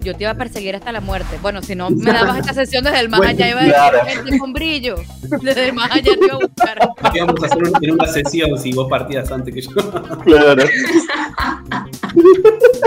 Yo 0.00 0.16
te 0.16 0.24
iba 0.24 0.32
a 0.32 0.34
perseguir 0.34 0.74
hasta 0.74 0.90
la 0.90 1.00
muerte. 1.00 1.38
Bueno, 1.40 1.62
si 1.62 1.76
no 1.76 1.88
me 1.90 2.12
dabas 2.12 2.38
esta 2.38 2.54
sesión 2.64 2.82
desde 2.82 2.98
el 3.00 3.08
más 3.08 3.20
allá, 3.20 3.48
iba 3.48 3.60
a 3.60 3.64
decir, 3.64 4.22
gente 4.22 4.38
con 4.38 4.52
brillo. 4.52 4.96
Desde 5.42 5.68
el 5.68 5.74
más 5.74 5.92
allá 5.92 6.14
te 6.14 6.24
iba 6.24 6.34
a 6.34 6.38
buscar. 6.38 6.78
Íbamos 7.14 7.42
a 7.42 7.46
hacer 7.46 7.92
una 7.92 8.06
sesión 8.06 8.58
si 8.58 8.72
vos 8.72 8.88
partías 8.88 9.30
antes 9.30 9.54
que 9.54 9.60
yo. 9.60 9.70
Claro. 10.24 10.64